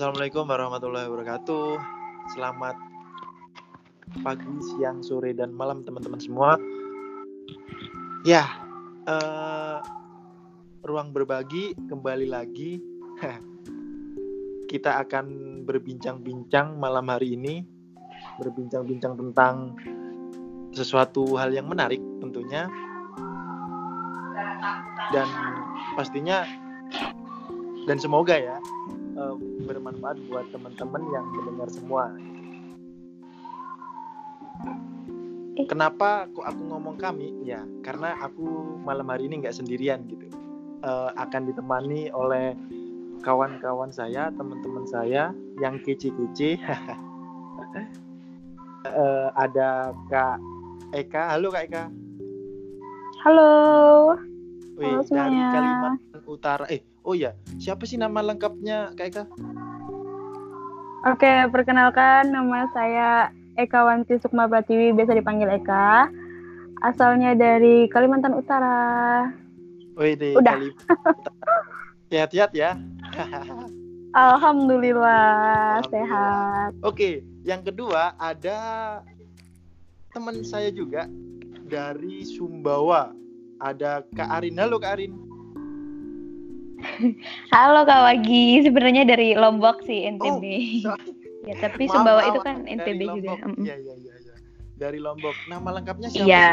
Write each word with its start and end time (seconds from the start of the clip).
Assalamualaikum 0.00 0.48
warahmatullahi 0.48 1.12
wabarakatuh. 1.12 1.76
Selamat 2.32 2.72
pagi, 4.24 4.48
siang, 4.72 5.04
sore, 5.04 5.36
dan 5.36 5.52
malam 5.52 5.84
teman-teman 5.84 6.16
semua. 6.16 6.56
Ya, 8.24 8.48
eh, 9.04 9.76
ruang 10.88 11.12
berbagi 11.12 11.76
kembali 11.84 12.32
lagi. 12.32 12.80
Kita 14.72 15.04
akan 15.04 15.60
berbincang-bincang 15.68 16.80
malam 16.80 17.04
hari 17.12 17.36
ini, 17.36 17.60
berbincang-bincang 18.40 19.20
tentang 19.20 19.76
sesuatu 20.72 21.36
hal 21.36 21.52
yang 21.52 21.68
menarik 21.68 22.00
tentunya, 22.24 22.72
dan 25.12 25.28
pastinya 25.92 26.48
dan 27.84 28.00
semoga 28.00 28.40
ya 28.40 28.59
bermanfaat 29.64 30.16
buat 30.28 30.46
teman-teman 30.52 31.02
yang 31.12 31.26
mendengar 31.32 31.68
semua. 31.72 32.04
Eh. 35.56 35.66
Kenapa 35.68 36.28
kok 36.32 36.46
aku 36.46 36.62
ngomong 36.72 36.96
kami? 36.96 37.44
Ya, 37.44 37.64
karena 37.84 38.16
aku 38.20 38.78
malam 38.80 39.08
hari 39.08 39.28
ini 39.28 39.44
nggak 39.44 39.56
sendirian 39.56 40.06
gitu. 40.08 40.26
Eh, 40.80 41.10
akan 41.16 41.52
ditemani 41.52 42.08
oleh 42.12 42.56
kawan-kawan 43.20 43.92
saya, 43.92 44.32
teman-teman 44.32 44.88
saya 44.88 45.32
yang 45.60 45.80
kece-kece. 45.84 46.56
Eh, 48.80 49.28
ada 49.36 49.92
Kak 50.08 50.40
Eka. 50.96 51.36
Halo 51.36 51.52
Kak 51.52 51.68
Eka. 51.68 51.84
Halo. 53.20 53.52
Wih, 54.80 54.88
Halo 54.88 55.04
dari 55.04 55.36
semuanya. 55.36 55.46
Kalimantan 55.52 56.22
Utara. 56.24 56.64
Eh, 56.72 56.80
oh 57.04 57.14
ya, 57.16 57.32
siapa 57.56 57.84
sih 57.88 57.96
nama 57.96 58.20
lengkapnya 58.20 58.92
Kak 58.96 59.06
Eka? 59.10 59.24
Oke, 61.08 61.32
perkenalkan 61.48 62.28
nama 62.28 62.68
saya 62.76 63.32
Eka 63.56 63.80
Wanti 63.88 64.20
Sukma 64.20 64.44
Pratiwi, 64.44 64.92
biasa 64.92 65.16
dipanggil 65.16 65.48
Eka. 65.48 66.12
Asalnya 66.84 67.32
dari 67.36 67.88
Kalimantan 67.88 68.36
Utara. 68.36 69.28
Wih, 69.96 70.16
deh, 70.16 70.36
Udah. 70.36 70.56
Kalimantan. 70.56 70.88
Sehat-sehat 72.12 72.52
ya. 72.52 72.76
Alhamdulillah, 74.10 75.80
Alhamdulillah. 75.80 75.88
sehat. 75.88 76.70
Oke, 76.82 77.22
yang 77.46 77.62
kedua 77.62 78.18
ada 78.18 78.58
teman 80.10 80.42
saya 80.42 80.74
juga 80.74 81.06
dari 81.70 82.26
Sumbawa. 82.26 83.14
Ada 83.62 84.02
Kak 84.16 84.28
Arin. 84.40 84.58
Halo 84.58 84.82
Kak 84.82 84.98
Arin. 84.98 85.29
Halo 87.54 87.84
Kak 87.84 88.00
Wagi, 88.06 88.64
sebenarnya 88.64 89.04
dari 89.04 89.36
Lombok 89.36 89.84
sih 89.84 90.06
NTB. 90.06 90.44
so- 90.84 90.96
ya, 91.44 91.54
tapi 91.58 91.88
Maaf, 91.88 91.94
Sumbawa 91.96 92.20
maaf, 92.20 92.30
itu 92.30 92.40
kan 92.44 92.56
NTB 92.64 93.00
juga. 93.16 93.32
Iya, 93.58 93.76
iya, 93.80 93.94
iya, 93.96 94.14
iya. 94.20 94.34
Dari 94.76 94.98
Lombok. 95.00 95.36
Nama 95.48 95.68
lengkapnya 95.80 96.08
siapa? 96.08 96.26
Iya. 96.28 96.48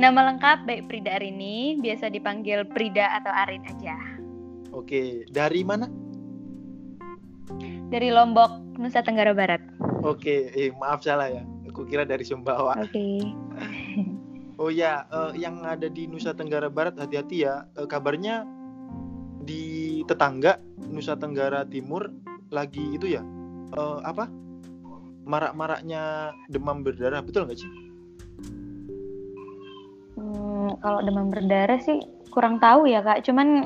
Nama 0.00 0.20
lengkap 0.32 0.58
baik 0.64 0.88
Prida 0.88 1.20
Arini, 1.20 1.76
biasa 1.76 2.08
dipanggil 2.08 2.64
Prida 2.72 3.20
atau 3.20 3.32
Arin 3.36 3.60
aja. 3.68 3.94
Oke, 4.72 5.28
dari 5.28 5.60
mana? 5.60 5.90
Dari 7.90 8.08
Lombok, 8.08 8.78
Nusa 8.78 9.02
Tenggara 9.02 9.34
Barat. 9.34 9.60
Oke, 10.00 10.48
eh 10.54 10.72
maaf 10.78 11.04
salah 11.04 11.28
ya. 11.28 11.42
Aku 11.68 11.84
kira 11.84 12.08
dari 12.08 12.24
Sumbawa. 12.24 12.80
Oke. 12.80 13.20
Oh 14.60 14.68
ya, 14.68 15.08
eh, 15.08 15.40
yang 15.40 15.64
ada 15.64 15.88
di 15.88 16.04
Nusa 16.04 16.36
Tenggara 16.36 16.68
Barat 16.68 17.00
hati-hati 17.00 17.48
ya. 17.48 17.64
Eh, 17.80 17.88
kabarnya 17.88 18.44
di 19.40 20.04
tetangga 20.04 20.60
Nusa 20.84 21.16
Tenggara 21.16 21.64
Timur 21.64 22.12
lagi 22.52 22.92
itu 22.92 23.08
ya. 23.08 23.24
eh, 23.70 23.98
apa? 24.02 24.26
Marak-maraknya 25.24 26.34
demam 26.50 26.82
berdarah, 26.82 27.22
betul 27.22 27.46
nggak 27.46 27.56
sih? 27.56 27.70
Hmm, 30.18 30.74
kalau 30.82 31.00
demam 31.06 31.30
berdarah 31.30 31.78
sih 31.78 32.02
kurang 32.34 32.58
tahu 32.58 32.90
ya 32.90 32.98
Kak. 32.98 33.22
Cuman 33.22 33.64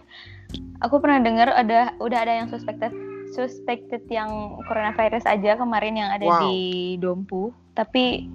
aku 0.84 1.00
pernah 1.00 1.24
dengar 1.24 1.48
ada 1.50 1.96
udah 2.04 2.18
ada 2.20 2.44
yang 2.44 2.52
suspected 2.52 2.92
suspected 3.32 4.04
yang 4.12 4.28
coronavirus 4.68 5.24
aja 5.24 5.56
kemarin 5.56 5.96
yang 5.96 6.12
ada 6.12 6.22
Wow. 6.28 6.40
di 6.44 6.56
Dompu, 7.00 7.48
tapi 7.72 8.28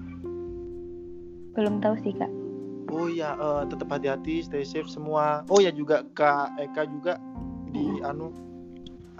belum 1.54 1.86
tahu 1.86 2.02
sih 2.02 2.18
Kak. 2.18 2.39
Oh 2.90 3.08
ya, 3.08 3.38
eh, 3.38 3.64
tetap 3.70 3.88
hati-hati, 3.94 4.42
stay 4.42 4.66
safe 4.66 4.90
semua. 4.90 5.46
Oh 5.50 5.62
ya 5.62 5.70
juga 5.70 6.04
Kak 6.18 6.58
Eka 6.58 6.90
juga 6.90 7.22
di 7.70 8.02
anu 8.02 8.34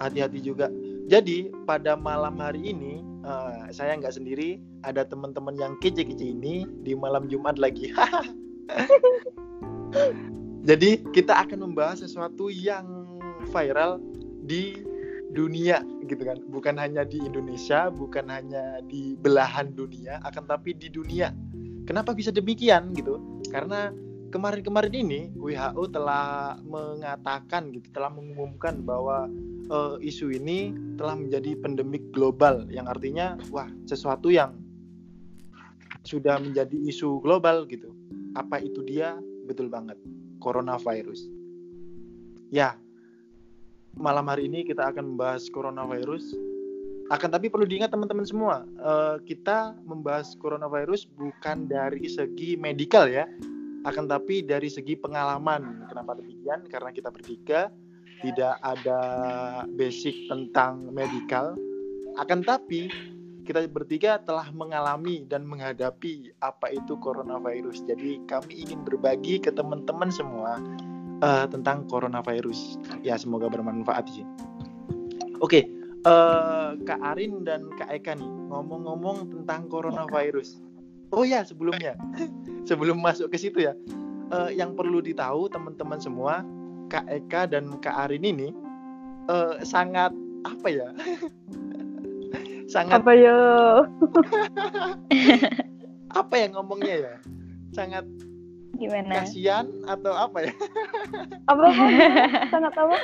hati-hati 0.02 0.42
juga. 0.42 0.66
Jadi 1.06 1.50
pada 1.66 1.94
malam 1.94 2.38
hari 2.38 2.74
ini 2.74 3.02
eh, 3.22 3.70
saya 3.70 3.94
nggak 3.94 4.14
sendiri, 4.18 4.58
ada 4.82 5.06
teman-teman 5.06 5.54
yang 5.54 5.72
kece-kece 5.78 6.34
ini 6.34 6.66
di 6.82 6.98
malam 6.98 7.30
Jumat 7.30 7.58
lagi. 7.62 7.94
Jadi 10.68 11.02
kita 11.16 11.34
akan 11.46 11.72
membahas 11.72 12.04
sesuatu 12.04 12.52
yang 12.52 13.06
viral 13.48 13.98
di 14.44 14.76
dunia 15.30 15.80
gitu 16.10 16.22
kan. 16.26 16.42
Bukan 16.50 16.74
hanya 16.76 17.06
di 17.06 17.22
Indonesia, 17.22 17.88
bukan 17.88 18.28
hanya 18.28 18.82
di 18.84 19.14
belahan 19.14 19.72
dunia, 19.72 20.18
akan 20.26 20.44
tapi 20.50 20.74
di 20.74 20.90
dunia. 20.90 21.32
Kenapa 21.86 22.14
bisa 22.14 22.30
demikian 22.30 22.92
gitu? 22.94 23.39
Karena 23.50 23.90
kemarin-kemarin 24.30 24.94
ini 24.94 25.20
WHO 25.34 25.90
telah 25.90 26.56
mengatakan 26.62 27.74
gitu, 27.74 27.90
telah 27.90 28.08
mengumumkan 28.14 28.80
bahwa 28.86 29.26
eh, 29.68 29.96
isu 30.06 30.30
ini 30.30 30.72
telah 30.94 31.18
menjadi 31.18 31.58
pandemik 31.58 32.14
global 32.14 32.64
yang 32.70 32.86
artinya 32.86 33.34
wah 33.50 33.68
sesuatu 33.90 34.30
yang 34.30 34.54
sudah 36.06 36.40
menjadi 36.40 36.74
isu 36.88 37.20
global 37.20 37.68
gitu. 37.68 37.92
Apa 38.38 38.62
itu 38.62 38.80
dia? 38.86 39.18
Betul 39.44 39.66
banget, 39.66 39.98
coronavirus. 40.38 41.26
Ya, 42.50 42.78
malam 43.98 44.26
hari 44.30 44.46
ini 44.46 44.62
kita 44.62 44.90
akan 44.94 45.14
membahas 45.14 45.50
coronavirus. 45.50 46.34
Akan 47.10 47.34
tapi 47.34 47.50
perlu 47.50 47.66
diingat 47.66 47.90
teman-teman 47.90 48.22
semua, 48.22 48.62
eh, 48.62 49.16
kita 49.26 49.74
membahas 49.82 50.38
coronavirus 50.38 51.10
bukan 51.18 51.66
dari 51.66 52.06
segi 52.06 52.54
medikal 52.54 53.10
ya, 53.10 53.26
akan 53.82 54.06
tapi 54.06 54.46
dari 54.46 54.70
segi 54.70 54.94
pengalaman. 54.94 55.90
Kenapa 55.90 56.14
demikian? 56.22 56.70
Karena 56.70 56.94
kita 56.94 57.10
bertiga 57.10 57.66
tidak 58.22 58.62
ada 58.62 59.00
basic 59.74 60.30
tentang 60.30 60.86
medikal. 60.94 61.58
Akan 62.14 62.46
tapi 62.46 62.86
kita 63.42 63.66
bertiga 63.66 64.22
telah 64.22 64.46
mengalami 64.54 65.26
dan 65.26 65.42
menghadapi 65.48 66.30
apa 66.46 66.70
itu 66.70 66.94
coronavirus. 67.02 67.82
Jadi 67.90 68.22
kami 68.30 68.68
ingin 68.68 68.86
berbagi 68.86 69.42
ke 69.42 69.50
teman-teman 69.50 70.14
semua 70.14 70.62
eh, 71.26 71.46
tentang 71.50 71.90
coronavirus. 71.90 72.78
Ya 73.02 73.18
semoga 73.18 73.50
bermanfaat 73.50 74.06
sih. 74.12 74.22
Oke, 75.40 75.64
eh, 76.06 76.70
Kak 76.84 77.00
Arin 77.14 77.44
dan 77.44 77.68
Kak 77.76 77.90
Eka 77.92 78.16
nih 78.16 78.30
ngomong-ngomong 78.48 79.30
tentang 79.30 79.68
coronavirus. 79.68 80.60
Oh 81.10 81.26
ya 81.26 81.42
sebelumnya, 81.42 81.98
sebelum 82.68 83.02
masuk 83.02 83.34
ke 83.34 83.36
situ 83.38 83.66
ya, 83.66 83.74
eh, 84.30 84.50
yang 84.54 84.78
perlu 84.78 85.02
ditahu 85.02 85.50
teman-teman 85.50 85.98
semua, 85.98 86.46
Kak 86.90 87.06
Eka 87.10 87.50
dan 87.50 87.78
Kak 87.82 88.08
Arin 88.08 88.22
ini 88.24 88.54
eh, 89.28 89.54
sangat 89.66 90.14
apa 90.46 90.68
ya? 90.70 90.88
sangat 92.72 93.02
Apa 93.02 93.12
yo? 93.18 93.38
apa 96.20 96.34
ya 96.38 96.46
ngomongnya 96.54 96.94
ya? 97.10 97.14
Sangat 97.74 98.06
Gimana? 98.78 99.22
kasihan 99.22 99.66
atau 99.84 100.14
apa 100.14 100.46
ya? 100.46 100.52
Apa? 101.50 101.64
apa? 101.68 101.84
Sangat 102.48 102.74
apa? 102.78 102.96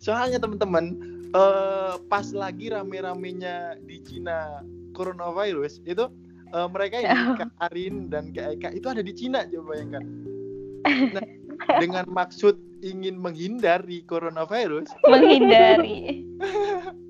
Soalnya 0.00 0.38
teman-teman, 0.40 0.96
eh, 1.30 1.94
pas 2.06 2.26
lagi 2.32 2.70
rame-ramenya 2.70 3.78
di 3.84 4.02
Cina 4.02 4.62
coronavirus 4.92 5.80
itu 5.84 6.06
eh, 6.50 6.68
mereka 6.68 6.96
ini 7.00 7.08
Kak 7.40 7.52
Arin 7.70 8.10
dan 8.10 8.34
Kak 8.34 8.58
Eka 8.58 8.68
itu 8.74 8.86
ada 8.90 9.02
di 9.02 9.12
Cina 9.14 9.46
coba 9.46 9.64
bayangkan. 9.76 10.04
Nah, 11.14 11.26
dengan 11.82 12.08
maksud 12.08 12.56
ingin 12.80 13.20
menghindari 13.20 14.00
coronavirus, 14.08 14.88
Menghindari. 15.04 16.24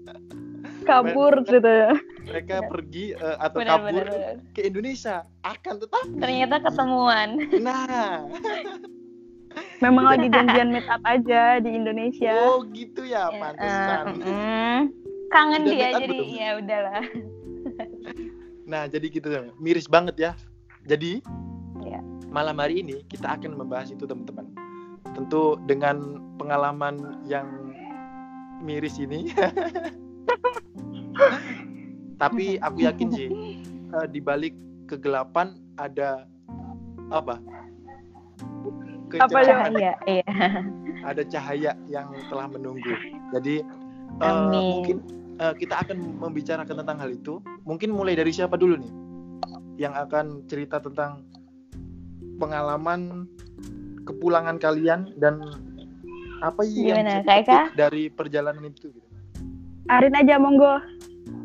Kabur 0.80 1.44
gitu 1.46 1.62
ya. 1.62 1.92
mereka 2.26 2.66
pergi 2.66 3.12
eh, 3.14 3.36
atau 3.38 3.58
Benar, 3.62 3.78
kabur 3.78 3.90
benar, 3.90 4.06
benar. 4.10 4.34
ke 4.56 4.60
Indonesia. 4.66 5.22
Akan 5.46 5.78
tetapi, 5.78 6.18
Ternyata 6.18 6.56
ketemuan. 6.66 7.28
nah, 7.62 8.26
Memang 9.80 10.04
lagi 10.06 10.28
janjian 10.34 10.70
meet 10.70 10.86
up 10.86 11.02
aja 11.02 11.58
di 11.58 11.70
Indonesia. 11.72 12.34
oh 12.46 12.62
gitu 12.70 13.02
ya, 13.02 13.28
Ya, 13.28 13.38
pantesan. 13.38 14.04
eh, 14.20 14.28
mm. 14.28 14.80
Kangen 15.30 15.62
Udah 15.62 15.70
dia 15.70 15.88
jadi 15.94 16.06
belum? 16.10 16.26
ya 16.28 16.48
udahlah. 16.58 17.02
Nah, 18.66 18.82
jadi 18.86 19.06
gitu 19.08 19.28
miris 19.56 19.86
banget 19.86 20.16
ya. 20.18 20.32
Jadi 20.82 21.22
Iya. 21.80 22.00
malam 22.28 22.58
hari 22.58 22.82
ini 22.82 23.02
kita 23.06 23.38
akan 23.38 23.54
membahas 23.56 23.90
itu 23.90 24.04
teman-teman. 24.04 24.46
Tentu 25.10 25.54
dengan 25.64 26.18
pengalaman 26.34 26.98
yang 27.24 27.46
miris 28.60 28.98
ini. 28.98 29.30
Tapi 32.20 32.60
aku 32.60 32.84
yakin 32.84 33.08
sih 33.10 33.28
uh, 33.92 34.04
di 34.04 34.20
balik 34.20 34.52
kegelapan 34.86 35.56
ada 35.78 36.28
apa? 37.08 37.40
Apa 39.18 39.38
ya? 39.42 39.46
Cahaya, 39.50 39.92
iya. 40.06 40.26
Ada 41.10 41.22
cahaya 41.26 41.72
yang 41.90 42.12
telah 42.28 42.46
menunggu. 42.46 42.92
Jadi 43.34 43.64
uh, 44.22 44.52
mungkin 44.52 45.02
uh, 45.40 45.54
kita 45.56 45.80
akan 45.82 46.20
membicarakan 46.20 46.76
tentang 46.84 46.98
hal 47.00 47.10
itu. 47.10 47.42
Mungkin 47.66 47.90
mulai 47.90 48.14
dari 48.14 48.30
siapa 48.30 48.54
dulu 48.60 48.76
nih? 48.78 48.92
Yang 49.80 49.94
akan 50.06 50.26
cerita 50.46 50.76
tentang 50.78 51.24
pengalaman 52.36 53.26
kepulangan 54.04 54.60
kalian 54.60 55.16
dan 55.16 55.40
apa 56.40 56.64
yang 56.64 57.04
Gimana, 57.04 57.20
dari 57.76 58.08
perjalanan 58.08 58.64
itu 58.64 58.88
gitu. 58.92 59.08
Arin 59.92 60.14
aja 60.16 60.40
monggo. 60.40 60.80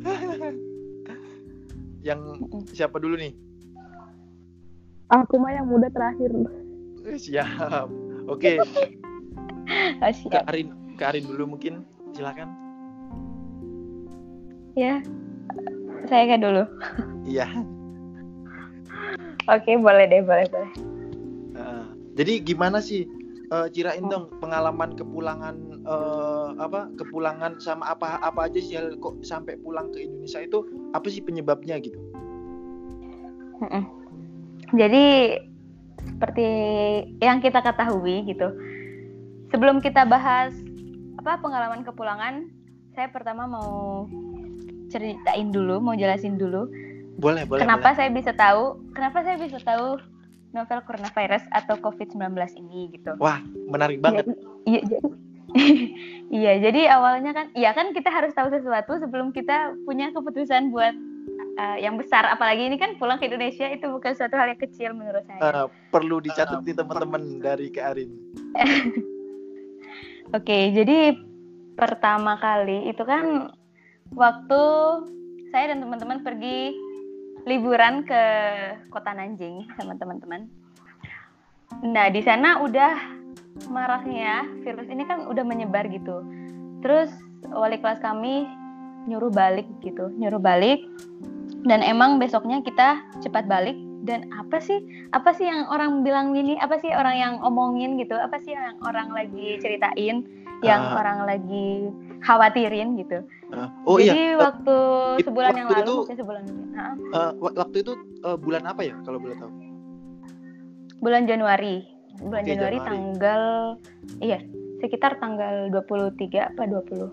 Yang 2.07 2.19
siapa 2.71 3.01
dulu 3.01 3.17
nih? 3.17 3.33
Aku 5.09 5.41
mah 5.41 5.53
yang 5.53 5.65
muda 5.65 5.89
terakhir. 5.89 6.29
Eh, 7.05 7.21
Siap. 7.21 7.85
Oke, 8.25 8.57
Oh, 8.57 8.65
ke 10.01 10.09
siap. 10.17 10.49
Arin, 10.49 10.73
ke 10.97 11.03
Arin 11.05 11.29
dulu 11.29 11.53
mungkin. 11.53 11.85
Silakan. 12.17 12.49
Ya. 14.73 15.05
Saya 16.09 16.33
kan 16.33 16.41
dulu. 16.41 16.65
Iya. 17.29 17.45
Oke, 19.53 19.77
boleh 19.77 20.09
deh, 20.09 20.25
boleh, 20.25 20.49
boleh. 20.49 20.71
Heeh. 21.53 21.83
jadi 22.17 22.41
gimana 22.41 22.81
sih? 22.81 23.05
Eh, 23.53 23.67
cirain 23.69 24.09
dong 24.09 24.33
pengalaman 24.41 24.97
kepulangan 24.97 25.53
eh, 25.85 26.49
apa? 26.57 26.89
Kepulangan 26.97 27.61
sama 27.61 27.93
apa 27.93 28.17
apa 28.25 28.49
aja 28.49 28.57
sih 28.57 28.73
kok 28.97 29.21
sampai 29.21 29.53
pulang 29.61 29.93
ke 29.93 30.01
Indonesia 30.01 30.41
itu 30.41 30.65
apa 30.97 31.05
sih 31.13 31.21
penyebabnya 31.21 31.77
gitu? 31.77 32.01
Jadi 34.73 35.05
seperti 36.15 36.47
yang 37.19 37.43
kita 37.43 37.59
ketahui 37.59 38.23
gitu. 38.23 38.47
Sebelum 39.51 39.83
kita 39.83 40.07
bahas 40.07 40.55
apa 41.19 41.43
pengalaman 41.43 41.83
kepulangan, 41.83 42.47
saya 42.95 43.11
pertama 43.11 43.43
mau 43.43 44.07
ceritain 44.87 45.51
dulu, 45.51 45.83
mau 45.83 45.91
jelasin 45.97 46.39
dulu 46.39 46.71
Boleh, 47.19 47.43
boleh. 47.43 47.63
kenapa 47.67 47.91
saya 47.95 48.07
bisa 48.11 48.31
tahu, 48.31 48.79
kenapa 48.95 49.27
saya 49.27 49.35
bisa 49.35 49.59
tahu 49.59 49.99
novel 50.55 50.79
coronavirus 50.87 51.43
atau 51.51 51.75
COVID-19 51.83 52.31
ini 52.63 52.95
gitu. 52.95 53.11
boleh. 53.19 53.23
Wah, 53.23 53.39
menarik 53.67 53.99
banget. 53.99 54.23
Iya, 54.63 54.81
jadi, 54.87 55.07
iya, 56.43 56.51
jadi 56.63 56.81
awalnya 56.95 57.31
kan, 57.35 57.47
iya 57.51 57.75
kan 57.75 57.91
kita 57.91 58.07
harus 58.07 58.31
tahu 58.31 58.47
sesuatu 58.51 58.95
sebelum 58.99 59.35
kita 59.35 59.75
punya 59.83 60.15
keputusan 60.15 60.71
buat 60.71 60.95
uh, 61.59 61.77
yang 61.79 61.95
besar. 61.95 62.27
Apalagi 62.27 62.67
ini 62.67 62.77
kan 62.79 62.95
pulang 62.99 63.17
ke 63.19 63.27
Indonesia 63.27 63.67
itu 63.71 63.87
bukan 63.87 64.13
suatu 64.15 64.35
hal 64.35 64.51
yang 64.53 64.61
kecil 64.61 64.91
menurut 64.91 65.23
saya. 65.27 65.41
Eh, 65.41 65.67
perlu 65.89 66.19
dicatat 66.19 66.61
nih 66.63 66.75
teman-teman 66.75 67.39
dari 67.39 67.67
ke 67.71 67.79
Arin. 67.79 68.11
Oke, 70.37 70.73
jadi 70.73 71.15
pertama 71.75 72.39
kali 72.39 72.89
itu 72.89 73.03
kan 73.03 73.51
waktu 74.15 74.61
saya 75.51 75.71
dan 75.71 75.83
teman-teman 75.83 76.23
pergi 76.23 76.75
liburan 77.45 78.03
ke 78.03 78.21
kota 78.89 79.13
Nanjing 79.13 79.69
sama 79.77 79.95
teman-teman. 79.95 80.49
Nah, 81.85 82.09
di 82.09 82.21
sana 82.25 82.63
udah 82.63 82.95
maraknya 83.69 84.43
virus 84.65 84.89
ini 84.89 85.05
kan 85.05 85.29
udah 85.29 85.43
menyebar 85.45 85.87
gitu. 85.87 86.25
Terus 86.81 87.13
wali 87.53 87.77
kelas 87.79 88.01
kami 88.01 88.49
nyuruh 89.05 89.29
balik 89.29 89.65
gitu, 89.79 90.09
nyuruh 90.11 90.39
balik. 90.39 90.81
Dan 91.61 91.81
emang 91.81 92.17
besoknya 92.17 92.61
kita 92.61 92.95
cepat 93.19 93.45
balik. 93.45 93.73
Dan 94.01 94.29
apa 94.31 94.57
sih 94.59 94.77
apa 95.11 95.33
sih 95.33 95.43
yang 95.43 95.65
orang 95.65 96.01
bilang 96.01 96.31
ini? 96.31 96.53
Apa 96.55 96.77
sih 96.77 96.89
orang 96.89 97.15
yang 97.15 97.33
omongin 97.39 97.97
gitu? 97.97 98.13
Apa 98.13 98.37
sih 98.37 98.53
yang 98.53 98.77
orang 98.81 99.09
lagi 99.09 99.57
ceritain? 99.57 100.21
Yang 100.61 100.81
Ah. 100.83 100.95
orang 100.95 101.19
lagi 101.25 101.89
khawatirin 102.21 102.95
gitu. 102.95 103.25
Eh, 103.47 103.69
oh 103.83 103.97
jadi 103.97 104.33
iya, 104.33 104.37
waktu 104.39 104.77
itu 105.15 105.25
sebulan 105.25 105.51
yang 105.53 105.67
waktu 105.67 105.75
lalu 105.75 105.85
itu- 105.85 105.97
maksudnya 105.99 106.19
sebulan 106.19 106.43
eh, 107.11 107.31
wa- 107.35 107.55
waktu 107.55 107.77
itu 107.79 107.93
eh, 108.19 108.37
bulan 108.37 108.63
apa 108.63 108.81
ya 108.81 108.95
kalau 109.01 109.17
boleh 109.17 109.35
tahu? 109.35 109.51
bulan 110.97 111.23
Januari. 111.25 111.85
Bulan 112.15 112.41
Oke, 112.41 112.49
Januari, 112.49 112.77
Januari. 112.77 112.87
tanggal 112.87 113.41
iya 114.19 114.39
sekitar 114.79 115.19
tanggal 115.19 115.67
23 115.69 116.15
apa 116.47 116.63
22 116.63 117.11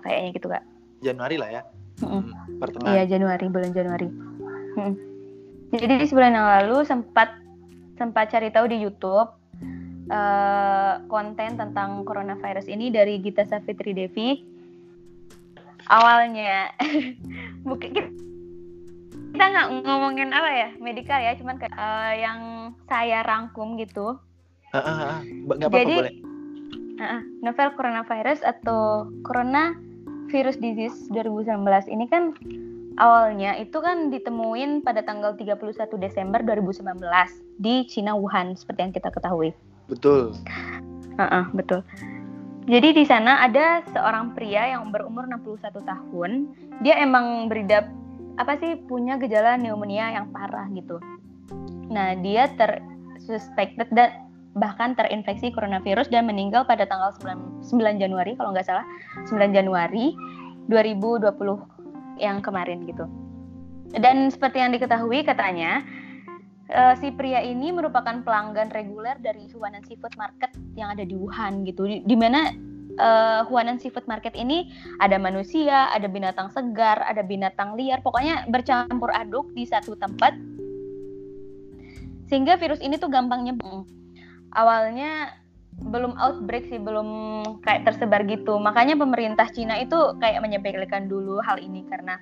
kayaknya 0.00 0.30
gitu 0.32 0.46
kak 0.48 0.64
Januari 1.02 1.36
lah 1.36 1.50
ya. 1.50 1.62
Hmm, 2.00 2.24
pertengahan. 2.62 2.94
Iya 2.96 3.04
Januari 3.18 3.46
bulan 3.50 3.70
Januari. 3.74 4.08
Mm. 4.78 4.94
Jadi 5.72 5.94
di 6.00 6.06
sebulan 6.06 6.32
yang 6.32 6.48
lalu 6.48 6.84
sempat 6.86 7.36
sempat 7.96 8.32
cari 8.32 8.48
tahu 8.50 8.66
di 8.70 8.80
YouTube 8.80 9.28
eh, 10.08 10.94
konten 11.06 11.58
tentang 11.58 12.02
coronavirus 12.02 12.66
ini 12.70 12.88
dari 12.88 13.20
Gita 13.20 13.44
Savitri 13.44 13.92
Devi. 13.92 14.42
Awalnya 15.90 16.72
bukan 17.68 17.90
kita 19.32 19.44
nggak 19.48 19.68
ngomongin 19.82 20.30
apa 20.30 20.50
ya 20.52 20.68
medikal 20.78 21.18
ya, 21.18 21.32
cuman 21.34 21.56
kayak, 21.56 21.72
eh, 21.74 22.12
yang 22.22 22.40
saya 22.86 23.24
rangkum 23.24 23.74
gitu. 23.80 24.16
Ah, 24.72 24.78
ah, 24.80 24.88
ah. 24.88 25.18
Ba- 25.48 25.56
nggak 25.58 25.68
apa-apa 25.68 25.82
Jadi- 25.84 25.98
boleh. 25.98 26.14
Ah, 27.02 27.18
novel 27.42 27.74
coronavirus 27.74 28.46
atau 28.46 29.10
Corona 29.26 29.74
Virus 30.32 30.56
Disease 30.56 31.12
2019 31.12 31.92
ini 31.92 32.08
kan 32.08 32.32
awalnya 32.96 33.60
itu 33.60 33.76
kan 33.84 34.08
ditemuin 34.08 34.80
pada 34.80 35.04
tanggal 35.04 35.36
31 35.36 35.76
Desember 36.00 36.40
2019 36.40 36.96
di 37.60 37.84
Cina 37.84 38.16
Wuhan 38.16 38.56
seperti 38.56 38.80
yang 38.80 38.94
kita 38.96 39.12
ketahui. 39.12 39.52
Betul. 39.92 40.32
Ah, 41.20 41.44
ah, 41.44 41.46
betul. 41.52 41.84
Jadi 42.64 42.94
di 42.94 43.04
sana 43.04 43.44
ada 43.44 43.84
seorang 43.90 44.32
pria 44.32 44.72
yang 44.72 44.94
berumur 44.94 45.28
61 45.28 45.82
tahun. 45.82 46.30
Dia 46.80 47.02
emang 47.02 47.50
beridap 47.52 47.90
apa 48.40 48.56
sih 48.56 48.80
punya 48.88 49.20
gejala 49.20 49.60
pneumonia 49.60 50.16
yang 50.16 50.32
parah 50.32 50.70
gitu. 50.72 50.96
Nah, 51.92 52.16
dia 52.16 52.48
tersuspected 52.56 53.92
dan 53.92 54.31
bahkan 54.52 54.92
terinfeksi 54.92 55.48
coronavirus 55.48 56.12
dan 56.12 56.28
meninggal 56.28 56.68
pada 56.68 56.84
tanggal 56.84 57.08
9, 57.24 57.64
9 57.64 58.02
Januari 58.02 58.36
kalau 58.36 58.52
nggak 58.52 58.68
salah 58.68 58.84
9 59.24 59.56
Januari 59.56 60.12
2020 60.68 62.20
yang 62.20 62.44
kemarin 62.44 62.84
gitu. 62.84 63.08
Dan 63.92 64.28
seperti 64.28 64.60
yang 64.60 64.72
diketahui 64.72 65.24
katanya 65.24 65.84
eh, 66.68 66.94
si 67.00 67.12
pria 67.12 67.40
ini 67.40 67.72
merupakan 67.72 68.20
pelanggan 68.24 68.72
reguler 68.72 69.16
dari 69.20 69.48
Huanan 69.52 69.84
Seafood 69.88 70.16
Market 70.20 70.52
yang 70.76 70.92
ada 70.92 71.04
di 71.04 71.16
Wuhan 71.16 71.64
gitu. 71.64 71.88
Di, 71.88 72.04
di 72.04 72.16
mana 72.16 72.52
eh, 72.96 73.40
Huanan 73.48 73.80
Seafood 73.80 74.04
Market 74.04 74.36
ini 74.36 74.68
ada 75.00 75.16
manusia, 75.16 75.88
ada 75.92 76.08
binatang 76.08 76.52
segar, 76.52 77.00
ada 77.08 77.24
binatang 77.24 77.76
liar, 77.76 78.04
pokoknya 78.04 78.48
bercampur 78.52 79.12
aduk 79.16 79.48
di 79.56 79.64
satu 79.64 79.96
tempat. 79.96 80.36
Sehingga 82.28 82.56
virus 82.56 82.80
ini 82.80 82.96
tuh 82.96 83.12
gampang 83.12 83.44
nyebar. 83.44 83.84
Awalnya 84.52 85.42
belum 85.82 86.14
outbreak 86.20 86.68
sih, 86.68 86.78
belum 86.78 87.08
kayak 87.64 87.88
tersebar 87.88 88.22
gitu. 88.28 88.60
Makanya 88.60 88.94
pemerintah 88.94 89.48
Cina 89.50 89.80
itu 89.80 89.96
kayak 90.20 90.44
menyepelekan 90.44 91.08
dulu 91.08 91.40
hal 91.42 91.58
ini 91.58 91.82
karena 91.88 92.20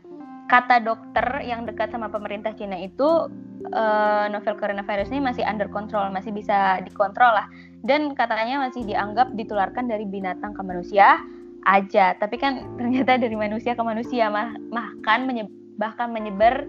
kata 0.50 0.82
dokter 0.82 1.46
yang 1.46 1.62
dekat 1.62 1.94
sama 1.94 2.10
pemerintah 2.10 2.50
Cina 2.58 2.75
itu 2.75 3.30
eh, 3.70 4.26
novel 4.30 4.54
coronavirus 4.58 5.10
ini 5.14 5.22
masih 5.22 5.42
under 5.46 5.70
control, 5.70 6.10
masih 6.10 6.30
bisa 6.34 6.82
dikontrol 6.82 7.34
lah. 7.34 7.46
Dan 7.82 8.14
katanya 8.14 8.62
masih 8.66 8.82
dianggap 8.87 9.34
ditularkan 9.34 9.87
dari 9.90 10.06
binatang 10.06 10.54
ke 10.54 10.62
manusia 10.62 11.18
aja. 11.66 12.14
Tapi 12.18 12.38
kan 12.40 12.78
ternyata 12.78 13.18
dari 13.18 13.37
manusia 13.37 13.75
ke 13.75 13.82
manusia 13.82 14.30
mah 14.32 14.56
bahkan 14.70 15.26
menye- 15.26 15.52
bahkan 15.78 16.10
menyebar 16.10 16.66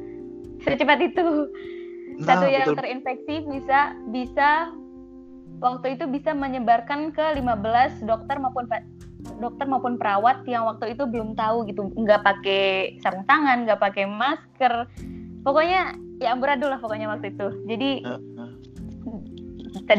secepat 0.65 0.99
itu. 1.01 1.49
Satu 2.21 2.45
Nah, 2.45 2.53
yang 2.53 2.67
betul. 2.69 2.77
terinfeksi 2.85 3.35
bisa 3.49 3.97
bisa 4.13 4.49
waktu 5.61 5.95
itu 5.95 6.09
bisa 6.09 6.33
menyebarkan 6.33 7.13
ke 7.13 7.37
15 7.37 8.01
dokter 8.09 8.35
maupun 8.41 8.65
dokter 9.37 9.65
maupun 9.69 10.01
perawat 10.01 10.41
yang 10.49 10.65
waktu 10.65 10.97
itu 10.97 11.05
belum 11.05 11.37
tahu 11.37 11.69
gitu. 11.69 11.93
Nggak 11.93 12.25
pakai 12.25 12.97
sarung 13.05 13.23
tangan 13.29 13.69
nggak 13.69 13.79
pakai 13.79 14.09
masker. 14.09 14.89
Pokoknya 15.45 15.95
ya 16.17 16.33
amburadul 16.33 16.73
lah 16.73 16.81
pokoknya 16.81 17.07
waktu 17.13 17.37
itu. 17.37 17.47
Jadi 17.69 17.89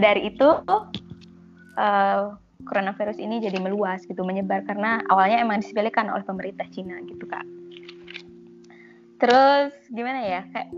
dari 0.02 0.35
itu 0.35 0.49
eh, 1.78 2.23
coronavirus 2.66 3.19
ini 3.23 3.38
jadi 3.38 3.62
meluas 3.62 4.02
gitu 4.02 4.26
menyebar. 4.26 4.66
Karena 4.66 4.99
awalnya 5.07 5.38
emang 5.38 5.62
disepelekan 5.62 6.11
oleh 6.11 6.26
pemerintah 6.26 6.66
Cina 6.75 6.99
gitu 7.07 7.23
kak. 7.31 7.47
Terus 9.23 9.71
gimana 9.95 10.26
ya? 10.26 10.42
Kayak 10.50 10.69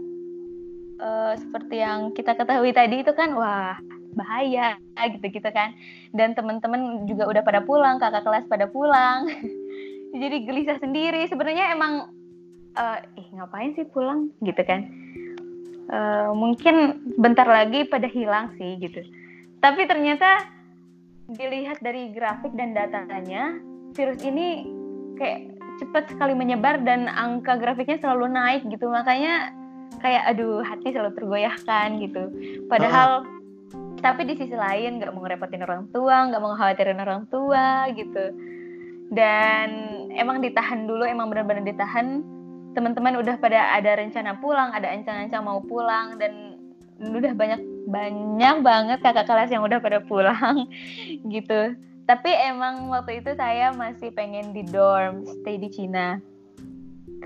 eh, 1.01 1.33
seperti 1.41 1.77
yang 1.81 2.13
kita 2.13 2.37
ketahui 2.37 2.77
tadi 2.77 3.01
itu 3.01 3.13
kan 3.17 3.33
wah 3.33 3.81
bahaya 4.15 4.79
gitu 5.13 5.27
gitu 5.29 5.49
kan. 5.51 5.75
Dan 6.15 6.33
teman-teman 6.33 7.05
juga 7.05 7.29
udah 7.29 7.43
pada 7.43 7.61
pulang 7.63 7.99
kakak 7.99 8.25
kelas 8.25 8.47
pada 8.49 8.67
pulang. 8.71 9.29
Jadi 10.23 10.47
gelisah 10.47 10.79
sendiri. 10.79 11.27
Sebenarnya 11.27 11.75
emang 11.75 12.15
uh, 12.79 12.99
eh 13.03 13.27
ngapain 13.35 13.75
sih 13.75 13.87
pulang 13.91 14.31
gitu 14.43 14.63
kan. 14.63 14.87
Uh, 15.85 16.33
mungkin 16.33 17.05
bentar 17.21 17.45
lagi 17.45 17.85
pada 17.87 18.09
hilang 18.09 18.55
sih 18.57 18.79
gitu. 18.81 19.05
Tapi 19.61 19.85
ternyata 19.85 20.49
dilihat 21.25 21.81
dari 21.81 22.13
grafik 22.13 22.53
dan 22.53 22.77
datanya 22.77 23.57
virus 23.97 24.21
ini 24.21 24.69
kayak 25.17 25.57
cepat 25.81 26.13
sekali 26.13 26.37
menyebar 26.37 26.85
dan 26.85 27.09
angka 27.11 27.59
grafiknya 27.59 27.99
selalu 28.01 28.31
naik 28.33 28.63
gitu. 28.69 28.87
Makanya 28.87 29.55
kayak 30.01 30.23
aduh 30.35 30.61
hati 30.61 30.93
selalu 30.93 31.13
tergoyahkan 31.17 31.89
gitu. 32.03 32.23
Padahal 32.69 33.25
uh. 33.25 33.34
Tapi 34.05 34.29
di 34.29 34.37
sisi 34.37 34.53
lain 34.53 35.01
nggak 35.01 35.17
mau 35.17 35.25
ngerepotin 35.25 35.65
orang 35.65 35.89
tua 35.89 36.29
nggak 36.29 36.43
mau 36.45 36.53
khawatirin 36.53 37.01
orang 37.01 37.25
tua 37.33 37.89
gitu. 37.97 38.37
Dan 39.09 39.69
emang 40.13 40.45
ditahan 40.45 40.85
dulu 40.85 41.09
emang 41.09 41.33
benar-benar 41.33 41.65
ditahan. 41.65 42.21
Teman-teman 42.77 43.17
udah 43.23 43.41
pada 43.41 43.73
ada 43.73 43.97
rencana 43.97 44.37
pulang 44.43 44.69
ada 44.75 44.93
ancang-ancang 44.93 45.41
mau 45.41 45.63
pulang 45.65 46.21
dan 46.21 46.61
udah 47.01 47.33
banyak 47.33 47.63
banyak 47.89 48.57
banget 48.61 48.99
kakak 49.01 49.25
kelas 49.25 49.51
yang 49.51 49.65
udah 49.65 49.81
pada 49.81 50.05
pulang 50.05 50.69
gitu. 51.35 51.73
Tapi 52.05 52.29
emang 52.29 52.93
waktu 52.93 53.25
itu 53.25 53.33
saya 53.33 53.73
masih 53.73 54.13
pengen 54.13 54.53
di 54.53 54.69
dorm 54.69 55.25
stay 55.25 55.57
di 55.57 55.73
Cina. 55.73 56.21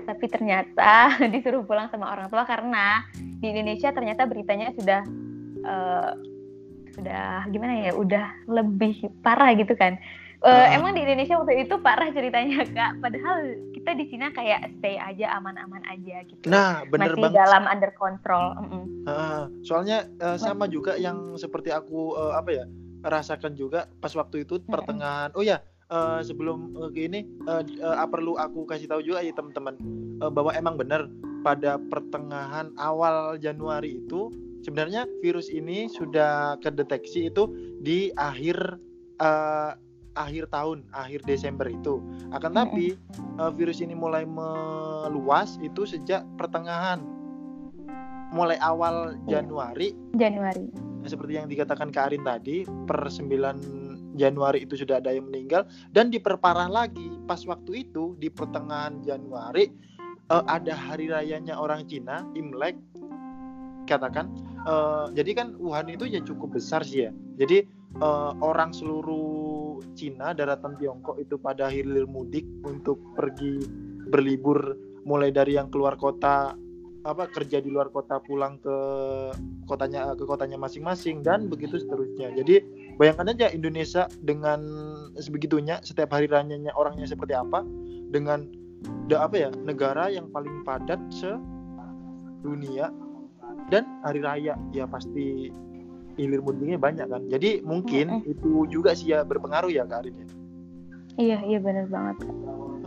Tapi 0.07 0.25
ternyata 0.31 1.11
disuruh 1.33 1.67
pulang 1.67 1.91
sama 1.91 2.07
orang 2.07 2.31
tua 2.31 2.47
karena 2.47 3.03
di 3.11 3.51
Indonesia 3.51 3.91
ternyata 3.91 4.23
beritanya 4.23 4.71
sudah 4.71 5.01
uh, 5.67 6.11
sudah 6.99 7.47
gimana 7.47 7.87
ya 7.87 7.91
udah 7.95 8.25
lebih 8.51 9.07
parah 9.23 9.55
gitu 9.55 9.73
kan. 9.79 9.95
Uh, 10.39 10.71
emang 10.71 10.95
di 10.95 11.03
Indonesia 11.03 11.35
waktu 11.35 11.67
itu 11.67 11.75
parah 11.83 12.15
ceritanya 12.15 12.63
kak. 12.63 13.03
Padahal 13.03 13.59
kita 13.75 13.91
di 13.91 14.07
Cina 14.07 14.31
kayak 14.31 14.71
stay 14.79 14.95
aja 14.95 15.35
aman-aman 15.35 15.83
aja 15.83 16.23
gitu. 16.23 16.47
Nah 16.47 16.87
bener 16.87 17.11
masih 17.11 17.23
banget. 17.27 17.39
dalam 17.43 17.63
under 17.67 17.91
control 17.95 18.45
mm 18.55 18.67
-mm. 18.67 18.83
Uh, 19.09 19.43
soalnya 19.65 20.05
uh, 20.21 20.37
sama 20.37 20.69
juga 20.71 20.95
yang 20.95 21.35
seperti 21.35 21.73
aku 21.73 22.15
uh, 22.15 22.37
apa 22.39 22.55
ya 22.55 22.65
rasakan 23.03 23.55
juga 23.55 23.91
pas 23.99 24.15
waktu 24.15 24.47
itu 24.47 24.63
pertengahan. 24.63 25.35
Oh 25.35 25.43
ya 25.43 25.59
uh, 25.91 26.23
sebelum 26.23 26.71
uh, 26.77 26.91
ini 26.95 27.27
uh, 27.43 27.59
uh, 27.83 28.07
perlu 28.07 28.39
aku 28.39 28.63
kasih 28.63 28.87
tahu 28.87 29.03
juga 29.03 29.19
ya 29.19 29.35
teman-teman. 29.35 29.75
Uh, 30.23 30.31
bahwa 30.31 30.55
emang 30.55 30.79
benar 30.79 31.11
pada 31.43 31.79
pertengahan 31.79 32.71
awal 32.79 33.35
Januari 33.39 33.99
itu 33.99 34.31
sebenarnya 34.63 35.05
virus 35.23 35.47
ini 35.51 35.87
sudah 35.91 36.57
kedeteksi 36.63 37.31
itu 37.31 37.49
di 37.81 38.09
akhir 38.15 38.79
uh, 39.21 39.75
akhir 40.17 40.51
tahun, 40.51 40.83
akhir 40.91 41.23
Desember 41.23 41.69
itu. 41.69 42.03
Akan 42.35 42.55
tapi 42.57 42.99
uh, 43.39 43.51
virus 43.53 43.79
ini 43.79 43.95
mulai 43.95 44.27
meluas 44.27 45.55
itu 45.63 45.87
sejak 45.87 46.25
pertengahan 46.35 46.99
mulai 48.35 48.59
awal. 48.61 49.17
Januari. 49.25 49.93
Januari. 50.17 50.69
Seperti 51.07 51.39
yang 51.39 51.47
dikatakan 51.47 51.89
Karin 51.89 52.21
tadi, 52.21 52.67
per 52.85 53.07
9 53.07 54.13
Januari 54.19 54.67
itu 54.67 54.75
sudah 54.75 54.99
ada 54.99 55.15
yang 55.15 55.31
meninggal 55.31 55.63
dan 55.95 56.11
diperparah 56.11 56.67
lagi 56.67 57.07
pas 57.23 57.39
waktu 57.47 57.87
itu 57.87 58.19
di 58.19 58.27
pertengahan 58.27 58.99
Januari 58.99 59.71
uh, 60.27 60.43
ada 60.45 60.75
hari 60.75 61.07
rayanya 61.07 61.55
orang 61.55 61.87
Cina, 61.87 62.27
Imlek 62.35 62.75
katakan. 63.89 64.29
Uh, 64.69 65.09
jadi 65.17 65.31
kan 65.33 65.47
Wuhan 65.57 65.89
itu 65.89 66.05
ya 66.05 66.21
cukup 66.21 66.61
besar 66.61 66.85
sih 66.85 67.09
ya. 67.09 67.11
Jadi 67.41 67.65
uh, 67.97 68.37
orang 68.39 68.69
seluruh 68.69 69.81
Cina 69.97 70.37
daratan 70.37 70.77
Tiongkok 70.77 71.17
itu 71.17 71.41
pada 71.41 71.71
hilir 71.71 72.05
mudik 72.05 72.45
untuk 72.61 73.01
pergi 73.17 73.65
berlibur 74.13 74.77
mulai 75.07 75.33
dari 75.33 75.57
yang 75.57 75.73
keluar 75.73 75.97
kota 75.97 76.53
apa 77.07 77.31
kerja 77.31 77.63
di 77.63 77.71
luar 77.71 77.87
kota 77.89 78.19
pulang 78.19 78.59
ke 78.59 78.77
kotanya 79.63 80.13
ke 80.19 80.23
kotanya 80.27 80.59
masing-masing 80.59 81.23
dan 81.23 81.47
begitu 81.47 81.79
seterusnya. 81.79 82.35
Jadi 82.35 82.59
bayangkan 82.99 83.31
aja 83.31 83.47
Indonesia 83.55 84.11
dengan 84.19 84.59
sebegitunya 85.15 85.79
setiap 85.79 86.11
hari 86.11 86.27
ranyanya 86.27 86.75
orangnya 86.75 87.07
seperti 87.07 87.33
apa 87.33 87.63
dengan 88.11 88.51
apa 89.09 89.35
ya 89.35 89.49
negara 89.63 90.11
yang 90.11 90.27
paling 90.29 90.61
padat 90.67 90.99
se 91.09 91.31
dunia 92.43 92.91
dan 93.69 93.85
hari 94.01 94.19
raya 94.23 94.53
ya 94.73 94.85
pasti 94.89 95.53
hilir 96.19 96.43
mudiknya 96.43 96.75
banyak 96.75 97.07
kan. 97.07 97.23
Jadi 97.31 97.63
mungkin 97.63 98.19
mm-hmm. 98.19 98.33
itu 98.35 98.67
juga 98.67 98.91
sih 98.91 99.15
ya 99.15 99.23
berpengaruh 99.23 99.71
ya 99.71 99.87
Kak 99.87 100.03
Arin 100.03 100.15
ya. 100.19 100.27
Iya 101.19 101.37
iya 101.47 101.59
benar 101.59 101.85
banget. 101.87 102.17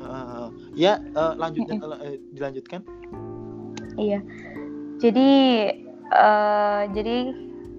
Uh, 0.02 0.49
ya 0.76 1.00
uh, 1.16 1.33
lanjutkan 1.40 1.81
mm-hmm. 1.81 2.04
uh, 2.04 2.16
dilanjutkan. 2.37 2.81
Iya. 3.97 4.21
Jadi 5.00 5.31
uh, 6.12 6.83
jadi 6.92 7.16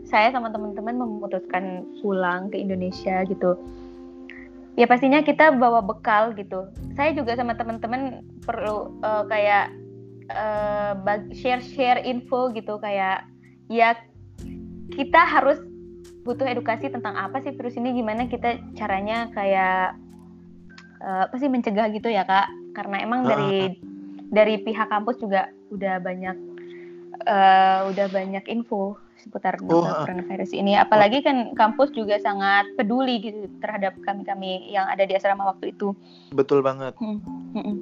saya 0.10 0.30
sama 0.34 0.52
teman-teman 0.52 0.98
memutuskan 0.98 1.86
pulang 2.02 2.50
ke 2.50 2.58
Indonesia 2.58 3.24
gitu. 3.25 3.58
Ya 4.74 4.90
pastinya 4.90 5.22
kita 5.22 5.54
bawa 5.54 5.86
bekal 5.86 6.34
gitu. 6.34 6.66
Saya 6.98 7.13
juga 7.13 7.38
sama 7.38 7.54
teman-teman 7.54 8.25
perlu 8.42 8.98
uh, 9.06 9.22
kayak 9.30 9.70
uh, 10.32 10.94
share-share 11.36 12.03
info 12.03 12.53
gitu 12.56 12.80
kayak 12.80 13.27
ya 13.68 13.98
kita 14.94 15.22
harus 15.24 15.60
butuh 16.24 16.48
edukasi 16.48 16.88
tentang 16.88 17.20
apa 17.20 17.44
sih 17.44 17.51
virus 17.51 17.75
ini 17.75 18.00
gimana 18.00 18.32
kita 18.32 18.60
caranya 18.80 19.27
kayak 19.36 20.00
uh, 21.03 21.27
apa 21.27 21.36
sih 21.36 21.51
mencegah 21.51 21.92
gitu 21.92 22.08
ya 22.08 22.24
kak 22.24 22.48
karena 22.77 23.03
emang 23.03 23.27
dari 23.27 23.75
dari 24.32 24.63
pihak 24.63 24.88
kampus 24.88 25.20
juga 25.20 25.51
udah 25.70 26.00
banyak 26.00 26.38
uh, 27.27 27.92
udah 27.92 28.08
banyak 28.10 28.46
info 28.50 28.98
seputar 29.24 29.56
oh, 29.72 29.88
coronavirus 30.03 30.51
ini. 30.51 30.75
Apalagi 30.75 31.24
kan 31.24 31.56
kampus 31.56 31.96
juga 31.96 32.20
sangat 32.20 32.68
peduli 32.75 33.24
gitu 33.24 33.48
terhadap 33.63 33.96
kami-kami 34.03 34.68
yang 34.68 34.84
ada 34.92 35.08
di 35.08 35.15
asrama 35.15 35.48
waktu 35.56 35.72
itu. 35.72 35.96
Betul 36.36 36.60
banget. 36.60 36.92
Hmm. 37.00 37.24
Hmm. 37.56 37.77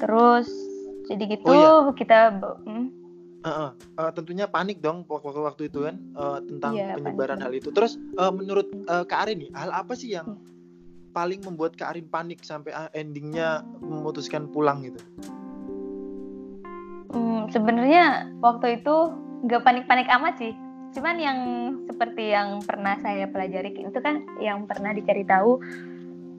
Terus 0.00 0.48
jadi 1.08 1.24
gitu 1.24 1.48
oh, 1.48 1.56
iya. 1.56 1.96
kita. 1.96 2.18
Hmm. 2.68 2.92
Uh, 3.38 3.48
uh, 3.48 3.70
uh, 4.02 4.10
tentunya 4.12 4.50
panik 4.50 4.82
dong 4.82 5.06
waktu 5.06 5.40
waktu 5.40 5.62
itu 5.70 5.86
kan 5.86 5.96
uh, 6.18 6.42
tentang 6.42 6.74
iya, 6.74 6.98
penyebaran 6.98 7.38
panik. 7.38 7.44
hal 7.46 7.52
itu. 7.54 7.68
Terus 7.72 7.96
uh, 8.18 8.34
menurut 8.34 8.66
uh, 8.90 9.06
Kak 9.06 9.24
Arin 9.24 9.46
nih, 9.46 9.50
hal 9.54 9.70
apa 9.72 9.94
sih 9.94 10.12
yang 10.12 10.36
hmm. 10.36 10.42
paling 11.14 11.40
membuat 11.46 11.78
Kak 11.78 11.96
Arin 11.96 12.10
panik 12.10 12.42
sampai 12.42 12.74
endingnya 12.92 13.64
memutuskan 13.80 14.50
pulang 14.50 14.84
gitu? 14.84 15.00
Hmm, 17.08 17.48
sebenarnya 17.48 18.28
waktu 18.42 18.82
itu 18.82 18.96
nggak 19.46 19.62
panik-panik 19.64 20.10
amat 20.18 20.34
sih. 20.36 20.52
Cuman 20.98 21.16
yang 21.16 21.38
seperti 21.86 22.34
yang 22.34 22.58
pernah 22.66 22.98
saya 23.00 23.30
pelajari 23.30 23.70
itu 23.70 24.00
kan 24.02 24.26
yang 24.42 24.66
pernah 24.66 24.90
dicari 24.90 25.22
tahu 25.22 25.62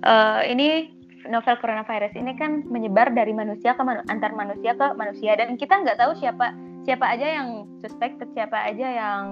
uh, 0.04 0.42
ini 0.46 0.99
novel 1.30 1.56
coronavirus 1.62 2.14
ini 2.18 2.34
kan 2.36 2.66
menyebar 2.68 3.14
dari 3.14 3.32
manusia 3.32 3.78
ke 3.78 3.82
manu 3.86 4.02
antar 4.10 4.34
manusia 4.34 4.74
ke 4.74 4.88
manusia 4.98 5.38
dan 5.38 5.56
kita 5.56 5.80
nggak 5.86 6.02
tahu 6.02 6.18
siapa 6.18 6.52
siapa 6.84 7.06
aja 7.06 7.28
yang 7.40 7.70
suspek 7.80 8.18
siapa 8.34 8.58
aja 8.66 8.88
yang 8.90 9.26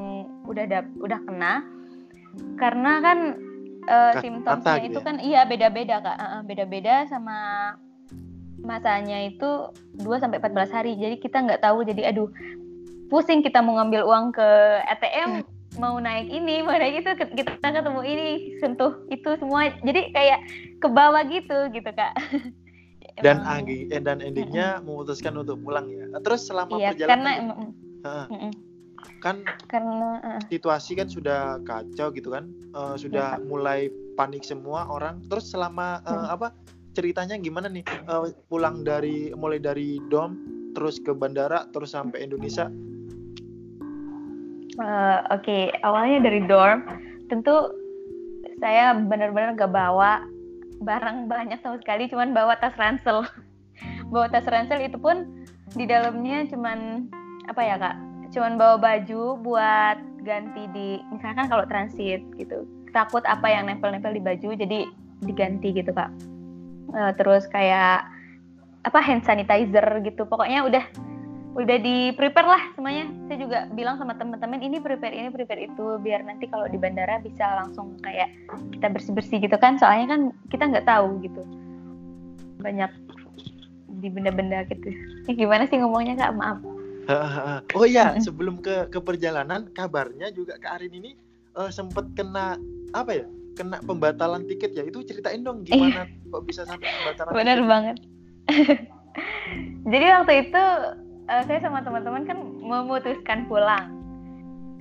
udah 0.46 0.66
da, 0.70 0.80
udah 1.02 1.20
kena 1.26 1.66
karena 2.62 2.92
kan 3.02 3.20
uh, 3.90 4.14
simptomnya 4.22 4.86
itu 4.86 5.00
ya? 5.02 5.06
kan 5.06 5.16
iya 5.18 5.42
beda-beda 5.50 6.06
kak 6.06 6.18
uh, 6.22 6.42
beda-beda 6.46 7.10
sama 7.10 7.74
masanya 8.62 9.24
itu 9.24 9.72
2 10.02 10.22
sampai 10.22 10.42
14 10.42 10.76
hari. 10.76 10.92
Jadi 10.98 11.16
kita 11.22 11.46
nggak 11.46 11.62
tahu 11.62 11.86
jadi 11.86 12.12
aduh 12.12 12.30
pusing 13.08 13.40
kita 13.40 13.64
mau 13.64 13.80
ngambil 13.80 14.04
uang 14.04 14.26
ke 14.36 14.48
ATM 14.92 15.30
hmm. 15.42 15.57
Mau 15.76 16.00
naik 16.00 16.32
ini, 16.32 16.64
mau 16.64 16.72
naik 16.72 17.04
itu 17.04 17.12
kita 17.36 17.60
ketemu 17.60 18.02
ini, 18.08 18.28
sentuh 18.64 18.96
itu 19.12 19.36
semua. 19.38 19.76
Jadi 19.84 20.16
kayak 20.16 20.40
ke 20.80 20.88
bawah 20.88 21.22
gitu 21.28 21.68
gitu, 21.76 21.90
Kak. 21.92 22.16
dan 23.26 23.42
agi 23.46 23.90
eh, 23.90 24.02
dan 24.02 24.22
endingnya 24.22 24.82
memutuskan 24.86 25.34
untuk 25.38 25.58
pulang 25.66 25.90
ya. 25.90 26.06
Terus 26.22 26.46
selama 26.46 26.78
iya, 26.78 26.94
perjalanan 26.94 27.24
karena, 27.26 27.32
uh, 28.06 28.26
kan 29.22 29.42
karena 29.66 30.10
uh, 30.22 30.42
situasi 30.54 30.98
kan 30.98 31.10
sudah 31.10 31.58
kacau 31.66 32.14
gitu 32.14 32.30
kan. 32.34 32.50
Uh, 32.78 32.94
sudah 32.94 33.42
ya, 33.42 33.44
mulai 33.46 33.90
panik 34.14 34.46
semua 34.46 34.86
orang. 34.86 35.22
Terus 35.30 35.50
selama 35.50 36.02
uh, 36.06 36.30
apa 36.30 36.54
ceritanya 36.94 37.38
gimana 37.38 37.70
nih 37.70 37.86
uh, 38.10 38.30
pulang 38.50 38.82
dari 38.82 39.34
mulai 39.34 39.62
dari 39.62 40.02
dom 40.10 40.38
terus 40.74 41.02
ke 41.02 41.14
bandara 41.14 41.66
terus 41.74 41.98
sampai 41.98 42.26
Indonesia? 42.26 42.70
Uh, 44.78 45.26
Oke, 45.34 45.42
okay. 45.42 45.64
awalnya 45.82 46.22
dari 46.22 46.46
dorm, 46.46 46.86
tentu 47.34 47.74
saya 48.62 48.94
benar-benar 48.94 49.58
gak 49.58 49.74
bawa 49.74 50.22
barang 50.86 51.26
banyak 51.26 51.58
sama 51.66 51.82
sekali, 51.82 52.06
cuman 52.06 52.34
bawa 52.34 52.54
tas 52.62 52.78
ransel. 52.78 53.26
bawa 54.14 54.30
tas 54.30 54.46
ransel 54.46 54.78
itu 54.86 54.98
pun 55.02 55.26
di 55.74 55.90
dalamnya 55.90 56.46
cuman 56.46 57.10
apa 57.50 57.62
ya 57.66 57.76
kak? 57.82 57.98
Cuman 58.38 58.62
bawa 58.62 58.78
baju 58.78 59.42
buat 59.42 59.98
ganti 60.28 60.68
di 60.76 61.00
misalkan 61.10 61.48
kalau 61.48 61.64
transit 61.64 62.20
gitu 62.36 62.68
takut 62.92 63.24
apa 63.24 63.48
yang 63.48 63.72
nempel-nempel 63.72 64.12
di 64.12 64.20
baju 64.20 64.50
jadi 64.60 64.84
diganti 65.24 65.72
gitu 65.72 65.96
kak 65.96 66.12
uh, 66.92 67.12
terus 67.16 67.48
kayak 67.48 68.04
apa 68.84 69.00
hand 69.00 69.24
sanitizer 69.24 70.04
gitu 70.04 70.28
pokoknya 70.28 70.68
udah 70.68 70.84
udah 71.58 71.78
di 71.82 72.14
prepare 72.14 72.46
lah 72.46 72.64
semuanya. 72.78 73.10
Saya 73.26 73.38
juga 73.42 73.60
bilang 73.74 73.98
sama 73.98 74.14
teman-teman 74.14 74.62
ini 74.62 74.78
prepare 74.78 75.18
ini 75.18 75.34
prepare 75.34 75.66
itu 75.66 75.98
biar 76.06 76.22
nanti 76.22 76.46
kalau 76.46 76.70
di 76.70 76.78
bandara 76.78 77.18
bisa 77.18 77.66
langsung 77.66 77.98
kayak 78.06 78.30
kita 78.78 78.88
bersih 78.94 79.14
bersih 79.18 79.38
gitu 79.42 79.58
kan. 79.58 79.82
Soalnya 79.82 80.14
kan 80.14 80.22
kita 80.54 80.70
nggak 80.70 80.86
tahu 80.86 81.18
gitu. 81.26 81.42
Banyak 82.62 82.94
di 83.98 84.08
benda-benda 84.14 84.70
gitu. 84.70 84.94
Ini 85.26 85.34
gimana 85.34 85.66
sih 85.66 85.82
ngomongnya 85.82 86.14
kak? 86.22 86.38
Maaf. 86.38 86.62
Oh 87.72 87.88
iya 87.88 88.20
sebelum 88.20 88.60
ke 88.60 88.92
ke 88.92 89.00
perjalanan 89.00 89.72
kabarnya 89.72 90.28
juga 90.36 90.60
kak 90.60 90.76
Arin 90.76 90.92
ini 90.92 91.16
uh, 91.56 91.72
sempet 91.72 92.04
kena 92.20 92.60
apa 92.92 93.24
ya 93.24 93.26
kena 93.58 93.82
pembatalan 93.82 94.46
tiket 94.46 94.78
ya? 94.78 94.86
Itu 94.86 95.02
ceritain 95.02 95.42
dong 95.42 95.66
gimana 95.66 96.06
iya. 96.06 96.30
kok 96.30 96.44
bisa 96.46 96.70
sampai 96.70 96.86
pembatalan 96.86 97.32
benar 97.34 97.60
banget. 97.66 97.98
Jadi 99.92 100.06
waktu 100.14 100.34
itu 100.46 100.64
uh, 101.30 101.44
saya 101.46 101.60
sama 101.64 101.84
teman-teman 101.84 102.24
kan 102.26 102.40
memutuskan 102.60 103.48
pulang. 103.52 103.94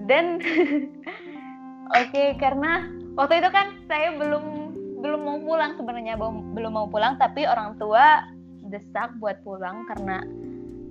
Dan 0.06 0.38
oke 1.98 2.10
okay, 2.10 2.34
karena 2.38 2.86
waktu 3.18 3.42
itu 3.42 3.50
kan 3.50 3.66
saya 3.90 4.14
belum 4.14 4.74
belum 5.02 5.20
mau 5.22 5.38
pulang 5.38 5.76
sebenarnya 5.76 6.16
belum 6.56 6.72
mau 6.72 6.88
pulang 6.88 7.20
tapi 7.20 7.44
orang 7.44 7.76
tua 7.76 8.24
desak 8.72 9.12
buat 9.22 9.38
pulang 9.44 9.86
karena 9.86 10.24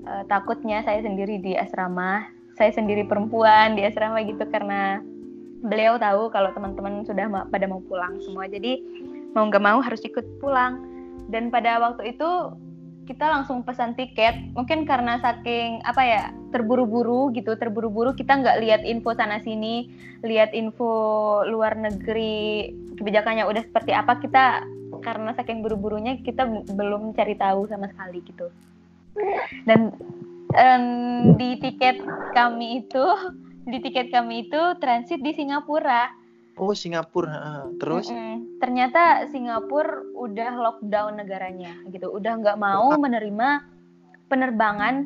uh, 0.08 0.24
takutnya 0.30 0.86
saya 0.86 1.04
sendiri 1.04 1.42
di 1.42 1.58
asrama 1.58 2.24
saya 2.56 2.72
sendiri 2.72 3.04
perempuan 3.04 3.76
di 3.76 3.84
asrama 3.84 4.24
gitu 4.24 4.48
karena 4.48 5.04
beliau 5.66 5.98
tahu 6.00 6.32
kalau 6.32 6.54
teman-teman 6.56 7.04
sudah 7.04 7.28
ma 7.28 7.42
pada 7.50 7.68
mau 7.68 7.84
pulang 7.84 8.16
semua. 8.24 8.48
Jadi 8.48 8.80
mau 9.36 9.48
nggak 9.48 9.64
mau 9.64 9.80
harus 9.84 10.02
ikut 10.08 10.24
pulang. 10.40 10.80
Dan 11.28 11.50
pada 11.50 11.82
waktu 11.82 12.16
itu 12.16 12.30
kita 13.06 13.26
langsung 13.30 13.62
pesan 13.62 13.94
tiket. 13.94 14.54
Mungkin 14.58 14.84
karena 14.90 15.22
saking 15.22 15.86
apa 15.86 16.02
ya 16.04 16.24
terburu-buru 16.50 17.32
gitu 17.32 17.54
terburu-buru 17.56 18.18
kita 18.18 18.42
nggak 18.42 18.60
lihat 18.62 18.82
info 18.84 19.14
sana 19.14 19.40
sini 19.42 19.88
lihat 20.26 20.52
info 20.52 21.46
luar 21.46 21.78
negeri 21.78 22.74
kebijakannya 22.98 23.46
udah 23.46 23.64
seperti 23.64 23.92
apa 23.94 24.18
kita 24.20 24.66
karena 25.06 25.32
saking 25.38 25.62
buru-burunya 25.62 26.18
kita 26.26 26.48
belum 26.74 27.14
cari 27.14 27.38
tahu 27.38 27.70
sama 27.70 27.88
sekali 27.94 28.20
gitu. 28.26 28.50
Dan 29.64 29.94
um, 30.52 30.86
di 31.40 31.62
tiket 31.62 32.02
kami 32.34 32.84
itu 32.84 33.06
di 33.66 33.82
tiket 33.82 34.14
kami 34.14 34.50
itu 34.50 34.62
transit 34.82 35.22
di 35.22 35.34
Singapura 35.34 36.25
Oh 36.56 36.72
Singapura, 36.72 37.68
terus? 37.84 38.08
Mm 38.08 38.16
-mm. 38.16 38.36
Ternyata 38.64 39.28
Singapura 39.28 40.08
udah 40.16 40.52
lockdown 40.56 41.20
negaranya, 41.20 41.76
gitu. 41.92 42.08
Udah 42.16 42.40
nggak 42.40 42.56
mau 42.56 42.96
menerima 42.96 43.60
penerbangan 44.32 45.04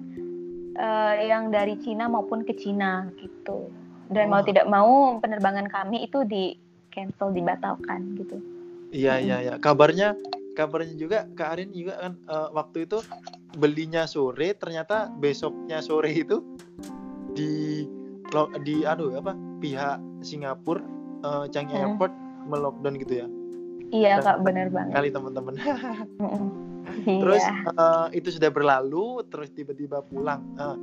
uh, 0.78 1.16
yang 1.18 1.50
dari 1.50 1.74
Cina 1.82 2.06
maupun 2.06 2.46
ke 2.46 2.54
Cina, 2.54 3.10
gitu. 3.18 3.74
Dan 4.14 4.30
oh. 4.30 4.38
mau 4.38 4.42
tidak 4.46 4.66
mau 4.70 5.18
penerbangan 5.18 5.66
kami 5.74 6.06
itu 6.06 6.22
di 6.22 6.54
cancel, 6.94 7.34
dibatalkan, 7.34 8.14
gitu. 8.14 8.38
Iya 8.94 9.18
iya 9.18 9.38
iya. 9.42 9.54
Kabarnya 9.58 10.14
kabarnya 10.54 10.98
juga 10.98 11.26
Kak 11.34 11.50
Arin 11.58 11.74
juga 11.74 11.98
kan 11.98 12.14
uh, 12.30 12.54
waktu 12.54 12.86
itu 12.86 13.02
belinya 13.58 14.06
sore, 14.06 14.54
ternyata 14.54 15.10
besoknya 15.18 15.82
sore 15.82 16.14
itu 16.14 16.46
di 17.34 17.86
di 18.62 18.86
aduh 18.86 19.18
apa 19.18 19.34
pihak 19.58 19.98
Singapura 20.22 20.99
uh, 21.24 21.46
Changi 21.50 21.76
hmm. 21.76 21.84
Airport 21.84 22.14
melockdown 22.50 22.96
gitu 23.00 23.14
ya? 23.26 23.28
Iya 23.90 24.22
kak 24.22 24.46
benar 24.46 24.70
banget. 24.70 24.94
kali 24.94 25.10
teman-teman. 25.10 25.54
Terus 27.22 27.44
uh, 27.78 28.08
itu 28.14 28.34
sudah 28.34 28.50
berlalu 28.50 29.22
terus 29.30 29.50
tiba-tiba 29.54 30.02
pulang. 30.10 30.42
Uh, 30.58 30.78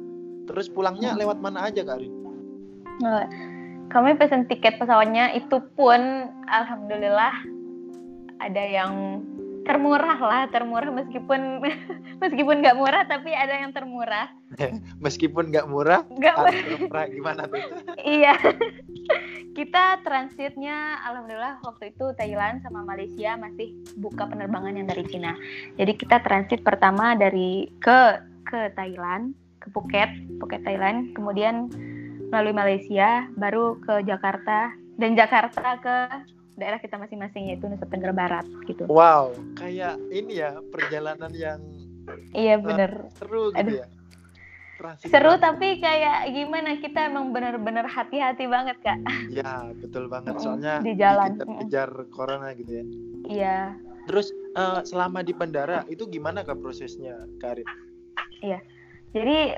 terus 0.46 0.70
pulangnya 0.70 1.14
hmm. 1.14 1.20
lewat 1.22 1.38
mana 1.42 1.66
aja 1.66 1.82
kak 1.82 1.98
Arin 1.98 2.14
kami 3.90 4.18
pesen 4.18 4.46
tiket 4.50 4.78
pesawatnya 4.80 5.34
itu 5.36 5.62
pun 5.78 6.30
alhamdulillah 6.50 7.32
ada 8.42 8.62
yang 8.66 9.22
termurah 9.66 10.18
lah 10.22 10.42
termurah 10.50 10.90
meskipun 10.94 11.58
meskipun 12.22 12.62
nggak 12.62 12.78
murah 12.78 13.02
tapi 13.10 13.34
ada 13.34 13.66
yang 13.66 13.74
termurah. 13.74 14.30
Meskipun 15.04 15.50
nggak 15.50 15.66
murah 15.66 16.06
nggak 16.06 16.34
murah. 16.86 17.04
gimana 17.10 17.50
tuh? 17.50 17.60
Iya 18.06 18.38
kita 19.56 20.04
transitnya 20.04 21.00
alhamdulillah 21.08 21.56
waktu 21.64 21.96
itu 21.96 22.12
Thailand 22.20 22.60
sama 22.60 22.84
Malaysia 22.84 23.40
masih 23.40 23.72
buka 23.96 24.28
penerbangan 24.28 24.76
yang 24.76 24.84
dari 24.84 25.08
Cina 25.08 25.32
jadi 25.80 25.96
kita 25.96 26.20
transit 26.20 26.60
pertama 26.60 27.16
dari 27.16 27.72
ke 27.80 28.20
ke 28.44 28.76
Thailand 28.76 29.32
ke 29.64 29.72
Phuket 29.72 30.12
Phuket 30.36 30.60
Thailand 30.60 31.16
kemudian 31.16 31.72
melalui 32.28 32.52
Malaysia 32.52 33.24
baru 33.40 33.80
ke 33.80 34.04
Jakarta 34.04 34.76
dan 35.00 35.16
Jakarta 35.16 35.80
ke 35.80 35.96
daerah 36.56 36.80
kita 36.80 36.96
masing-masing 37.00 37.52
yaitu 37.52 37.68
Nusa 37.68 37.84
Tenggara 37.84 38.16
Barat 38.16 38.46
gitu. 38.64 38.88
Wow, 38.88 39.36
kayak 39.60 40.00
ini 40.08 40.40
ya 40.40 40.56
perjalanan 40.72 41.28
yang 41.36 41.60
Iya 42.32 42.62
bener. 42.62 43.10
Uh, 43.10 43.12
seru 43.18 43.42
gitu 43.50 43.60
Aduh. 43.60 43.76
ya. 43.82 43.86
Transisi 44.76 45.08
seru 45.08 45.40
tapi 45.40 45.80
kayak 45.80 46.28
gimana 46.36 46.76
kita 46.76 47.08
emang 47.08 47.32
bener-bener 47.32 47.88
hati-hati 47.88 48.44
banget 48.44 48.76
kak. 48.84 49.00
Iya 49.32 49.72
betul 49.80 50.12
banget 50.12 50.36
soalnya 50.36 50.84
di 50.84 50.92
jalan 50.94 51.40
kejar 51.64 51.90
corona 52.12 52.52
gitu 52.52 52.70
ya. 52.70 52.84
Iya. 53.26 53.58
Terus 54.06 54.30
uh, 54.54 54.84
selama 54.84 55.24
di 55.24 55.32
bandara 55.32 55.82
itu 55.88 56.04
gimana 56.06 56.44
kak 56.44 56.60
prosesnya 56.60 57.16
Karin? 57.40 57.66
Iya. 58.44 58.60
Jadi 59.16 59.56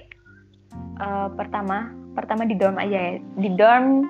uh, 1.02 1.28
pertama 1.34 1.90
pertama 2.14 2.46
di 2.46 2.54
dorm 2.54 2.78
aja 2.78 2.96
ya. 2.96 3.14
Di 3.18 3.50
dorm 3.58 4.06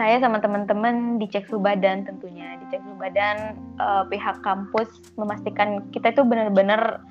saya 0.00 0.22
sama 0.22 0.40
teman-teman 0.40 1.20
dicek 1.20 1.44
suhu 1.50 1.60
badan 1.60 2.08
tentunya 2.08 2.51
suhu 2.80 2.96
badan 2.96 3.58
uh, 3.76 4.06
pihak 4.08 4.40
kampus 4.40 4.88
memastikan 5.18 5.84
kita 5.92 6.14
itu 6.14 6.22
benar-benar 6.24 7.02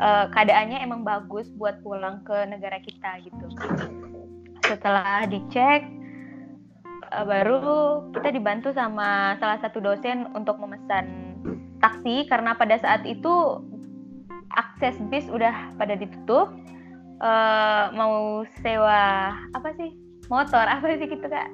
uh, 0.00 0.26
keadaannya 0.32 0.82
emang 0.82 1.06
bagus 1.06 1.46
buat 1.54 1.78
pulang 1.84 2.24
ke 2.26 2.34
negara 2.48 2.80
kita 2.82 3.22
gitu. 3.22 3.46
Setelah 4.66 5.28
dicek 5.30 5.86
uh, 7.12 7.24
baru 7.26 7.58
kita 8.16 8.34
dibantu 8.34 8.74
sama 8.74 9.38
salah 9.38 9.58
satu 9.62 9.78
dosen 9.78 10.26
untuk 10.34 10.58
memesan 10.58 11.36
taksi. 11.78 12.26
Karena 12.26 12.56
pada 12.56 12.80
saat 12.80 13.04
itu 13.06 13.62
akses 14.54 14.96
bis 15.12 15.28
udah 15.30 15.76
pada 15.76 15.94
ditutup. 15.94 16.50
Uh, 17.16 17.88
mau 17.96 18.44
sewa 18.60 19.32
apa 19.56 19.72
sih? 19.80 19.96
Motor 20.28 20.66
apa 20.74 20.84
sih 21.00 21.08
gitu 21.08 21.26
kak? 21.26 21.48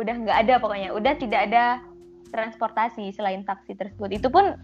Udah 0.00 0.14
nggak 0.16 0.38
ada 0.48 0.54
pokoknya. 0.56 0.94
Udah 0.96 1.12
tidak 1.20 1.52
ada 1.52 1.82
transportasi 2.32 3.12
selain 3.12 3.44
taksi 3.44 3.76
tersebut. 3.76 4.08
Itu 4.10 4.32
pun 4.32 4.56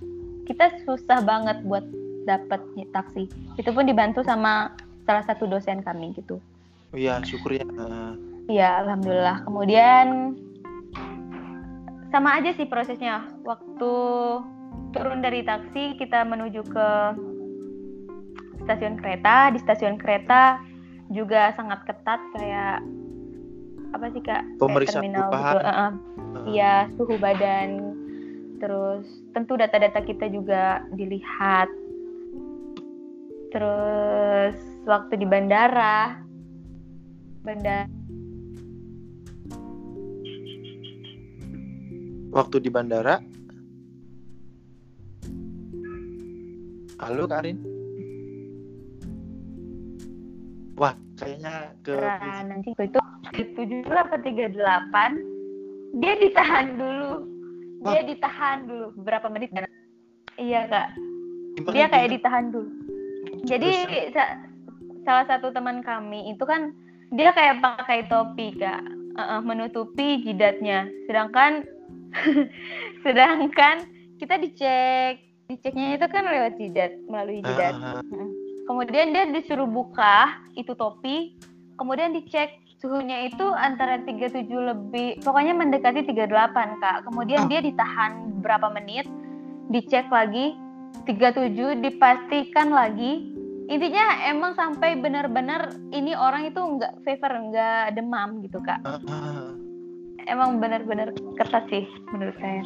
kita 0.49 0.83
susah 0.89 1.21
banget 1.23 1.61
buat 1.69 1.85
dapat 2.25 2.65
taksi. 2.93 3.29
Itu 3.61 3.71
pun 3.77 3.85
dibantu 3.85 4.25
sama 4.25 4.73
salah 5.05 5.25
satu 5.25 5.45
dosen 5.49 5.85
kami 5.85 6.17
gitu. 6.17 6.41
Oh 6.93 6.99
iya 6.99 7.21
syukur 7.25 7.57
ya. 7.57 7.65
Iya 8.49 8.85
alhamdulillah. 8.85 9.45
Kemudian 9.45 10.37
sama 12.09 12.41
aja 12.41 12.57
sih 12.57 12.65
prosesnya. 12.65 13.29
Waktu 13.45 13.93
turun 14.97 15.21
dari 15.21 15.45
taksi 15.45 16.01
kita 16.01 16.25
menuju 16.25 16.65
ke 16.65 16.89
stasiun 18.65 18.97
kereta. 19.01 19.53
Di 19.53 19.61
stasiun 19.61 20.01
kereta 20.01 20.61
juga 21.09 21.57
sangat 21.57 21.85
ketat 21.89 22.21
kayak 22.37 22.85
apa 23.95 24.07
sih 24.13 24.23
kak? 24.25 24.43
Pemeriksaan 24.61 25.03
terminal 25.05 25.29
gitu 25.33 25.59
uh, 25.65 25.71
uh. 25.71 26.85
suhu 26.97 27.15
badan. 27.21 27.95
Terus 28.59 29.07
tentu 29.33 29.55
data-data 29.55 30.03
kita 30.03 30.27
juga 30.29 30.83
dilihat. 30.93 31.71
Terus 33.55 34.57
waktu 34.85 35.15
di 35.17 35.27
bandara. 35.29 36.19
Bandara 37.47 37.89
waktu 42.29 42.57
di 42.61 42.71
bandara. 42.71 43.17
Halo 46.99 47.31
Karin 47.31 47.79
wah 50.79 50.95
kayaknya 51.19 51.75
ke 51.83 51.95
nanti 52.47 52.71
itu 52.75 52.99
tujuh 53.35 53.93
apa 53.93 54.17
tiga 54.23 54.49
delapan. 54.53 55.19
Dia 55.99 56.15
ditahan 56.21 56.77
dulu. 56.77 57.13
Dia 57.89 58.03
ditahan 58.05 58.67
dulu 58.67 58.87
beberapa 58.99 59.31
menit 59.31 59.55
iya 60.39 60.67
kak. 60.67 60.89
Dia 61.75 61.87
kayak 61.91 62.15
ditahan 62.19 62.55
dulu. 62.55 62.71
Jadi 63.47 63.71
sa 64.15 64.39
salah 65.03 65.25
satu 65.27 65.51
teman 65.51 65.83
kami 65.83 66.35
itu 66.35 66.45
kan 66.47 66.75
dia 67.15 67.33
kayak 67.33 67.61
pakai 67.63 68.07
topi 68.07 68.55
kak. 68.57 68.83
Uh, 69.19 69.39
uh, 69.39 69.41
menutupi 69.43 70.23
jidatnya. 70.23 70.87
Sedangkan 71.11 71.67
sedangkan 73.05 73.87
kita 74.23 74.39
dicek. 74.39 75.27
Diceknya 75.49 75.97
itu 75.97 76.07
kan 76.13 76.29
lewat 76.29 76.61
jidat 76.61 76.93
melalui 77.09 77.41
jidat. 77.41 77.73
Ah, 77.73 77.99
ah, 77.99 78.05
ah. 78.05 78.29
Kemudian 78.69 79.17
dia 79.17 79.25
disuruh 79.33 79.65
buka 79.65 80.45
itu 80.61 80.77
topi, 80.77 81.41
kemudian 81.81 82.13
dicek 82.13 82.53
suhunya 82.79 83.27
itu 83.27 83.47
antara 83.55 83.99
37 84.03 84.47
lebih, 84.55 85.19
pokoknya 85.23 85.55
mendekati 85.55 86.07
38 86.07 86.79
kak. 86.79 87.07
Kemudian 87.11 87.47
Ah. 87.47 87.49
dia 87.51 87.61
ditahan 87.63 88.39
berapa 88.39 88.71
menit, 88.71 89.07
dicek 89.69 90.07
lagi 90.09 90.55
37, 91.05 91.75
dipastikan 91.83 92.71
lagi. 92.71 93.35
Intinya 93.69 94.25
emang 94.25 94.57
sampai 94.57 94.97
benar-benar 94.97 95.77
ini 95.93 96.17
orang 96.17 96.49
itu 96.49 96.57
nggak 96.57 97.05
fever, 97.05 97.53
nggak 97.53 97.99
demam 97.99 98.41
gitu 98.41 98.63
kak. 98.65 98.81
Ah, 98.87 98.97
ah. 99.11 99.53
Emang 100.25 100.57
benar-benar 100.63 101.13
ketat 101.37 101.69
sih 101.69 101.85
menurut 102.15 102.37
saya. 102.41 102.65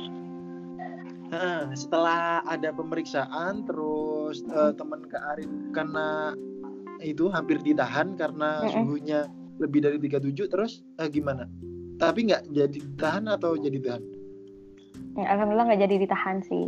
Nah, 1.33 1.72
setelah 1.72 2.44
ada 2.44 2.68
pemeriksaan 2.77 3.64
terus 3.64 4.44
eh, 4.44 4.72
teman 4.77 5.01
Kak 5.09 5.22
Arin 5.33 5.72
karena 5.72 6.37
itu 7.01 7.33
hampir 7.33 7.57
ditahan 7.64 8.14
karena 8.20 8.68
suhunya 8.68 9.27
lebih 9.62 9.81
dari 9.87 9.98
37 10.03 10.51
terus 10.51 10.83
eh, 10.98 11.07
gimana? 11.07 11.46
Tapi 11.96 12.27
nggak 12.27 12.51
jadi 12.51 12.79
ditahan 12.83 13.31
atau 13.31 13.55
jadi 13.55 13.79
tahan? 13.79 14.03
Ya, 15.22 15.27
Alhamdulillah 15.37 15.66
nggak 15.70 15.83
jadi 15.87 15.96
ditahan 16.03 16.42
sih. 16.42 16.66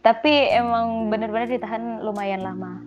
Tapi 0.00 0.32
emang 0.54 1.10
benar-benar 1.10 1.50
ditahan 1.50 2.00
lumayan 2.00 2.40
lama. 2.46 2.78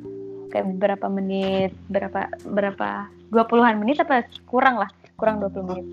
Kayak 0.49 0.81
berapa 0.81 1.07
menit, 1.11 1.75
berapa 1.91 2.31
berapa 2.47 3.11
20-an 3.29 3.77
menit 3.77 4.01
apa 4.01 4.25
kurang 4.49 4.81
lah, 4.81 4.89
kurang 5.19 5.43
20 5.43 5.69
menit. 5.69 5.87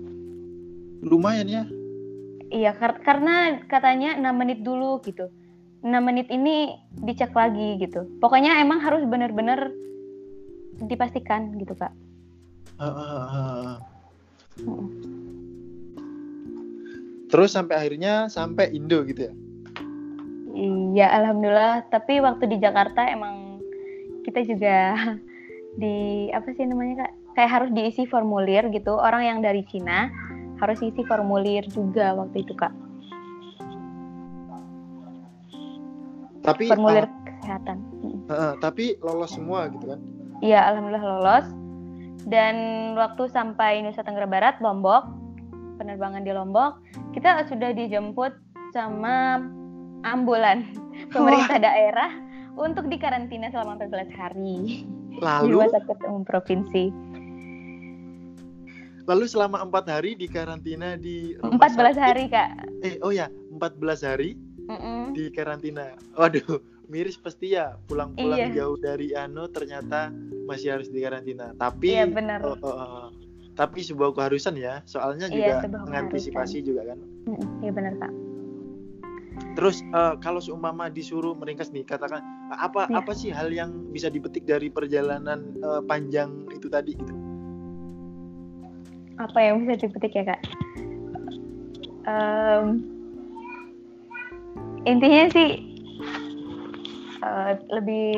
Lumayan 1.05 1.47
ya. 1.51 1.63
Iya, 2.47 2.71
kar- 2.79 3.03
karena 3.03 3.59
katanya 3.67 4.15
6 4.15 4.33
menit 4.39 4.63
dulu 4.63 5.03
gitu. 5.03 5.27
6 5.83 5.99
menit 6.01 6.31
ini 6.31 6.73
dicek 6.95 7.35
lagi 7.35 7.75
gitu. 7.77 8.07
Pokoknya 8.23 8.63
emang 8.63 8.79
harus 8.79 9.03
benar-benar 9.03 9.69
dipastikan 10.79 11.53
gitu, 11.59 11.75
Kak. 11.75 11.91
Terus 17.27 17.49
sampai 17.51 17.75
akhirnya 17.75 18.29
sampai 18.31 18.71
Indo 18.71 19.03
gitu 19.03 19.27
ya. 19.27 19.33
Iya, 20.57 21.07
alhamdulillah. 21.21 21.85
Tapi 21.93 22.17
waktu 22.21 22.49
di 22.49 22.57
Jakarta 22.57 23.05
emang 23.05 23.61
kita 24.25 24.41
juga 24.45 24.97
di 25.81 26.29
apa 26.33 26.49
sih 26.53 26.65
namanya 26.65 27.05
kak? 27.05 27.13
Kayak 27.37 27.51
harus 27.53 27.69
diisi 27.73 28.03
formulir 28.09 28.65
gitu. 28.73 28.97
Orang 28.97 29.21
yang 29.21 29.39
dari 29.45 29.61
Cina 29.69 30.09
harus 30.57 30.81
isi 30.81 31.05
formulir 31.05 31.65
juga 31.69 32.17
waktu 32.17 32.41
itu 32.41 32.53
kak. 32.57 32.73
Tapi 36.41 36.71
Formulir 36.71 37.05
ah, 37.05 37.11
kesehatan. 37.27 37.77
Ah, 38.31 38.53
tapi 38.57 38.95
lolos 39.03 39.35
semua 39.35 39.67
gitu 39.67 39.93
kan. 39.93 39.99
Iya, 40.39 40.63
alhamdulillah 40.73 41.05
lolos. 41.05 41.66
Dan 42.25 42.55
waktu 42.97 43.29
sampai 43.29 43.85
Nusa 43.85 44.01
Tenggara 44.01 44.25
Barat, 44.25 44.55
Lombok, 44.59 45.05
penerbangan 45.77 46.25
di 46.25 46.31
Lombok, 46.33 46.81
kita 47.13 47.45
sudah 47.45 47.75
dijemput 47.75 48.33
sama 48.73 49.37
ambulan 50.01 50.65
pemerintah 51.13 51.61
daerah 51.61 52.11
untuk 52.57 52.89
dikarantina 52.89 53.53
selama 53.53 53.77
14 53.85 54.09
hari 54.17 54.83
di 55.13 55.21
Lalu 55.21 55.61
Rumah 55.61 55.69
Sakit 55.73 55.97
Umum 56.09 56.23
Provinsi. 56.25 56.85
lalu 59.07 59.23
selama 59.23 59.63
empat 59.63 59.87
hari 59.87 60.19
di 60.19 60.27
karantina 60.27 60.99
di 60.99 61.31
rumah 61.39 61.63
14 61.71 61.95
sakit. 61.95 62.03
hari, 62.03 62.25
Kak. 62.27 62.49
Eh 62.83 62.99
oh 62.99 63.15
ya 63.15 63.31
14 63.55 64.03
hari 64.03 64.35
Mm-mm. 64.67 65.15
di 65.15 65.31
karantina. 65.31 65.95
Waduh, 66.19 66.59
miris 66.87 67.19
pasti 67.19 67.53
ya 67.53 67.75
pulang-pulang 67.85 68.51
Iya. 68.51 68.63
jauh 68.63 68.77
dari 68.77 69.11
Ano 69.11 69.47
ternyata 69.47 70.11
masih 70.47 70.79
harus 70.79 70.87
di 70.87 71.03
karantina. 71.03 71.51
Tapi 71.53 71.91
Iya, 71.91 72.07
benar. 72.07 72.39
oh, 72.43 72.55
oh. 72.59 73.07
tapi 73.53 73.81
sebuah 73.81 74.13
keharusan 74.13 74.55
ya, 74.55 74.79
soalnya 74.85 75.27
Iya, 75.27 75.59
juga 75.65 75.83
mengantisipasi 75.83 76.61
juga 76.61 76.93
kan. 76.93 76.99
Iya 77.59 77.71
benar, 77.73 77.93
Kak. 77.97 78.13
Terus 79.53 79.81
eh, 79.83 80.13
kalau 80.17 80.37
seumpama 80.37 80.87
disuruh 80.87 81.33
meringkas 81.33 81.69
nih, 81.69 81.83
katakan 81.83 82.21
apa 82.49 82.87
Iya. 82.87 83.01
apa 83.01 83.11
sih 83.13 83.29
hal 83.29 83.49
yang 83.49 83.73
bisa 83.91 84.07
dipetik 84.07 84.45
dari 84.45 84.69
perjalanan 84.69 85.53
eh, 85.57 85.81
panjang 85.83 86.47
itu 86.53 86.69
tadi 86.69 86.93
gitu? 86.93 87.13
Apa 89.17 89.37
yang 89.41 89.65
bisa 89.65 89.81
dipetik 89.81 90.13
ya, 90.13 90.23
Kak? 90.29 90.41
Em, 92.07 92.79
intinya 94.85 95.27
sih 95.27 95.49
eh, 97.27 97.53
lebih 97.71 98.11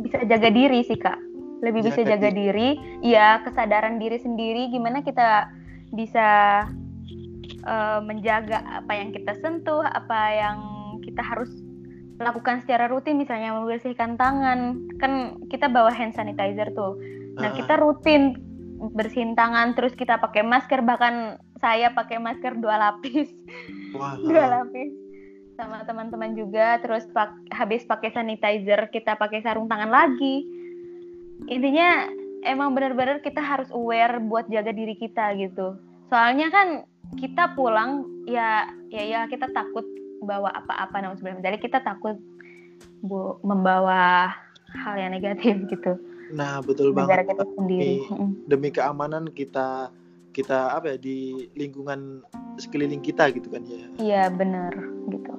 bisa 0.00 0.22
jaga 0.24 0.48
diri 0.48 0.80
sih, 0.86 0.96
Kak. 0.96 1.18
Lebih 1.60 1.92
bisa 1.92 2.00
Jaga 2.00 2.16
jaga 2.16 2.30
diri, 2.32 2.68
ya 3.04 3.44
kesadaran 3.44 4.00
diri 4.00 4.16
sendiri 4.16 4.72
gimana 4.72 5.04
kita 5.04 5.50
bisa 5.92 6.28
eh, 7.66 8.00
menjaga 8.00 8.64
apa 8.80 8.92
yang 8.96 9.12
kita 9.12 9.36
sentuh, 9.44 9.84
apa 9.84 10.20
yang 10.32 10.58
kita 11.04 11.20
harus 11.20 11.50
lakukan 12.20 12.60
secara 12.64 12.88
rutin 12.88 13.16
misalnya 13.20 13.52
membersihkan 13.56 14.16
tangan. 14.16 14.88
Kan 15.00 15.40
kita 15.48 15.68
bawa 15.68 15.92
hand 15.92 16.16
sanitizer 16.16 16.72
tuh. 16.72 16.96
Nah, 17.36 17.52
Ah, 17.52 17.56
kita 17.56 17.76
rutin 17.80 18.36
bersihin 18.96 19.36
tangan 19.36 19.76
terus 19.76 19.92
kita 19.92 20.16
pakai 20.16 20.40
masker 20.40 20.80
bahkan 20.80 21.36
saya 21.60 21.92
pakai 21.92 22.16
masker 22.16 22.56
dua 22.56 22.80
lapis. 22.80 23.28
wah, 23.92 24.16
Dua 24.16 24.44
lapis. 24.48 24.92
Sama 25.60 25.84
teman-teman 25.84 26.32
juga 26.32 26.80
terus 26.80 27.04
pak 27.12 27.36
habis 27.52 27.84
pakai 27.84 28.16
sanitizer 28.16 28.88
kita 28.88 29.20
pakai 29.20 29.44
sarung 29.44 29.68
tangan 29.68 29.92
lagi. 29.92 30.48
Intinya 31.52 32.08
emang 32.48 32.72
benar-benar 32.72 33.20
kita 33.20 33.44
harus 33.44 33.68
aware 33.76 34.16
buat 34.24 34.48
jaga 34.48 34.72
diri 34.72 34.96
kita 34.96 35.36
gitu. 35.36 35.76
Soalnya 36.08 36.48
kan 36.48 36.88
kita 37.20 37.52
pulang 37.52 38.08
ya 38.24 38.72
ya 38.88 39.02
ya 39.04 39.20
kita 39.28 39.52
takut 39.52 39.84
bawa 40.24 40.48
apa-apa 40.52 40.96
namun 41.00 41.16
sebenarnya 41.20 41.52
jadi 41.52 41.58
kita 41.58 41.78
takut 41.84 42.16
bu, 43.02 43.40
membawa 43.42 44.30
hal 44.84 44.94
yang 45.00 45.12
negatif 45.16 45.56
gitu 45.72 45.98
nah 46.30 46.62
betul 46.62 46.94
negara 46.94 47.26
banget. 47.26 47.34
kita 47.34 47.44
sendiri. 47.58 47.94
Mm-mm. 48.06 48.30
demi 48.46 48.70
keamanan 48.70 49.26
kita 49.34 49.90
kita 50.30 50.78
apa 50.78 50.94
ya 50.94 50.96
di 51.02 51.50
lingkungan 51.58 52.22
sekeliling 52.54 53.02
kita 53.02 53.34
gitu 53.34 53.50
kan 53.50 53.66
ya. 53.66 53.82
Iya 53.98 54.24
benar 54.30 54.70
gitu. 55.10 55.34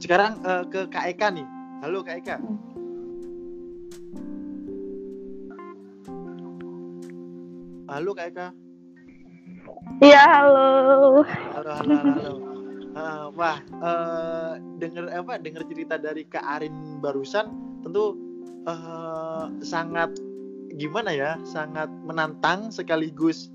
Sekarang 0.00 0.40
eh, 0.40 0.64
ke 0.72 0.88
Kak 0.88 1.04
Eka 1.12 1.28
nih. 1.28 1.44
Halo 1.84 2.00
Kak 2.00 2.16
Eka. 2.24 2.36
Hmm. 2.40 2.58
Halo 7.84 8.10
Kak 8.16 8.26
Eka. 8.32 8.48
Iya, 10.00 10.22
halo. 10.24 11.20
Halo 11.28 11.70
halo 11.76 11.94
halo. 12.00 12.32
Eh, 12.90 13.26
wah, 13.36 13.58
eh, 13.60 14.52
denger 14.80 15.04
apa? 15.12 15.36
Denger 15.36 15.68
cerita 15.68 16.00
dari 16.00 16.24
Kak 16.24 16.48
Arin 16.48 16.98
barusan, 17.04 17.52
tentu 17.84 18.16
eh, 18.64 19.44
sangat 19.60 20.16
gimana 20.80 21.12
ya? 21.12 21.36
Sangat 21.44 21.92
menantang 22.08 22.72
sekaligus 22.72 23.52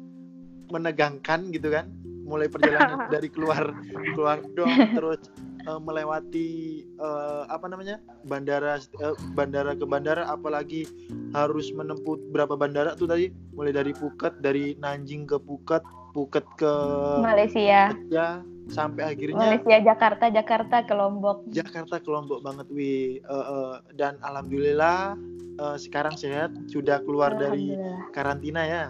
menegangkan 0.70 1.50
gitu 1.50 1.74
kan. 1.74 1.90
Mulai 2.26 2.50
perjalanan 2.50 3.06
dari 3.14 3.30
keluar 3.30 3.72
keluar 4.18 4.42
dong, 4.58 4.74
terus 4.98 5.22
eh, 5.70 5.80
melewati 5.80 6.50
eh, 6.84 7.44
apa 7.48 7.70
namanya 7.70 8.02
bandara 8.26 8.82
eh, 8.82 9.16
bandara 9.38 9.78
ke 9.78 9.86
bandara, 9.86 10.26
apalagi 10.26 10.90
harus 11.38 11.70
menempuh 11.72 12.18
berapa 12.34 12.58
bandara 12.58 12.98
tuh 12.98 13.06
tadi? 13.06 13.30
Mulai 13.54 13.72
dari 13.78 13.94
Phuket, 13.94 14.42
dari 14.42 14.74
Nanjing 14.82 15.30
ke 15.30 15.38
Phuket, 15.38 15.86
Phuket 16.18 16.46
ke 16.58 16.74
Malaysia, 17.22 17.94
ya 18.10 18.42
sampai 18.70 19.14
akhirnya 19.14 19.38
Malaysia 19.38 19.78
Jakarta, 19.78 20.26
Jakarta 20.34 20.82
ke 20.82 20.94
Lombok. 20.98 21.46
Jakarta 21.54 22.02
ke 22.02 22.10
Lombok 22.10 22.42
banget 22.42 22.66
wi 22.74 23.22
Eh, 23.22 23.46
eh, 23.46 23.76
dan 23.98 24.18
alhamdulillah 24.26 25.14
eh, 25.62 25.78
sekarang 25.78 26.18
sehat 26.18 26.54
sudah 26.70 27.02
keluar 27.06 27.38
dari 27.38 27.74
karantina 28.14 28.66
ya 28.66 28.86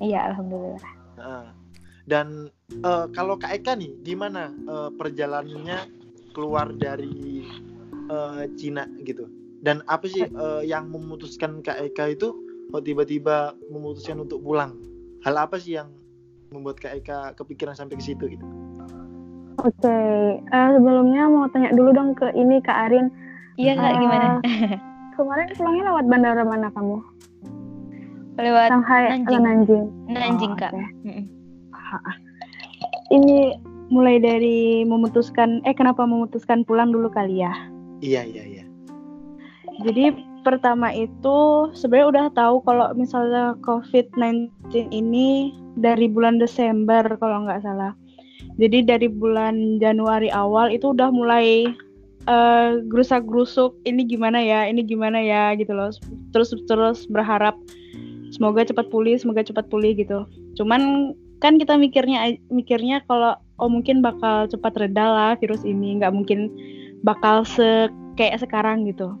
Iya 0.00 0.32
alhamdulillah. 0.32 0.82
Heeh. 1.20 1.46
Dan 2.04 2.48
eh, 2.72 3.06
kalau 3.10 3.36
Kak 3.36 3.52
Eka 3.52 3.72
nih 3.74 3.92
gimana 4.00 4.52
eh, 4.52 4.90
perjalanannya 4.94 5.78
keluar 6.32 6.70
dari 6.72 7.44
eh, 8.08 8.42
Cina 8.54 8.86
gitu 9.02 9.26
dan 9.60 9.84
apa 9.84 10.06
sih 10.06 10.24
eh, 10.24 10.62
yang 10.64 10.88
memutuskan 10.88 11.60
Kak 11.60 11.80
Eka 11.82 12.12
itu 12.12 12.32
kok 12.70 12.86
tiba-tiba 12.86 13.52
memutuskan 13.66 14.20
untuk 14.20 14.40
pulang 14.40 14.78
hal 15.20 15.36
apa 15.36 15.58
sih 15.58 15.76
yang 15.76 15.90
membuat 16.50 16.78
Kak 16.78 16.94
Eka 16.96 17.18
kepikiran 17.34 17.74
sampai 17.74 17.96
ke 17.96 18.04
situ 18.04 18.26
gitu 18.26 18.46
Oke, 19.60 19.92
eh, 20.40 20.68
sebelumnya 20.72 21.28
mau 21.28 21.44
tanya 21.52 21.68
dulu 21.70 21.92
dong 21.92 22.16
ke 22.16 22.32
ini 22.32 22.64
Kak 22.64 22.88
Arin. 22.88 23.12
Iya 23.60 23.76
kak 23.76 23.92
Eh, 23.92 23.98
gimana? 24.00 24.28
Kemarin 25.12 25.46
pulangnya 25.52 25.84
lewat 25.84 26.04
bandara 26.08 26.42
mana 26.48 26.72
kamu? 26.72 26.96
lewat 28.40 28.72
Shanghai 28.72 29.02
Nanjing. 29.04 29.28
atau 29.28 29.36
Nanjing. 29.44 29.84
Nanjing 30.08 30.52
Oh, 30.52 30.56
kak. 30.56 30.72
Ha-ha. 30.72 31.12
Ini 33.10 33.58
mulai 33.90 34.22
dari 34.22 34.86
memutuskan 34.86 35.60
eh 35.66 35.74
kenapa 35.74 36.06
memutuskan 36.06 36.62
pulang 36.62 36.94
dulu 36.94 37.10
kali 37.10 37.42
ya. 37.42 37.52
Iya 38.00 38.22
iya 38.22 38.44
iya. 38.46 38.64
Jadi 39.82 40.14
pertama 40.46 40.92
itu 40.94 41.68
sebenarnya 41.76 42.08
udah 42.08 42.26
tahu 42.32 42.56
kalau 42.64 42.86
misalnya 42.96 43.58
COVID-19 43.66 44.48
ini 44.94 45.52
dari 45.76 46.06
bulan 46.06 46.38
Desember 46.38 47.02
kalau 47.18 47.44
nggak 47.44 47.66
salah. 47.66 47.92
Jadi 48.56 48.84
dari 48.84 49.08
bulan 49.08 49.80
Januari 49.80 50.28
awal 50.32 50.72
itu 50.72 50.92
udah 50.92 51.08
mulai 51.12 51.68
eh, 52.28 52.70
gerusak-gerusuk 52.88 53.76
ini 53.88 54.04
gimana 54.04 54.40
ya, 54.40 54.68
ini 54.68 54.84
gimana 54.84 55.20
ya 55.20 55.52
gitu 55.56 55.72
loh. 55.72 55.92
Terus 56.32 56.52
terus 56.68 57.08
berharap 57.08 57.56
semoga 58.32 58.64
cepat 58.64 58.88
pulih, 58.88 59.16
semoga 59.16 59.44
cepat 59.44 59.66
pulih 59.68 59.96
gitu. 59.96 60.24
Cuman 60.56 61.12
kan 61.40 61.56
kita 61.56 61.74
mikirnya 61.80 62.36
mikirnya 62.52 63.00
kalau 63.08 63.36
oh 63.60 63.68
mungkin 63.68 64.04
bakal 64.04 64.48
cepat 64.48 64.76
reda 64.76 65.04
lah 65.04 65.32
virus 65.40 65.64
ini, 65.64 66.00
nggak 66.00 66.12
mungkin 66.12 66.52
bakal 67.02 67.44
se 67.44 67.88
kayak 68.20 68.40
sekarang 68.40 68.84
gitu. 68.84 69.16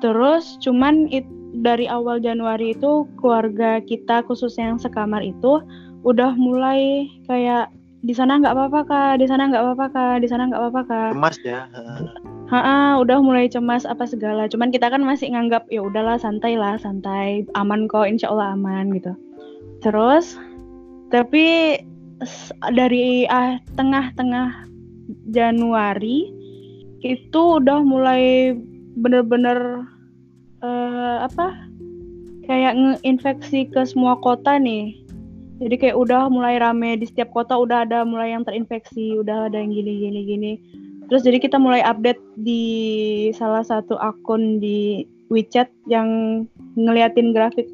Terus 0.00 0.60
cuman 0.60 1.08
it, 1.08 1.24
dari 1.64 1.88
awal 1.88 2.20
Januari 2.20 2.76
itu 2.76 3.08
keluarga 3.16 3.80
kita 3.80 4.24
khususnya 4.28 4.72
yang 4.72 4.80
sekamar 4.80 5.24
itu 5.24 5.64
udah 6.04 6.36
mulai 6.36 7.08
kayak 7.24 7.72
di 8.04 8.12
sana 8.12 8.38
nggak 8.38 8.54
apa-apa 8.54 8.80
kak, 8.86 9.12
di 9.18 9.26
sana 9.26 9.48
nggak 9.50 9.62
apa-apa 9.64 9.86
kak, 9.90 10.16
di 10.22 10.28
sana 10.28 10.46
nggak 10.46 10.60
apa-apa 10.62 10.82
kak. 10.86 11.10
Cemas 11.16 11.36
ya. 11.42 11.60
Heeh. 11.72 12.00
Ha, 12.46 12.94
udah 13.02 13.18
mulai 13.18 13.50
cemas 13.50 13.82
apa 13.82 14.06
segala. 14.06 14.46
Cuman 14.46 14.70
kita 14.70 14.86
kan 14.86 15.02
masih 15.02 15.34
nganggap 15.34 15.66
ya 15.66 15.82
udahlah 15.82 16.14
santai 16.14 16.54
lah, 16.54 16.78
santai, 16.78 17.42
aman 17.58 17.90
kok, 17.90 18.06
insya 18.06 18.30
Allah 18.30 18.54
aman 18.54 18.94
gitu. 18.94 19.10
Terus 19.82 20.38
tapi 21.12 21.78
dari 22.72 23.28
ah, 23.28 23.60
tengah-tengah 23.76 24.66
Januari 25.30 26.32
itu 27.04 27.40
udah 27.62 27.84
mulai 27.86 28.56
bener-bener 28.98 29.86
eh, 30.64 31.16
apa 31.22 31.54
kayak 32.46 32.74
ngeinfeksi 32.74 33.70
ke 33.70 33.82
semua 33.84 34.16
kota 34.18 34.56
nih. 34.56 34.96
Jadi 35.56 35.74
kayak 35.80 35.96
udah 35.96 36.28
mulai 36.28 36.60
rame 36.60 37.00
di 37.00 37.08
setiap 37.08 37.32
kota 37.32 37.56
udah 37.56 37.88
ada 37.88 38.04
mulai 38.04 38.36
yang 38.36 38.44
terinfeksi, 38.44 39.16
udah 39.16 39.48
ada 39.48 39.56
yang 39.56 39.72
gini 39.72 39.92
gini 40.04 40.20
gini. 40.24 40.52
Terus 41.06 41.22
jadi 41.22 41.38
kita 41.38 41.56
mulai 41.56 41.80
update 41.86 42.20
di 42.42 42.62
salah 43.32 43.62
satu 43.62 43.96
akun 43.96 44.58
di 44.58 45.06
WeChat 45.32 45.70
yang 45.88 46.42
ngeliatin 46.76 47.32
grafik 47.32 47.66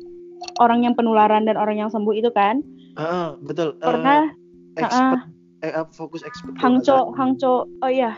orang 0.60 0.84
yang 0.86 0.94
penularan 0.94 1.48
dan 1.48 1.58
orang 1.58 1.80
yang 1.80 1.90
sembuh 1.90 2.14
itu 2.14 2.30
kan. 2.30 2.62
Heeh, 2.96 3.28
betul. 3.40 3.68
Eh, 3.80 3.86
Pernah 3.86 4.22
expert 4.76 5.22
eh, 5.62 5.72
apa, 5.72 5.90
fokus 5.94 6.20
expert. 6.26 6.52
salah. 6.58 7.08
Hangzhou 7.16 7.66
oh 7.80 7.90
iya. 7.90 8.12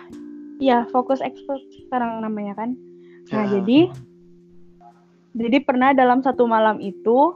Iya, 0.62 0.87
fokus 0.94 1.18
expert 1.20 1.60
sekarang 1.87 2.22
namanya 2.22 2.54
kan. 2.56 2.78
Nah, 3.34 3.44
Ya. 3.46 3.58
jadi 3.60 3.80
jadi 5.34 5.58
pernah 5.66 5.90
dalam 5.90 6.22
satu 6.22 6.46
malam 6.46 6.78
itu 6.78 7.34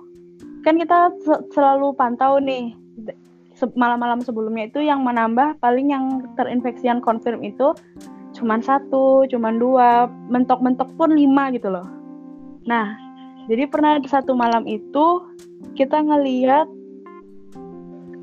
kan 0.62 0.78
kita 0.78 1.10
se- 1.26 1.44
selalu 1.50 1.94
pantau 1.98 2.38
nih 2.38 2.74
malam-malam 3.74 4.22
sebelumnya 4.22 4.70
itu 4.70 4.86
yang 4.86 5.02
menambah 5.02 5.58
paling 5.58 5.90
yang 5.90 6.22
terinfeksi 6.38 6.86
yang 6.86 7.02
confirm 7.02 7.42
itu 7.42 7.74
cuman 8.38 8.62
satu, 8.62 9.26
cuman 9.26 9.58
dua, 9.58 10.06
mentok-mentok 10.30 10.94
pun 10.94 11.10
lima 11.10 11.50
gitu 11.50 11.74
loh. 11.74 11.82
Nah, 12.70 12.94
jadi 13.50 13.66
pernah 13.66 13.98
satu 14.06 14.30
malam 14.38 14.62
itu 14.70 15.26
kita 15.74 15.98
ngeliat 15.98 16.70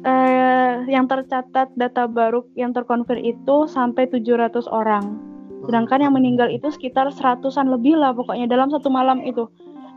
eh, 0.06 0.74
yang 0.88 1.10
tercatat 1.10 1.74
data 1.74 2.06
baru 2.06 2.46
yang 2.54 2.72
terkonfirm 2.72 3.26
itu 3.26 3.66
sampai 3.66 4.06
700 4.08 4.70
orang. 4.70 5.18
Sedangkan 5.66 6.06
yang 6.06 6.14
meninggal 6.14 6.54
itu 6.54 6.70
sekitar 6.70 7.10
seratusan 7.10 7.74
lebih 7.74 7.98
lah 7.98 8.14
pokoknya 8.14 8.46
dalam 8.46 8.70
satu 8.70 8.88
malam 8.94 9.26
itu. 9.26 9.50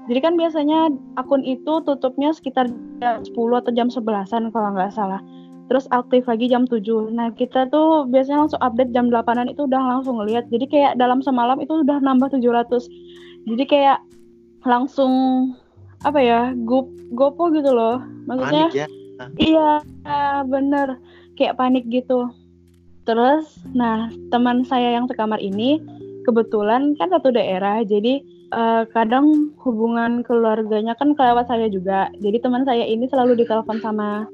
Jadi 0.09 0.25
kan 0.25 0.41
biasanya 0.41 0.89
akun 1.21 1.45
itu 1.45 1.85
tutupnya 1.85 2.33
sekitar 2.33 2.65
jam 3.05 3.21
10 3.21 3.61
atau 3.61 3.73
jam 3.77 3.93
11-an 3.93 4.49
kalau 4.49 4.73
nggak 4.73 4.97
salah. 4.97 5.21
Terus 5.69 5.85
aktif 5.93 6.25
lagi 6.25 6.49
jam 6.49 6.65
7. 6.65 7.13
Nah 7.13 7.29
kita 7.37 7.69
tuh 7.69 8.09
biasanya 8.09 8.49
langsung 8.49 8.61
update 8.65 8.97
jam 8.97 9.13
8-an 9.13 9.53
itu 9.53 9.69
udah 9.69 9.83
langsung 9.85 10.17
ngeliat. 10.17 10.49
Jadi 10.49 10.65
kayak 10.65 10.97
dalam 10.97 11.21
semalam 11.21 11.61
itu 11.61 11.85
udah 11.85 12.01
nambah 12.01 12.33
700. 12.33 12.89
Jadi 13.45 13.65
kayak 13.69 14.01
langsung 14.65 15.13
apa 16.09 16.17
ya 16.25 16.41
gup 16.65 16.89
gopo 17.13 17.53
gitu 17.53 17.69
loh. 17.77 18.01
Maksudnya 18.25 18.73
Panik 18.73 18.81
ya. 18.81 18.98
Iya, 19.39 19.83
bener. 20.47 20.99
Kayak 21.35 21.59
panik 21.59 21.85
gitu. 21.91 22.31
Terus, 23.09 23.49
nah 23.73 24.13
teman 24.29 24.63
saya 24.69 24.95
yang 25.01 25.09
sekamar 25.09 25.41
ini 25.41 25.81
kebetulan 26.29 26.93
kan 27.01 27.09
satu 27.09 27.33
daerah, 27.33 27.81
jadi 27.81 28.21
eh, 28.53 28.83
kadang 28.93 29.57
hubungan 29.65 30.21
keluarganya 30.23 30.93
kan 30.95 31.17
kelewat 31.17 31.49
saya 31.49 31.73
juga. 31.73 32.13
Jadi 32.21 32.37
teman 32.43 32.69
saya 32.69 32.85
ini 32.85 33.09
selalu 33.09 33.41
ditelepon 33.41 33.81
sama 33.81 34.29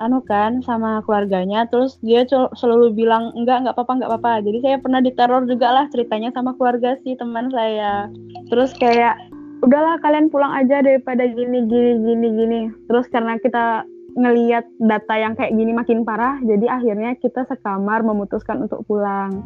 anu 0.00 0.24
kan 0.24 0.64
sama 0.64 1.04
keluarganya 1.04 1.68
terus 1.68 2.00
dia 2.00 2.24
selalu 2.56 2.96
bilang 2.96 3.36
enggak 3.36 3.62
enggak 3.62 3.76
apa-apa 3.76 3.92
enggak 4.00 4.10
apa-apa 4.16 4.32
jadi 4.48 4.58
saya 4.64 4.76
pernah 4.80 5.00
diteror 5.04 5.44
juga 5.44 5.68
lah 5.76 5.84
ceritanya 5.92 6.32
sama 6.32 6.56
keluarga 6.56 6.96
si 7.04 7.12
teman 7.20 7.52
saya 7.52 8.08
terus 8.48 8.72
kayak 8.80 9.20
udahlah 9.60 10.00
kalian 10.00 10.32
pulang 10.32 10.56
aja 10.56 10.80
daripada 10.80 11.28
gini 11.28 11.68
gini 11.68 11.92
gini 12.00 12.28
gini 12.32 12.60
terus 12.88 13.04
karena 13.12 13.36
kita 13.44 13.84
ngeliat 14.16 14.66
data 14.82 15.14
yang 15.16 15.34
kayak 15.38 15.54
gini 15.54 15.70
makin 15.74 16.02
parah 16.02 16.38
jadi 16.42 16.80
akhirnya 16.80 17.14
kita 17.18 17.46
sekamar 17.46 18.02
memutuskan 18.02 18.66
untuk 18.66 18.82
pulang. 18.86 19.42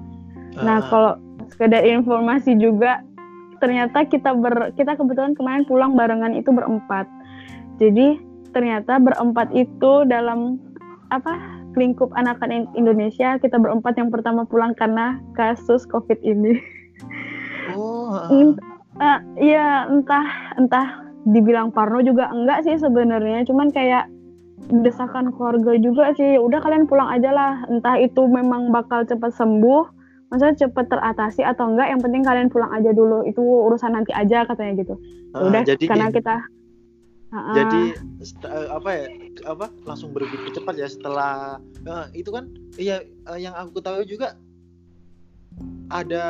Nah 0.58 0.78
Ah, 0.78 0.86
kalau 0.88 1.12
sekedar 1.50 1.82
informasi 1.84 2.56
juga 2.56 3.02
ternyata 3.58 4.04
kita 4.04 4.36
ber 4.36 4.76
kita 4.76 4.94
kebetulan 4.98 5.32
kemarin 5.32 5.64
pulang 5.64 5.96
barengan 5.96 6.36
itu 6.36 6.52
berempat. 6.52 7.08
Jadi 7.80 8.20
ternyata 8.54 9.02
berempat 9.02 9.50
itu 9.50 10.06
dalam 10.06 10.62
apa 11.10 11.64
lingkup 11.74 12.14
anak-anak 12.14 12.70
Indonesia 12.78 13.36
kita 13.42 13.58
berempat 13.58 13.98
yang 13.98 14.14
pertama 14.14 14.46
pulang 14.46 14.72
karena 14.78 15.18
kasus 15.34 15.82
COVID 15.90 16.22
ini. 16.22 16.62
Oh, 17.74 18.30
eh, 18.30 19.18
Iya 19.40 19.90
entah 19.90 20.54
entah 20.54 20.86
dibilang 21.24 21.72
Parno 21.72 22.04
juga 22.04 22.30
enggak 22.30 22.68
sih 22.68 22.76
sebenarnya, 22.78 23.42
cuman 23.48 23.72
kayak 23.72 24.06
desakan 24.70 25.32
keluarga 25.34 25.76
juga 25.76 26.12
sih. 26.16 26.40
Udah 26.40 26.60
kalian 26.62 26.88
pulang 26.88 27.08
aja 27.10 27.30
lah, 27.32 27.52
entah 27.68 27.96
itu 28.00 28.24
memang 28.24 28.72
bakal 28.72 29.04
cepat 29.04 29.32
sembuh, 29.36 29.84
maksudnya 30.32 30.68
cepat 30.68 30.88
teratasi 30.88 31.44
atau 31.44 31.72
enggak. 31.72 31.92
Yang 31.92 32.00
penting 32.08 32.22
kalian 32.24 32.48
pulang 32.48 32.72
aja 32.72 32.90
dulu, 32.92 33.24
itu 33.28 33.40
urusan 33.40 33.92
nanti 33.92 34.12
aja 34.16 34.48
katanya 34.48 34.72
gitu. 34.80 34.94
Ah, 35.34 35.50
Udah 35.50 35.62
jadi 35.66 35.84
karena 35.84 36.08
kita 36.14 36.36
ah. 37.34 37.54
jadi 37.58 37.82
apa 38.70 38.88
ya 38.94 39.04
apa 39.50 39.66
langsung 39.82 40.14
berpikir 40.14 40.54
cepat 40.54 40.78
ya 40.78 40.86
setelah 40.86 41.58
eh, 41.82 42.06
itu 42.14 42.30
kan 42.30 42.46
iya 42.78 43.02
eh, 43.02 43.38
yang 43.42 43.58
aku 43.58 43.82
tahu 43.82 44.06
juga 44.06 44.38
ada 45.90 46.24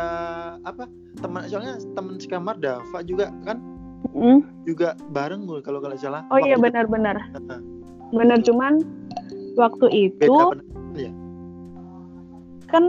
apa 0.65 0.89
teman 1.21 1.45
soalnya 1.45 1.77
teman 1.93 2.17
sekamar 2.17 2.57
Dava 2.57 3.05
juga 3.05 3.29
kan 3.45 3.61
Mm. 4.15 4.69
juga 4.69 4.93
bareng 5.11 5.49
gue 5.49 5.65
kalau 5.65 5.81
kalau 5.81 5.97
salah 5.97 6.23
Oh 6.29 6.37
iya 6.37 6.61
benar-benar. 6.61 7.25
Benar 8.15 8.39
cuman 8.47 8.81
waktu 9.59 9.87
itu 9.91 10.23
beda 10.27 10.55
pen- 10.55 11.15
kan 12.71 12.85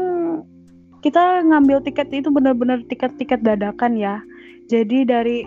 kita 1.06 1.46
ngambil 1.46 1.86
tiket 1.86 2.10
itu 2.10 2.34
benar-benar 2.34 2.82
tiket-tiket 2.90 3.46
dadakan 3.46 3.94
ya. 3.94 4.26
Jadi 4.66 5.06
dari 5.06 5.46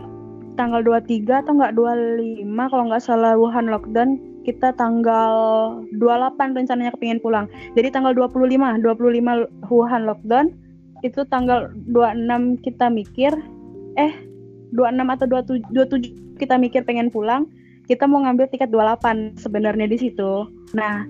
tanggal 0.55 0.83
23 0.87 1.43
atau 1.43 1.59
enggak 1.59 1.75
25 1.75 2.71
kalau 2.71 2.85
nggak 2.91 3.03
salah 3.03 3.35
Wuhan 3.35 3.67
lockdown, 3.67 4.23
kita 4.47 4.71
tanggal 4.79 5.35
28 5.99 6.55
rencananya 6.55 6.95
kepingin 6.95 7.19
pulang. 7.19 7.51
Jadi 7.75 7.91
tanggal 7.91 8.14
25, 8.14 8.79
25 8.83 9.51
Wuhan 9.67 10.03
lockdown, 10.07 10.55
itu 11.03 11.27
tanggal 11.27 11.75
26 11.91 12.62
kita 12.62 12.87
mikir 12.91 13.35
eh 13.99 14.14
26 14.71 15.14
atau 15.19 15.27
27, 15.27 15.75
27 15.75 16.38
kita 16.38 16.55
mikir 16.55 16.87
pengen 16.87 17.11
pulang, 17.11 17.51
kita 17.88 18.05
mau 18.05 18.20
ngambil 18.22 18.53
tiket 18.53 18.68
28 18.68 19.40
sebenarnya 19.40 19.88
di 19.88 19.96
situ. 19.96 20.46
Nah, 20.77 21.09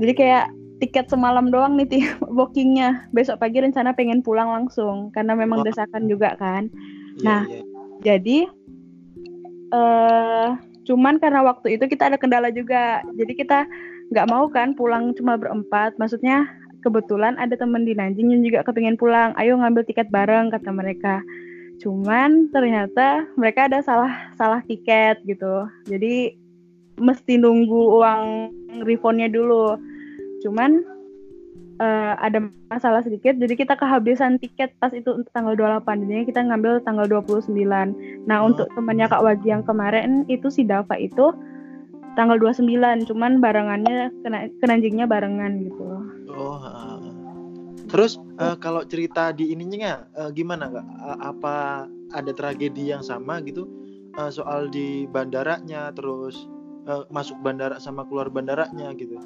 jadi 0.00 0.12
kayak 0.16 0.46
tiket 0.80 1.06
semalam 1.08 1.48
doang 1.52 1.76
nih 1.76 1.88
bookingnya. 2.36 3.08
Besok 3.12 3.40
pagi 3.40 3.60
rencana 3.60 3.92
pengen 3.92 4.24
pulang 4.24 4.48
langsung 4.48 5.12
karena 5.12 5.36
memang 5.36 5.62
desakan 5.64 6.08
juga 6.08 6.34
kan. 6.40 6.72
Iya, 7.20 7.24
Nah. 7.24 7.42
iya. 7.48 7.62
Jadi 8.04 8.38
eh 9.72 10.48
cuman 10.86 11.18
karena 11.18 11.42
waktu 11.42 11.80
itu 11.80 11.84
kita 11.88 12.12
ada 12.12 12.16
kendala 12.20 12.48
juga. 12.52 13.00
Jadi 13.16 13.32
kita 13.36 13.64
nggak 14.12 14.28
mau 14.30 14.48
kan 14.48 14.76
pulang 14.76 15.12
cuma 15.16 15.36
berempat. 15.40 15.96
Maksudnya 16.00 16.44
kebetulan 16.84 17.34
ada 17.40 17.56
temen 17.58 17.82
di 17.82 17.96
Nanjing 17.96 18.30
yang 18.36 18.42
juga 18.44 18.62
kepingin 18.62 19.00
pulang. 19.00 19.32
Ayo 19.40 19.56
ngambil 19.58 19.82
tiket 19.88 20.12
bareng 20.12 20.52
kata 20.52 20.70
mereka. 20.70 21.24
Cuman 21.82 22.48
ternyata 22.50 23.28
mereka 23.36 23.68
ada 23.68 23.84
salah 23.84 24.32
salah 24.36 24.60
tiket 24.64 25.20
gitu. 25.28 25.68
Jadi 25.88 26.36
mesti 26.96 27.36
nunggu 27.36 28.00
uang 28.00 28.22
refundnya 28.84 29.28
dulu. 29.28 29.76
Cuman 30.40 30.96
uh, 31.80 32.14
ada 32.20 32.48
masalah 32.68 33.04
sedikit 33.04 33.36
jadi 33.36 33.54
kita 33.56 33.74
kehabisan 33.76 34.40
tiket 34.40 34.72
pas 34.80 34.92
itu 34.92 35.12
untuk 35.12 35.30
tanggal 35.32 35.54
28 35.56 36.08
jadi 36.08 36.24
kita 36.28 36.40
ngambil 36.48 36.80
tanggal 36.82 37.06
29 37.08 37.52
nah 38.26 38.42
oh. 38.42 38.52
untuk 38.52 38.68
temannya 38.74 39.06
Kak 39.08 39.22
Wagi 39.22 39.48
yang 39.52 39.64
kemarin 39.64 40.24
itu 40.26 40.48
si 40.48 40.64
Dava 40.64 40.96
itu 40.96 41.32
tanggal 42.16 42.40
29 42.40 43.08
cuman 43.12 43.44
barengannya 43.44 44.08
kena 44.24 44.48
kenanjingnya 44.60 45.04
barengan 45.04 45.52
gitu 45.68 45.84
oh 46.32 47.15
terus 47.86 48.18
uh, 48.38 48.58
kalau 48.58 48.82
cerita 48.86 49.30
di 49.30 49.54
ininya 49.54 50.06
uh, 50.18 50.30
gimana 50.30 50.70
kak? 50.70 50.86
Uh, 51.00 51.18
apa 51.34 51.56
ada 52.14 52.30
tragedi 52.34 52.90
yang 52.90 53.02
sama 53.02 53.42
gitu? 53.42 53.66
Uh, 54.16 54.32
soal 54.32 54.66
di 54.72 55.04
bandaranya 55.10 55.92
terus 55.92 56.48
uh, 56.88 57.04
masuk 57.12 57.36
bandara 57.42 57.76
sama 57.82 58.06
keluar 58.08 58.30
bandaranya 58.30 58.94
gitu. 58.96 59.18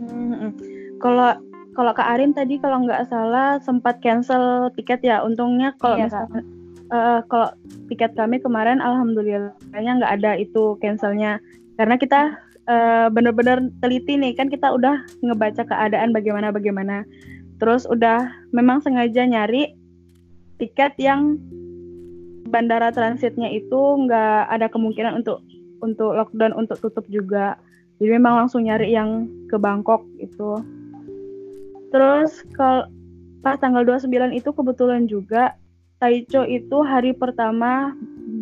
Hmm, 0.00 0.56
kalau 0.96 1.36
kalau 1.76 1.92
Kak 1.94 2.08
Arin 2.18 2.32
tadi 2.34 2.58
kalau 2.58 2.82
nggak 2.82 3.06
salah 3.12 3.60
sempat 3.62 4.02
cancel 4.02 4.72
tiket 4.74 5.04
ya. 5.04 5.22
Untungnya 5.22 5.76
kalau 5.78 6.00
iya, 6.00 6.08
misalnya 6.08 6.42
uh, 6.90 7.20
kalau 7.30 7.48
tiket 7.92 8.16
kami 8.18 8.42
kemarin 8.42 8.82
alhamdulillahnya 8.82 9.92
nggak 10.02 10.14
ada 10.20 10.40
itu 10.40 10.74
cancelnya. 10.82 11.38
Karena 11.78 11.96
kita 11.96 12.36
uh, 12.66 13.06
benar-benar 13.12 13.62
teliti 13.80 14.18
nih 14.18 14.34
kan 14.34 14.50
kita 14.50 14.72
udah 14.72 15.04
ngebaca 15.22 15.62
keadaan 15.62 16.10
bagaimana 16.10 16.50
bagaimana. 16.50 17.06
Terus 17.60 17.84
udah 17.84 18.24
memang 18.56 18.80
sengaja 18.80 19.28
nyari 19.28 19.76
tiket 20.56 20.96
yang 20.96 21.36
bandara 22.48 22.90
transitnya 22.90 23.46
itu 23.52 23.78
nggak 23.78 24.50
ada 24.50 24.66
kemungkinan 24.66 25.22
untuk 25.22 25.44
untuk 25.84 26.16
lockdown 26.16 26.56
untuk 26.56 26.80
tutup 26.80 27.04
juga. 27.12 27.56
Jadi 28.00 28.16
memang 28.16 28.44
langsung 28.44 28.64
nyari 28.64 28.96
yang 28.96 29.28
ke 29.52 29.60
Bangkok 29.60 30.04
itu. 30.16 30.60
Terus 31.92 32.44
kalau 32.56 32.88
pas 33.44 33.56
tanggal 33.60 33.84
29 33.84 34.36
itu 34.36 34.50
kebetulan 34.52 35.04
juga 35.08 35.56
Taicho 36.00 36.48
itu 36.48 36.80
hari 36.80 37.12
pertama 37.12 37.92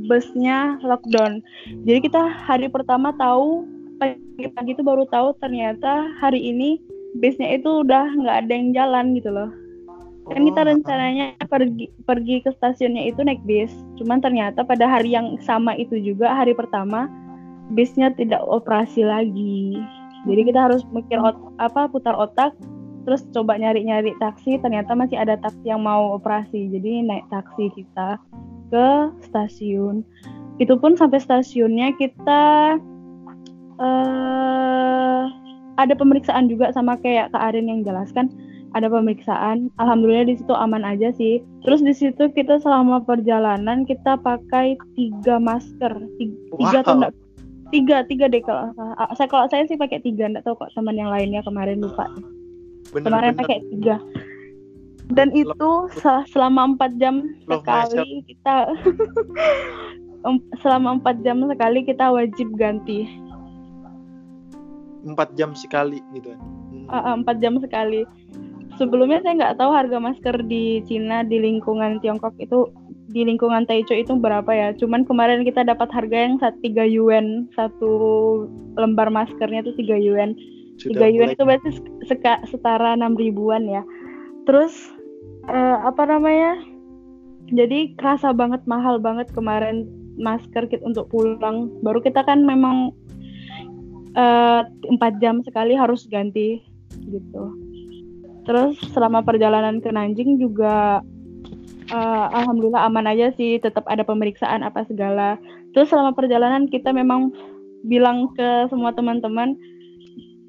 busnya 0.07 0.79
lockdown. 0.79 1.43
Jadi 1.83 2.07
kita 2.07 2.23
hari 2.47 2.71
pertama 2.71 3.11
tahu 3.19 3.67
pagi-pagi 3.99 4.79
itu 4.79 4.83
baru 4.87 5.11
tahu 5.11 5.35
ternyata 5.43 6.07
hari 6.23 6.39
ini 6.55 6.79
busnya 7.19 7.59
itu 7.59 7.85
udah 7.87 8.07
nggak 8.15 8.37
ada 8.47 8.53
yang 8.53 8.69
jalan 8.75 9.07
gitu 9.19 9.31
loh. 9.31 9.51
Kan 10.29 10.45
kita 10.45 10.61
oh, 10.61 10.67
rencananya 10.69 11.27
pergi 11.49 11.89
pergi 12.05 12.45
ke 12.45 12.53
stasiunnya 12.53 13.09
itu 13.09 13.25
naik 13.25 13.41
bis. 13.49 13.73
Cuman 13.97 14.21
ternyata 14.21 14.61
pada 14.65 14.85
hari 14.85 15.17
yang 15.17 15.41
sama 15.41 15.73
itu 15.77 15.97
juga 15.97 16.33
hari 16.37 16.53
pertama 16.53 17.09
bisnya 17.73 18.13
tidak 18.13 18.45
operasi 18.45 19.05
lagi. 19.05 19.81
Jadi 20.29 20.41
kita 20.53 20.69
harus 20.69 20.85
mikir 20.93 21.17
ot 21.17 21.37
apa 21.57 21.89
putar 21.89 22.13
otak 22.13 22.53
terus 23.09 23.25
coba 23.33 23.57
nyari-nyari 23.57 24.13
taksi 24.21 24.61
ternyata 24.61 24.93
masih 24.93 25.17
ada 25.17 25.41
taksi 25.41 25.65
yang 25.65 25.81
mau 25.81 26.21
operasi 26.21 26.69
jadi 26.69 27.09
naik 27.09 27.25
taksi 27.33 27.73
kita 27.73 28.21
ke 28.69 28.89
stasiun 29.25 30.05
itu 30.61 30.77
pun 30.77 30.93
sampai 30.93 31.17
stasiunnya 31.17 31.97
kita 31.97 32.77
uh, 33.81 35.25
ada 35.79 35.95
pemeriksaan 35.95 36.51
juga 36.51 36.75
sama 36.75 36.99
kayak 36.99 37.31
Kak 37.31 37.55
Arin 37.55 37.71
yang 37.71 37.87
jelaskan. 37.87 38.29
Ada 38.77 38.93
pemeriksaan. 38.93 39.73
Alhamdulillah 39.81 40.29
di 40.29 40.37
situ 40.37 40.53
aman 40.53 40.85
aja 40.85 41.09
sih. 41.17 41.41
Terus 41.65 41.81
di 41.81 41.95
situ 41.97 42.29
kita 42.35 42.61
selama 42.61 43.01
perjalanan 43.01 43.89
kita 43.89 44.21
pakai 44.21 44.77
tiga 44.99 45.41
masker. 45.41 45.95
Tiga, 46.21 46.37
wow. 46.53 46.59
tiga 46.61 46.79
atau 46.85 46.95
enggak. 47.01 47.13
Tiga 47.69 47.97
tiga 48.09 48.27
deh 48.29 48.41
kalau 48.45 48.73
saya 49.17 49.29
kalau 49.29 49.47
saya 49.49 49.65
sih 49.69 49.79
pakai 49.81 50.05
tiga 50.05 50.29
enggak 50.29 50.45
tahu 50.45 50.57
kok 50.61 50.73
teman 50.77 51.01
yang 51.01 51.09
lainnya 51.09 51.41
kemarin 51.47 51.81
lupa. 51.81 52.05
Bener, 52.93 53.09
kemarin 53.09 53.33
bener. 53.33 53.41
pakai 53.41 53.59
tiga. 53.73 53.97
Dan 55.09 55.33
itu 55.33 55.71
selama 56.29 56.77
empat 56.77 57.01
jam 57.01 57.25
Love 57.49 57.65
sekali 57.65 58.21
kita 58.29 58.69
selama 60.61 61.01
empat 61.01 61.25
jam 61.25 61.41
sekali 61.49 61.81
kita 61.89 62.13
wajib 62.13 62.53
ganti 62.61 63.09
empat 65.07 65.35
jam 65.39 65.55
sekali 65.55 66.03
gitu. 66.17 66.35
Empat 66.89 67.39
jam 67.39 67.61
sekali. 67.61 68.09
Sebelumnya 68.79 69.19
saya 69.27 69.35
nggak 69.35 69.57
tahu 69.59 69.71
harga 69.75 69.99
masker 69.99 70.37
di 70.47 70.81
Cina 70.87 71.27
di 71.27 71.43
lingkungan 71.43 71.99
Tiongkok 71.99 72.39
itu 72.39 72.71
di 73.09 73.25
lingkungan 73.25 73.65
Taicho 73.67 73.97
itu 73.97 74.15
berapa 74.15 74.49
ya. 74.53 74.69
Cuman 74.77 75.03
kemarin 75.03 75.43
kita 75.43 75.65
dapat 75.67 75.91
harga 75.91 76.17
yang 76.17 76.39
tiga 76.63 76.85
yuan. 76.87 77.51
Satu 77.57 77.91
lembar 78.79 79.11
maskernya 79.11 79.67
itu 79.67 79.75
tiga 79.83 79.99
yuan. 79.99 80.39
Tiga 80.79 81.11
yuan 81.11 81.35
itu 81.35 81.43
berarti 81.43 81.75
seka, 82.07 82.39
setara 82.47 82.95
enam 82.95 83.19
ribuan 83.19 83.67
ya. 83.67 83.83
Terus 84.47 84.73
uh, 85.51 85.83
apa 85.83 86.07
namanya? 86.07 86.63
Jadi 87.49 87.97
kerasa 87.97 88.31
banget 88.37 88.63
mahal 88.69 89.01
banget 89.01 89.33
kemarin 89.33 89.89
masker 90.21 90.69
kit 90.69 90.85
untuk 90.85 91.09
pulang. 91.09 91.73
Baru 91.81 91.99
kita 92.05 92.23
kan 92.23 92.45
memang 92.45 92.93
empat 94.89 95.13
uh, 95.15 95.21
jam 95.23 95.41
sekali 95.47 95.79
harus 95.79 96.11
ganti 96.11 96.59
gitu. 97.07 97.55
Terus 98.49 98.81
selama 98.97 99.23
perjalanan 99.23 99.79
ke 99.79 99.93
Nanjing 99.93 100.41
juga 100.41 101.05
uh, 101.93 102.27
alhamdulillah 102.33 102.89
aman 102.89 103.07
aja 103.07 103.31
sih 103.37 103.61
tetap 103.61 103.85
ada 103.87 104.03
pemeriksaan 104.03 104.65
apa 104.65 104.89
segala. 104.89 105.37
Terus 105.77 105.93
selama 105.93 106.17
perjalanan 106.17 106.67
kita 106.67 106.91
memang 106.91 107.31
bilang 107.87 108.33
ke 108.35 108.67
semua 108.73 108.91
teman-teman 108.91 109.55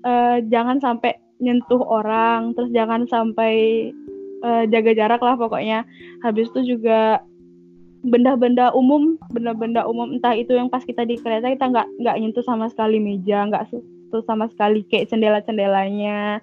uh, 0.08 0.41
jangan 0.49 0.82
sampai 0.82 1.13
nyentuh 1.39 1.79
orang 1.86 2.51
terus 2.58 2.73
jangan 2.73 3.05
sampai 3.08 3.88
uh, 4.43 4.63
jaga 4.71 4.95
jarak 4.95 5.21
lah 5.21 5.36
pokoknya. 5.36 5.86
Habis 6.23 6.49
itu 6.55 6.75
juga 6.75 7.21
benda-benda 8.00 8.72
umum 8.72 9.20
benda-benda 9.28 9.84
umum 9.84 10.16
entah 10.16 10.32
itu 10.32 10.56
yang 10.56 10.72
pas 10.72 10.84
kita 10.84 11.04
di 11.04 11.20
kereta 11.20 11.52
kita 11.52 11.68
nggak 11.68 11.88
nggak 12.00 12.16
nyentuh 12.16 12.46
sama 12.48 12.72
sekali 12.72 12.96
meja 12.96 13.44
nggak 13.48 13.68
sentuh 13.68 14.24
sama 14.24 14.48
sekali 14.50 14.82
kayak 14.88 15.12
jendela-jendelanya. 15.12 16.40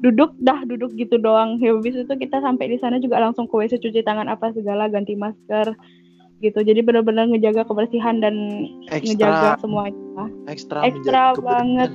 Duduk 0.00 0.32
dah 0.40 0.64
duduk 0.64 0.96
gitu 0.96 1.20
doang. 1.20 1.60
Habis 1.60 2.08
itu 2.08 2.12
kita 2.16 2.40
sampai 2.40 2.72
di 2.72 2.80
sana 2.80 2.96
juga 2.96 3.20
langsung 3.20 3.44
ke 3.44 3.52
WC 3.52 3.76
cuci 3.76 4.00
tangan 4.00 4.30
apa 4.30 4.48
segala 4.56 4.88
ganti 4.88 5.12
masker 5.12 5.76
gitu. 6.40 6.58
Jadi 6.64 6.80
benar-benar 6.80 7.28
ngejaga 7.28 7.68
kebersihan 7.68 8.24
dan 8.24 8.66
ekstra, 8.88 9.04
ngejaga 9.04 9.50
semuanya. 9.60 10.24
Ekstra 10.48 10.78
ekstra 10.88 11.22
banget. 11.36 11.90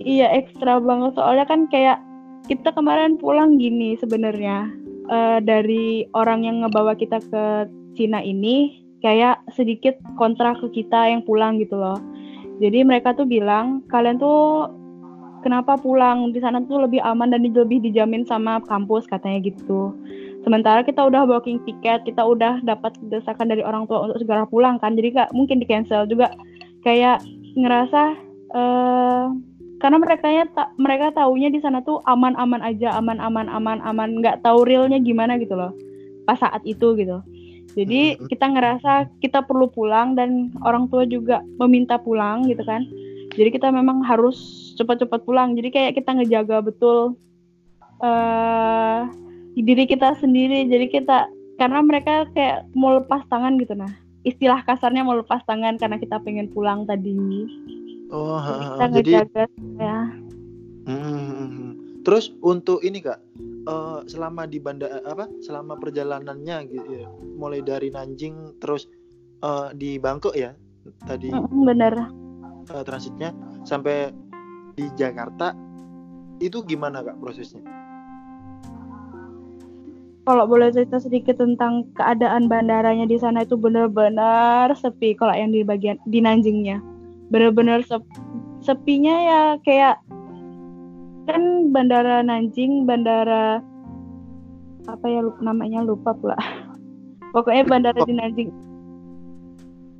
Iya 0.00 0.32
ekstra 0.32 0.80
banget. 0.80 1.12
Soalnya 1.20 1.44
kan 1.44 1.68
kayak 1.68 2.00
kita 2.48 2.72
kemarin 2.72 3.20
pulang 3.20 3.60
gini 3.60 4.00
sebenarnya 4.00 4.72
uh, 5.12 5.38
dari 5.44 6.08
orang 6.16 6.48
yang 6.48 6.64
ngebawa 6.64 6.96
kita 6.96 7.20
ke 7.20 7.68
Cina 7.94 8.22
ini 8.22 8.80
kayak 9.00 9.42
sedikit 9.56 9.96
kontra 10.20 10.54
ke 10.56 10.68
kita 10.70 11.10
yang 11.10 11.24
pulang 11.24 11.56
gitu 11.58 11.76
loh. 11.76 11.96
Jadi 12.60 12.84
mereka 12.84 13.16
tuh 13.16 13.24
bilang 13.24 13.80
kalian 13.88 14.20
tuh 14.20 14.68
kenapa 15.40 15.80
pulang 15.80 16.30
di 16.36 16.40
sana 16.44 16.60
tuh 16.68 16.84
lebih 16.84 17.00
aman 17.00 17.32
dan 17.32 17.40
lebih 17.40 17.80
dijamin 17.80 18.28
sama 18.28 18.60
kampus 18.68 19.08
katanya 19.08 19.40
gitu. 19.40 19.96
Sementara 20.44 20.80
kita 20.84 21.04
udah 21.04 21.28
booking 21.28 21.60
tiket, 21.68 22.04
kita 22.08 22.24
udah 22.24 22.64
dapat 22.64 22.96
desakan 23.12 23.52
dari 23.52 23.60
orang 23.60 23.84
tua 23.84 24.08
untuk 24.08 24.24
segera 24.24 24.48
pulang 24.48 24.80
kan, 24.80 24.96
jadi 24.96 25.12
gak 25.12 25.30
mungkin 25.36 25.60
di 25.60 25.68
cancel 25.68 26.08
juga. 26.08 26.32
Kayak 26.80 27.20
ngerasa 27.56 28.16
uh, 28.56 29.28
karena 29.80 29.96
mereka 29.96 30.28
ta 30.52 30.64
mereka 30.76 31.12
taunya 31.16 31.48
di 31.48 31.60
sana 31.60 31.80
tuh 31.80 32.04
aman-aman 32.04 32.60
aja 32.60 32.92
aman 33.00 33.16
aman 33.16 33.48
aman 33.48 33.80
aman 33.80 34.20
nggak 34.20 34.44
tahu 34.44 34.68
realnya 34.68 35.00
gimana 35.00 35.40
gitu 35.40 35.56
loh 35.56 35.72
pas 36.28 36.36
saat 36.36 36.60
itu 36.68 36.92
gitu 37.00 37.24
jadi 37.74 38.18
kita 38.26 38.46
ngerasa 38.50 38.92
kita 39.22 39.46
perlu 39.46 39.70
pulang 39.70 40.18
dan 40.18 40.50
orang 40.66 40.90
tua 40.90 41.06
juga 41.06 41.42
meminta 41.60 42.00
pulang 42.00 42.46
gitu 42.50 42.62
kan. 42.66 42.82
Jadi 43.30 43.48
kita 43.54 43.70
memang 43.70 44.02
harus 44.02 44.36
cepat-cepat 44.74 45.22
pulang. 45.22 45.54
Jadi 45.54 45.70
kayak 45.70 45.92
kita 46.02 46.18
ngejaga 46.18 46.66
betul 46.66 47.14
uh, 48.02 49.06
diri 49.54 49.86
kita 49.86 50.18
sendiri. 50.18 50.66
Jadi 50.66 50.86
kita 50.90 51.30
karena 51.62 51.78
mereka 51.84 52.26
kayak 52.34 52.66
mau 52.74 52.98
lepas 52.98 53.22
tangan 53.30 53.54
gitu. 53.62 53.78
Nah 53.78 53.92
istilah 54.26 54.66
kasarnya 54.66 55.06
mau 55.06 55.16
lepas 55.16 55.40
tangan 55.46 55.78
karena 55.78 55.96
kita 55.96 56.18
pengen 56.26 56.50
pulang 56.50 56.84
tadi. 56.84 57.16
Oh, 58.10 58.42
kita 58.42 58.86
jadi 58.98 59.10
ya. 59.78 59.98
Hmm, 60.90 60.98
hmm, 60.98 61.46
hmm, 61.46 61.72
terus 62.02 62.32
untuk 62.40 62.80
ini 62.84 63.00
kak, 63.04 63.20
uh, 63.68 64.00
selama 64.08 64.48
di 64.48 64.58
bandara 64.62 65.00
apa? 65.04 65.28
Selama 65.44 65.76
perjalanannya 65.76 66.56
gitu, 66.68 66.90
ya, 67.04 67.08
mulai 67.36 67.60
dari 67.60 67.92
Nanjing 67.92 68.60
terus 68.60 68.88
uh, 69.44 69.72
di 69.74 70.00
Bangkok 70.00 70.36
ya 70.36 70.56
tadi. 71.04 71.30
Bener. 71.64 72.10
Uh, 72.70 72.84
transitnya 72.86 73.34
sampai 73.66 74.14
di 74.78 74.86
Jakarta 74.94 75.52
itu 76.40 76.64
gimana 76.64 77.04
kak 77.04 77.20
prosesnya? 77.20 77.60
kalau 80.30 80.46
boleh 80.46 80.70
cerita 80.70 81.02
sedikit 81.02 81.42
tentang 81.42 81.90
keadaan 81.98 82.46
bandaranya 82.46 83.02
di 83.08 83.18
sana 83.18 83.42
itu 83.42 83.58
benar-benar 83.58 84.70
sepi 84.78 85.18
kalau 85.18 85.34
yang 85.34 85.50
di 85.50 85.66
bagian 85.66 85.98
di 86.06 86.22
Nanjingnya. 86.22 86.78
Benar-benar 87.34 87.82
sep, 87.82 88.06
sepinya 88.62 89.10
ya 89.10 89.42
kayak 89.66 89.98
kan 91.28 91.72
bandara 91.74 92.22
Nanjing, 92.24 92.84
bandara 92.88 93.60
apa 94.88 95.06
ya 95.06 95.20
lupa, 95.24 95.40
namanya 95.44 95.80
lupa 95.84 96.10
pula. 96.16 96.36
Pokoknya 97.34 97.64
bandara 97.68 98.00
di 98.04 98.14
Nanjing. 98.16 98.50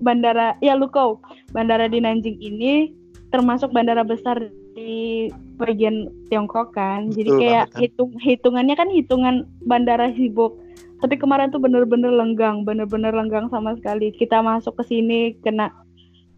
Bandara 0.00 0.56
ya 0.64 0.74
Lukou. 0.74 1.20
Bandara 1.52 1.86
di 1.86 2.00
Nanjing 2.00 2.40
ini 2.40 2.90
termasuk 3.30 3.70
bandara 3.70 4.02
besar 4.02 4.40
di 4.74 5.28
bagian 5.60 6.08
Tiongkok 6.32 6.74
kan. 6.74 7.12
Jadi 7.12 7.30
Betul 7.30 7.40
kayak 7.44 7.64
banget, 7.68 7.74
kan? 7.74 7.80
hitung 7.84 8.10
hitungannya 8.18 8.74
kan 8.74 8.88
hitungan 8.90 9.34
bandara 9.68 10.10
sibuk. 10.16 10.58
Tapi 11.00 11.16
kemarin 11.16 11.48
tuh 11.48 11.60
bener-bener 11.62 12.12
lenggang, 12.12 12.64
bener-bener 12.64 13.12
lenggang 13.12 13.48
sama 13.48 13.72
sekali. 13.76 14.12
Kita 14.12 14.44
masuk 14.44 14.76
ke 14.80 14.84
sini 14.88 15.36
kena 15.40 15.72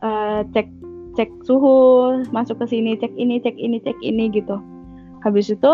eh, 0.03 0.47
cek 0.55 0.91
cek 1.12 1.30
suhu, 1.44 2.20
masuk 2.32 2.60
ke 2.64 2.66
sini 2.72 2.96
cek 2.96 3.12
ini, 3.16 3.40
cek 3.40 3.56
ini, 3.60 3.78
cek 3.80 3.98
ini 4.00 4.32
gitu. 4.32 4.56
Habis 5.20 5.52
itu 5.52 5.72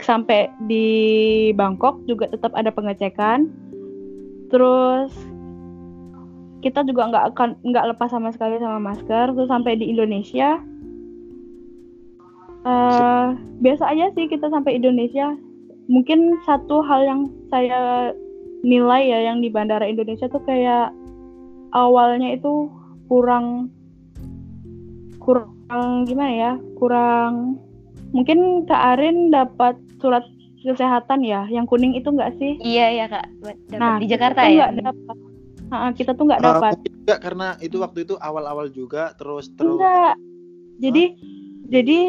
sampai 0.00 0.52
di 0.70 0.86
Bangkok 1.56 2.00
juga 2.06 2.30
tetap 2.30 2.54
ada 2.54 2.70
pengecekan. 2.70 3.50
Terus 4.52 5.10
kita 6.62 6.86
juga 6.86 7.10
nggak 7.10 7.24
akan 7.34 7.48
nggak 7.66 7.86
lepas 7.94 8.10
sama 8.10 8.30
sekali 8.30 8.58
sama 8.62 8.78
masker. 8.78 9.34
Terus 9.34 9.50
sampai 9.50 9.78
di 9.78 9.90
Indonesia 9.90 10.62
eh 12.66 13.26
biasa 13.62 13.94
aja 13.94 14.10
sih 14.18 14.26
kita 14.26 14.50
sampai 14.50 14.78
Indonesia. 14.78 15.34
Mungkin 15.86 16.42
satu 16.42 16.82
hal 16.82 17.06
yang 17.06 17.20
saya 17.46 18.10
nilai 18.66 19.06
ya 19.06 19.30
yang 19.30 19.38
di 19.38 19.46
bandara 19.46 19.86
Indonesia 19.86 20.26
tuh 20.26 20.42
kayak 20.42 20.90
awalnya 21.70 22.34
itu 22.34 22.66
kurang 23.06 23.70
kurang 25.26 26.06
gimana 26.06 26.32
ya? 26.32 26.52
Kurang 26.78 27.58
mungkin 28.14 28.62
Kak 28.70 28.82
Arin 28.96 29.34
dapat 29.34 29.74
surat 29.98 30.22
kesehatan 30.62 31.22
ya, 31.22 31.46
yang 31.50 31.66
kuning 31.66 31.94
itu 31.94 32.10
enggak 32.10 32.34
sih? 32.38 32.58
Iya 32.58 32.86
ya 32.90 33.06
kak. 33.06 33.26
Dapat 33.42 33.78
Nah, 33.78 33.94
di 34.02 34.06
Jakarta 34.10 34.40
ya. 34.50 34.70
dapat. 34.74 35.16
Ha-ha, 35.66 35.90
kita 35.94 36.14
tuh 36.14 36.30
nggak 36.30 36.42
dapat. 36.42 36.78
juga 36.86 37.14
karena 37.22 37.54
itu 37.62 37.78
waktu 37.82 38.06
itu 38.06 38.14
awal-awal 38.18 38.66
juga 38.70 39.14
terus 39.18 39.50
terus 39.54 39.78
Enggak. 39.78 40.14
Jadi 40.78 41.04
jadi 41.70 42.00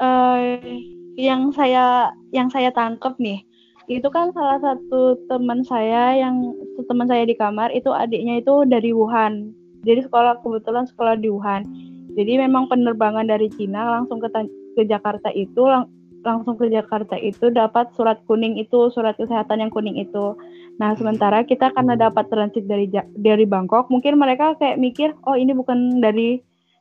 eh 0.00 0.60
yang 1.14 1.52
saya 1.54 2.10
yang 2.34 2.50
saya 2.50 2.74
tangkap 2.74 3.14
nih 3.22 3.44
itu 3.86 4.08
kan 4.08 4.32
salah 4.32 4.58
satu 4.64 5.20
teman 5.28 5.60
saya 5.60 6.16
yang 6.16 6.56
teman 6.88 7.04
saya 7.04 7.28
di 7.28 7.36
kamar 7.36 7.68
itu 7.72 7.92
adiknya 7.92 8.40
itu 8.40 8.64
dari 8.64 8.96
Wuhan. 8.96 9.52
Jadi 9.84 10.08
sekolah 10.08 10.40
kebetulan 10.40 10.88
sekolah 10.88 11.20
di 11.20 11.28
Wuhan. 11.28 11.62
Jadi 12.14 12.32
memang 12.38 12.70
penerbangan 12.70 13.26
dari 13.26 13.50
Cina 13.50 14.00
langsung 14.00 14.22
ke 14.22 14.30
ke 14.74 14.82
Jakarta 14.86 15.30
itu 15.34 15.62
lang- 15.66 15.90
langsung 16.24 16.56
ke 16.56 16.72
Jakarta 16.72 17.20
itu 17.20 17.52
dapat 17.52 17.92
surat 17.94 18.18
kuning 18.24 18.56
itu, 18.56 18.88
surat 18.90 19.14
kesehatan 19.14 19.60
yang 19.60 19.70
kuning 19.70 20.00
itu. 20.00 20.34
Nah, 20.80 20.96
sementara 20.98 21.44
kita 21.44 21.70
karena 21.70 21.94
dapat 21.94 22.26
transit 22.32 22.64
dari 22.66 22.88
Ja- 22.90 23.06
dari 23.14 23.44
Bangkok, 23.44 23.92
mungkin 23.92 24.18
mereka 24.18 24.56
kayak 24.58 24.80
mikir, 24.80 25.12
"Oh, 25.28 25.36
ini 25.36 25.52
bukan 25.52 26.00
dari 26.00 26.40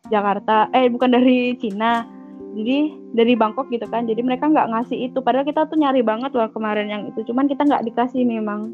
Jakarta, 0.10 0.72
eh 0.74 0.88
bukan 0.90 1.12
dari 1.14 1.54
Cina." 1.60 2.08
Jadi 2.54 2.94
dari 3.18 3.34
Bangkok 3.34 3.70
gitu 3.74 3.86
kan. 3.90 4.06
Jadi 4.06 4.22
mereka 4.22 4.46
nggak 4.46 4.70
ngasih 4.70 5.10
itu. 5.10 5.18
Padahal 5.26 5.46
kita 5.46 5.66
tuh 5.66 5.78
nyari 5.78 6.06
banget 6.06 6.38
loh 6.38 6.50
kemarin 6.54 6.86
yang 6.86 7.04
itu. 7.10 7.26
Cuman 7.26 7.50
kita 7.50 7.66
nggak 7.66 7.86
dikasih 7.90 8.22
memang. 8.22 8.70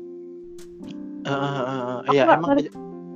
Eh, 1.24 1.32
eh, 1.32 1.96
Aku 2.08 2.16
iya 2.16 2.24
emang 2.28 2.52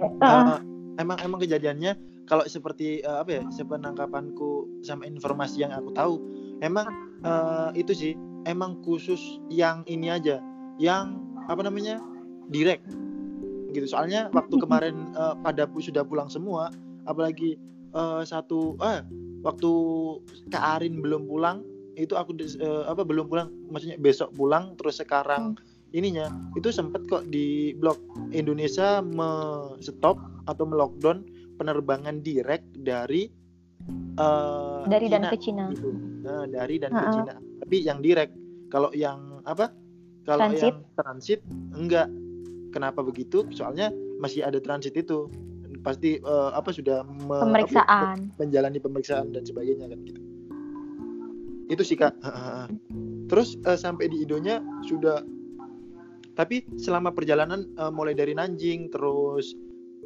Heeh. 0.03 0.43
eh, 0.47 0.59
emang 1.03 1.17
emang 1.23 1.39
kejadiannya 1.39 2.12
kalau 2.33 2.49
seperti 2.49 3.05
eh, 3.05 3.17
apa 3.21 3.29
ya 3.29 3.43
sepenangkapanku 3.53 4.81
sama 4.81 5.05
informasi 5.05 5.61
yang 5.61 5.69
aku 5.69 5.93
tahu 5.93 6.17
emang 6.65 6.89
eh, 7.21 7.69
itu 7.77 7.93
sih 7.93 8.11
emang 8.49 8.81
khusus 8.81 9.21
yang 9.53 9.85
ini 9.85 10.09
aja 10.09 10.41
yang 10.81 11.21
apa 11.45 11.61
namanya 11.61 12.01
direct. 12.49 12.89
Gitu 13.69 13.85
soalnya 13.85 14.33
waktu 14.33 14.57
kemarin 14.57 15.13
eh, 15.13 15.35
pada 15.45 15.69
pu- 15.69 15.85
sudah 15.85 16.01
pulang 16.01 16.25
semua 16.25 16.73
apalagi 17.05 17.53
eh, 17.93 18.21
satu 18.25 18.81
ah 18.81 19.05
waktu 19.45 19.69
Kak 20.49 20.81
Arin 20.81 21.05
belum 21.05 21.29
pulang 21.29 21.61
itu 21.93 22.17
aku 22.17 22.33
eh, 22.41 22.83
apa 22.89 23.05
belum 23.05 23.29
pulang 23.29 23.53
maksudnya 23.69 24.01
besok 24.01 24.33
pulang 24.33 24.73
terus 24.81 24.97
sekarang 24.97 25.53
ininya 25.93 26.33
itu 26.57 26.73
sempet 26.73 27.05
kok 27.05 27.29
di 27.29 27.77
blok 27.77 28.01
Indonesia 28.33 29.05
me-stop 29.05 30.17
atau 30.49 30.65
melockdown 30.65 31.21
penerbangan 31.63 32.19
direct 32.19 32.67
dari 32.75 33.31
eh, 34.19 34.83
Dari 34.83 35.07
dan 35.07 35.23
Cina 35.23 35.31
ke 35.31 35.37
Cina. 35.39 35.65
gitu. 35.71 35.89
Nah, 36.23 36.43
dari 36.45 36.75
dan 36.75 36.91
ke 36.91 36.99
Ha-ha. 36.99 37.15
Cina. 37.15 37.33
Tapi 37.63 37.77
yang 37.79 38.03
direct. 38.03 38.35
Kalau 38.67 38.91
yang 38.91 39.39
apa? 39.47 39.71
Kalau 40.27 40.51
yang 40.51 40.83
transit 40.93 41.39
enggak. 41.71 42.11
Kenapa 42.73 42.99
begitu? 42.99 43.47
Soalnya 43.53 43.87
masih 44.19 44.43
ada 44.43 44.59
transit 44.59 44.91
itu. 44.93 45.31
Pasti 45.83 46.19
eh, 46.19 46.49
apa 46.51 46.71
sudah 46.71 47.07
me- 47.07 47.43
Pemeriksaan. 47.47 48.31
menjalani 48.35 48.79
pemeriksaan 48.79 49.31
dan 49.31 49.47
sebagainya 49.47 49.87
kan 49.87 49.99
gitu. 50.03 50.19
Itu 51.71 51.83
sih 51.83 51.95
Kak. 51.95 52.19
Terus 53.31 53.55
eh, 53.63 53.79
sampai 53.79 54.11
di 54.11 54.19
Idonya 54.23 54.59
sudah 54.83 55.23
tapi 56.33 56.65
selama 56.81 57.13
perjalanan 57.13 57.67
eh, 57.77 57.91
mulai 57.93 58.17
dari 58.17 58.33
Nanjing 58.33 58.89
terus 58.89 59.53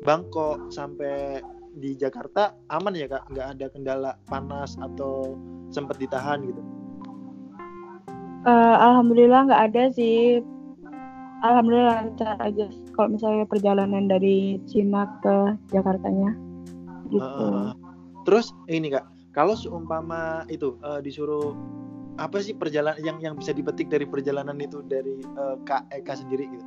Bangkok 0.05 0.69
sampai 0.69 1.41
di 1.77 1.93
Jakarta 1.93 2.57
aman 2.73 2.97
ya 2.97 3.05
kak 3.05 3.29
nggak 3.29 3.47
ada 3.57 3.65
kendala 3.69 4.11
panas 4.25 4.73
atau 4.81 5.37
sempat 5.69 6.01
ditahan 6.01 6.41
gitu 6.41 6.61
Eh, 8.47 8.75
Alhamdulillah 8.79 9.51
nggak 9.51 9.63
ada 9.73 9.83
sih. 9.91 10.39
Alhamdulillah 11.43 12.01
lancar 12.01 12.39
aja 12.39 12.71
kalau 12.95 13.13
misalnya 13.13 13.45
perjalanan 13.45 14.07
dari 14.07 14.57
Cina 14.65 15.05
ke 15.19 15.53
Jakartanya. 15.75 16.31
Gitu. 17.11 17.21
Eh, 17.21 17.69
terus 18.23 18.55
ini 18.71 18.95
kak 18.95 19.03
kalau 19.35 19.53
seumpama 19.53 20.47
itu 20.47 20.79
eh, 20.79 21.03
disuruh 21.03 21.53
apa 22.17 22.41
sih 22.41 22.55
perjalanan 22.55 22.97
yang 23.03 23.17
yang 23.21 23.35
bisa 23.37 23.51
dipetik 23.51 23.91
dari 23.91 24.07
perjalanan 24.07 24.57
itu 24.63 24.79
dari 24.87 25.19
eh, 25.19 25.55
kak 25.67 25.91
Eka 25.91 26.15
sendiri 26.15 26.47
gitu 26.47 26.65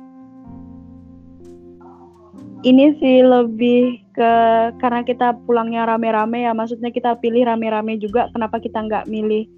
Ini 2.61 2.93
sih 3.01 3.25
lebih 3.25 4.05
ke 4.13 4.31
karena 4.77 5.01
kita 5.01 5.33
pulangnya 5.49 5.89
rame-rame 5.89 6.45
ya, 6.45 6.53
maksudnya 6.53 6.93
kita 6.93 7.17
pilih 7.17 7.49
rame-rame 7.49 7.97
juga. 7.97 8.29
Kenapa 8.37 8.61
kita 8.61 8.85
nggak 8.85 9.09
milih 9.09 9.49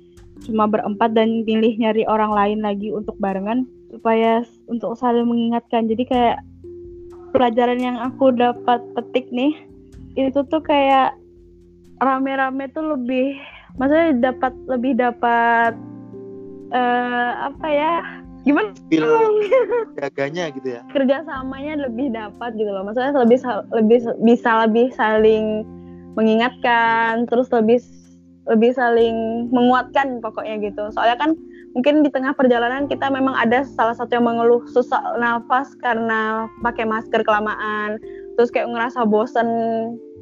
cuma 0.47 0.71
berempat 0.71 1.11
dan 1.11 1.43
milih 1.43 1.75
nyari 1.83 2.07
orang 2.07 2.31
lain 2.31 2.59
lagi 2.63 2.95
untuk 2.95 3.19
barengan 3.19 3.67
supaya 3.91 4.47
untuk 4.71 4.95
saling 4.95 5.27
mengingatkan. 5.27 5.91
Jadi 5.91 6.03
kayak 6.07 6.37
pelajaran 7.35 7.83
yang 7.83 7.99
aku 7.99 8.31
dapat 8.31 8.79
petik 8.95 9.27
nih 9.35 9.51
itu 10.15 10.39
tuh 10.47 10.63
kayak 10.63 11.11
rame-rame 11.99 12.71
tuh 12.71 12.95
lebih, 12.95 13.35
maksudnya 13.75 14.31
dapat 14.31 14.55
lebih 14.71 14.95
dapat 14.95 15.75
eh 16.71 17.31
apa 17.51 17.67
ya? 17.67 18.22
Gimana? 18.43 18.75
feel 18.91 19.07
jaganya 19.95 20.51
gitu 20.51 20.67
ya. 20.79 20.81
Kerjasamanya 20.91 21.87
lebih 21.87 22.11
dapat 22.11 22.55
gitu 22.59 22.67
loh. 22.67 22.83
Maksudnya 22.83 23.15
lebih 23.15 23.39
lebih 23.71 23.99
bisa 24.27 24.67
lebih 24.67 24.91
saling 24.93 25.63
mengingatkan 26.13 27.25
terus 27.31 27.49
lebih 27.49 27.79
lebih 28.51 28.75
saling 28.75 29.47
menguatkan 29.55 30.19
pokoknya 30.19 30.59
gitu. 30.59 30.91
Soalnya 30.91 31.15
kan 31.15 31.31
mungkin 31.73 32.03
di 32.03 32.11
tengah 32.11 32.35
perjalanan 32.35 32.91
kita 32.91 33.07
memang 33.07 33.33
ada 33.33 33.63
salah 33.63 33.95
satu 33.95 34.19
yang 34.19 34.27
mengeluh 34.27 34.61
susah 34.69 34.99
nafas 35.17 35.73
karena 35.79 36.45
pakai 36.61 36.83
masker 36.83 37.23
kelamaan 37.23 37.97
terus 38.35 38.51
kayak 38.51 38.67
ngerasa 38.67 39.07
bosen. 39.07 39.47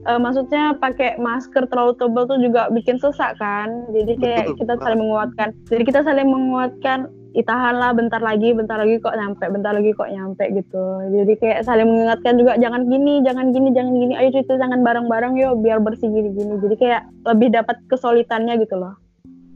Eh, 0.01 0.17
maksudnya 0.17 0.73
pakai 0.81 1.17
masker 1.21 1.69
terlalu 1.69 1.93
tebal 1.97 2.25
tuh 2.25 2.41
juga 2.41 2.69
bikin 2.73 2.97
sesak 2.97 3.37
kan. 3.37 3.85
Jadi 3.93 4.17
kayak 4.17 4.45
Betul, 4.49 4.57
kita 4.65 4.73
saling 4.81 5.01
menguatkan. 5.01 5.47
Jadi 5.69 5.83
kita 5.85 6.01
saling 6.01 6.29
menguatkan 6.29 6.99
itahan 7.31 7.79
lah 7.79 7.95
bentar 7.95 8.19
lagi 8.19 8.51
bentar 8.51 8.75
lagi 8.75 8.99
kok 8.99 9.15
nyampe 9.15 9.45
bentar 9.47 9.71
lagi 9.71 9.91
kok 9.95 10.11
nyampe 10.11 10.43
gitu. 10.51 10.83
Jadi 11.07 11.33
kayak 11.39 11.59
saling 11.63 11.87
mengingatkan 11.87 12.35
juga 12.35 12.59
jangan 12.59 12.87
gini 12.91 13.23
jangan 13.23 13.55
gini 13.55 13.69
jangan 13.71 13.93
gini 13.95 14.13
ayo 14.19 14.29
itu 14.35 14.53
jangan 14.59 14.79
bareng-bareng 14.83 15.39
yuk 15.39 15.63
biar 15.63 15.79
bersih 15.79 16.11
gini-gini. 16.11 16.59
Jadi 16.59 16.75
kayak 16.75 17.01
lebih 17.31 17.47
dapat 17.55 17.77
kesulitannya 17.87 18.59
gitu 18.59 18.75
loh. 18.75 18.93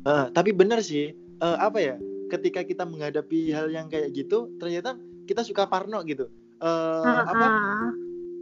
Eh, 0.07 0.25
tapi 0.31 0.55
benar 0.55 0.79
sih 0.79 1.11
eh, 1.15 1.57
apa 1.59 1.77
ya 1.81 1.95
ketika 2.31 2.63
kita 2.63 2.87
menghadapi 2.87 3.51
hal 3.51 3.67
yang 3.69 3.91
kayak 3.91 4.15
gitu 4.15 4.47
ternyata 4.57 4.95
kita 5.27 5.43
suka 5.43 5.67
parno 5.67 5.99
gitu. 6.07 6.31
Eh, 6.63 7.21
apa? 7.27 7.45
Ah, 7.45 7.91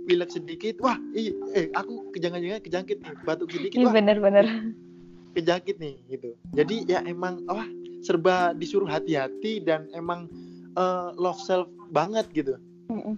pilek 0.05 0.29
sedikit 0.29 0.77
wah 0.83 0.99
ih, 1.15 1.31
eh 1.55 1.71
aku 1.73 2.11
kejangan-jangan 2.11 2.61
kejangkit 2.61 2.97
nih 3.01 3.13
batuk 3.23 3.49
sedikit 3.49 3.87
wah. 3.87 3.93
bener-bener. 3.95 4.45
kejangkit 5.33 5.81
nih 5.81 5.97
gitu. 6.13 6.37
Jadi 6.53 6.85
ya 6.85 7.01
emang 7.09 7.41
wah 7.49 7.65
serba 8.03 8.51
disuruh 8.51 8.85
hati-hati 8.85 9.63
dan 9.63 9.87
emang 9.91 10.27
eh, 10.73 11.09
love 11.15 11.39
self 11.39 11.65
banget 11.89 12.27
gitu 12.31 12.59
Mm-mm. 12.87 13.15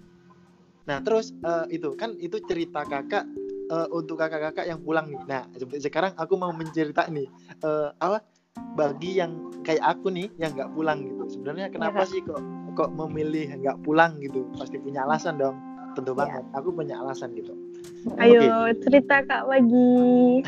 Nah 0.85 1.01
terus 1.01 1.33
eh, 1.35 1.65
itu 1.73 1.97
kan 1.97 2.13
itu 2.15 2.37
cerita 2.45 2.85
kakak 2.85 3.25
eh, 3.67 3.87
untuk 3.89 4.15
kakak-kakak 4.15 4.69
yang 4.69 4.77
pulang 4.79 5.09
nih. 5.09 5.17
Nah 5.25 5.41
se- 5.51 5.81
sekarang 5.81 6.13
aku 6.13 6.37
mau 6.37 6.53
mencerita 6.53 7.09
nih 7.09 7.25
eh, 7.59 7.89
apa 7.97 8.21
bagi 8.77 9.17
yang 9.17 9.33
kayak 9.65 9.81
aku 9.81 10.13
nih 10.13 10.29
yang 10.37 10.53
nggak 10.53 10.69
pulang 10.71 11.01
gitu. 11.01 11.25
Sebenarnya 11.27 11.73
kenapa 11.73 12.05
Kak. 12.05 12.07
sih 12.07 12.21
kok 12.21 12.37
kok 12.77 12.93
memilih 12.93 13.49
nggak 13.57 13.81
pulang 13.81 14.21
gitu? 14.21 14.45
Pasti 14.53 14.77
punya 14.77 15.03
alasan 15.03 15.41
dong. 15.41 15.57
Tentu 15.97 16.13
Iya. 16.13 16.21
banget. 16.21 16.43
Aku 16.53 16.69
punya 16.69 17.01
alasan 17.01 17.33
gitu. 17.33 17.57
Ayo 18.21 18.69
cerita 18.85 19.25
Kak 19.25 19.49
Wagi. 19.49 20.45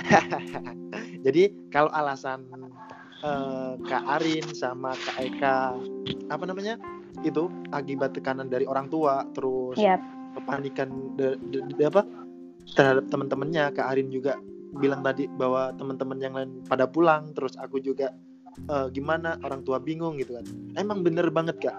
Jadi 1.26 1.44
kalau 1.74 1.90
alasan 1.90 2.46
eh, 3.24 3.74
Kak 3.86 4.04
Arin 4.20 4.46
sama 4.54 4.94
Kak 4.94 5.18
Eka. 5.22 5.58
Apa 6.30 6.44
namanya? 6.46 6.78
Itu 7.26 7.50
akibat 7.74 8.14
tekanan 8.14 8.50
dari 8.52 8.70
orang 8.70 8.92
tua 8.92 9.26
terus 9.34 9.78
Yap. 9.80 10.02
kepanikan 10.38 11.18
de- 11.18 11.40
de- 11.50 11.66
de- 11.66 11.88
apa? 11.88 12.06
Terhadap 12.78 13.10
teman-temannya. 13.10 13.74
Kak 13.74 13.88
Arin 13.96 14.10
juga 14.14 14.38
bilang 14.78 15.02
tadi 15.02 15.26
bahwa 15.26 15.74
teman-teman 15.74 16.18
yang 16.22 16.34
lain 16.36 16.52
pada 16.68 16.86
pulang 16.86 17.34
terus 17.34 17.58
aku 17.58 17.82
juga 17.82 18.14
eh, 18.70 18.88
gimana? 18.94 19.38
Orang 19.42 19.66
tua 19.66 19.82
bingung 19.82 20.18
gitu 20.22 20.38
kan. 20.38 20.46
Emang 20.78 21.02
bener 21.02 21.30
banget 21.34 21.58
Kak. 21.62 21.78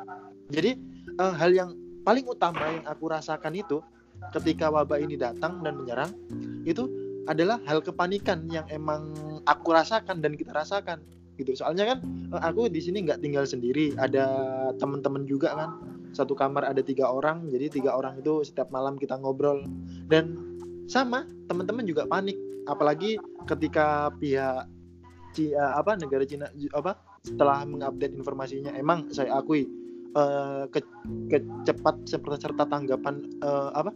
Jadi 0.50 0.74
eh, 1.18 1.34
hal 1.38 1.50
yang 1.54 1.70
paling 2.02 2.24
utama 2.24 2.64
yang 2.72 2.86
aku 2.88 3.12
rasakan 3.12 3.52
itu 3.52 3.84
ketika 4.34 4.66
wabah 4.72 4.98
ini 4.98 5.14
datang 5.14 5.62
dan 5.62 5.78
menyerang 5.78 6.10
itu 6.66 6.88
adalah 7.28 7.60
hal 7.68 7.84
kepanikan 7.84 8.48
yang 8.48 8.64
emang 8.72 9.12
aku 9.44 9.76
rasakan 9.76 10.24
dan 10.24 10.32
kita 10.34 10.50
rasakan 10.50 11.04
gitu. 11.38 11.54
Soalnya 11.54 11.94
kan 11.94 11.98
eh, 12.34 12.42
aku 12.42 12.66
di 12.66 12.82
sini 12.82 13.06
nggak 13.06 13.22
tinggal 13.22 13.46
sendiri 13.46 13.94
ada 13.96 14.26
teman-teman 14.76 15.24
juga 15.24 15.54
kan. 15.54 15.70
Satu 16.12 16.34
kamar 16.34 16.66
ada 16.66 16.82
tiga 16.82 17.06
orang 17.08 17.46
jadi 17.52 17.70
tiga 17.70 17.94
orang 17.94 18.18
itu 18.18 18.42
setiap 18.42 18.68
malam 18.74 18.98
kita 18.98 19.14
ngobrol. 19.16 19.62
Dan 20.10 20.34
sama 20.90 21.24
teman-teman 21.46 21.86
juga 21.86 22.04
panik. 22.04 22.36
Apalagi 22.68 23.16
ketika 23.48 24.12
pihak 24.18 24.68
Ci- 25.36 25.54
eh, 25.54 25.72
apa 25.76 25.94
negara 25.94 26.24
Cina 26.26 26.50
apa 26.74 26.98
setelah 27.22 27.62
mengupdate 27.62 28.16
informasinya. 28.18 28.74
Emang 28.74 29.08
saya 29.14 29.38
akui 29.38 29.68
eh, 30.12 30.64
ke, 30.74 30.80
kecepat 31.30 32.02
serta 32.10 32.66
tanggapan 32.66 33.22
eh, 33.38 33.70
apa 33.76 33.92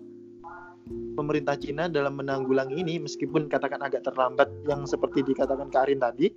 pemerintah 1.16 1.56
Cina 1.60 1.86
dalam 1.86 2.18
menanggulangi 2.18 2.80
ini 2.80 2.98
meskipun 3.02 3.46
katakan 3.46 3.80
agak 3.84 4.02
terlambat 4.04 4.48
yang 4.66 4.84
seperti 4.88 5.22
dikatakan 5.22 5.68
Karin 5.70 6.00
tadi 6.02 6.32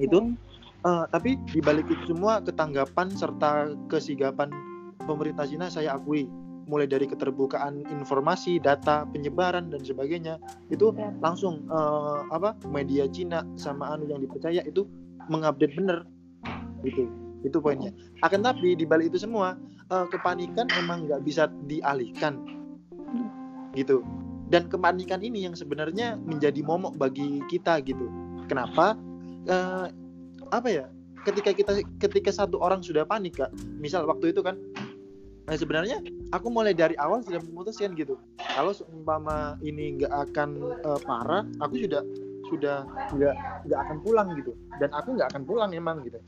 itu 0.00 0.34
Eh, 0.80 1.04
tapi 1.12 1.36
di 1.52 1.60
balik 1.60 1.92
itu 1.92 2.16
semua 2.16 2.40
ketanggapan 2.40 3.12
serta 3.12 3.76
kesigapan 3.92 4.48
pemerintah 5.04 5.44
Cina 5.44 5.68
saya 5.68 5.92
akui 5.92 6.24
mulai 6.64 6.88
dari 6.88 7.04
keterbukaan 7.04 7.84
informasi, 7.84 8.56
data, 8.62 9.04
penyebaran 9.12 9.68
dan 9.68 9.84
sebagainya 9.84 10.40
itu 10.72 10.88
Ya. 10.96 11.12
langsung 11.20 11.68
eh, 11.68 12.20
apa 12.32 12.56
media 12.72 13.04
Cina 13.12 13.44
sama 13.60 13.92
anu 13.92 14.08
yang 14.08 14.24
dipercaya 14.24 14.64
itu 14.64 14.88
mengupdate 15.28 15.76
bener 15.76 16.08
gitu 16.80 17.04
itu 17.44 17.56
poinnya. 17.60 17.92
Akan 18.24 18.40
tapi 18.40 18.72
di 18.72 18.88
balik 18.88 19.12
itu 19.12 19.20
semua 19.20 19.60
eh, 19.92 20.06
kepanikan 20.08 20.64
emang 20.80 21.04
nggak 21.04 21.20
bisa 21.28 21.52
dialihkan 21.68 22.40
gitu 23.76 24.00
dan 24.48 24.64
kepanikan 24.72 25.20
ini 25.20 25.44
yang 25.44 25.52
sebenarnya 25.52 26.16
menjadi 26.24 26.64
momok 26.64 26.96
bagi 26.96 27.44
kita 27.52 27.84
gitu. 27.84 28.08
Kenapa? 28.48 28.96
Eh, 29.48 29.86
apa 30.52 30.68
ya 30.68 30.84
ketika 31.24 31.56
kita 31.56 31.72
ketika 31.96 32.30
satu 32.32 32.60
orang 32.60 32.84
sudah 32.84 33.08
panik 33.08 33.40
kak 33.40 33.48
misal 33.80 34.04
waktu 34.04 34.36
itu 34.36 34.44
kan 34.44 34.60
eh, 35.48 35.56
sebenarnya 35.56 36.04
aku 36.34 36.52
mulai 36.52 36.76
dari 36.76 36.92
awal 37.00 37.24
sudah 37.24 37.40
memutuskan 37.48 37.96
gitu 37.96 38.20
kalau 38.36 38.76
seumpama 38.76 39.56
ini 39.64 39.96
nggak 39.96 40.12
akan 40.12 40.60
eh, 40.60 41.00
parah 41.08 41.48
aku 41.64 41.80
sudah 41.80 42.04
sudah 42.52 42.84
nggak 43.16 43.34
nggak 43.64 43.80
akan 43.80 43.96
pulang 44.04 44.28
gitu 44.36 44.52
dan 44.76 44.92
aku 44.92 45.16
nggak 45.16 45.28
akan 45.32 45.42
pulang 45.48 45.70
emang 45.72 46.04
gitu. 46.04 46.20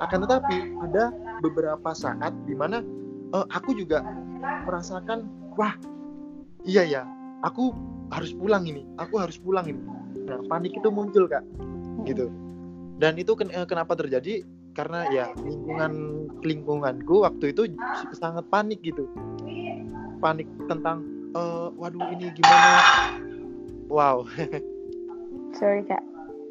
Akan 0.00 0.24
tetapi 0.24 0.80
ada 0.84 1.12
beberapa 1.40 1.96
saat 1.96 2.36
di 2.44 2.52
mana 2.52 2.84
eh, 3.32 3.46
aku 3.56 3.72
juga 3.72 4.04
merasakan 4.68 5.24
wah 5.56 5.72
iya 6.68 6.84
ya 6.84 7.02
aku 7.40 7.72
harus 8.12 8.36
pulang 8.36 8.68
ini 8.68 8.84
aku 9.00 9.16
harus 9.16 9.40
pulang 9.40 9.64
ini. 9.64 9.80
Nah 10.28 10.44
panik 10.44 10.76
itu 10.76 10.92
muncul 10.92 11.24
kak 11.24 11.40
gitu 12.04 12.28
dan 13.00 13.16
itu 13.16 13.32
ken- 13.32 13.50
eh, 13.50 13.64
kenapa 13.64 13.96
terjadi? 13.96 14.44
Karena 14.76 15.08
ya 15.08 15.32
lingkungan 15.40 15.92
lingkunganku 16.44 17.24
waktu 17.24 17.56
itu 17.56 17.72
sangat 18.12 18.44
panik 18.52 18.84
gitu. 18.84 19.08
Panik 20.20 20.46
tentang 20.68 21.02
eh, 21.32 21.68
waduh 21.80 22.04
ini 22.12 22.28
gimana? 22.36 22.70
Wow. 23.88 24.28
Sorry 25.58 25.82
kak. 25.88 26.04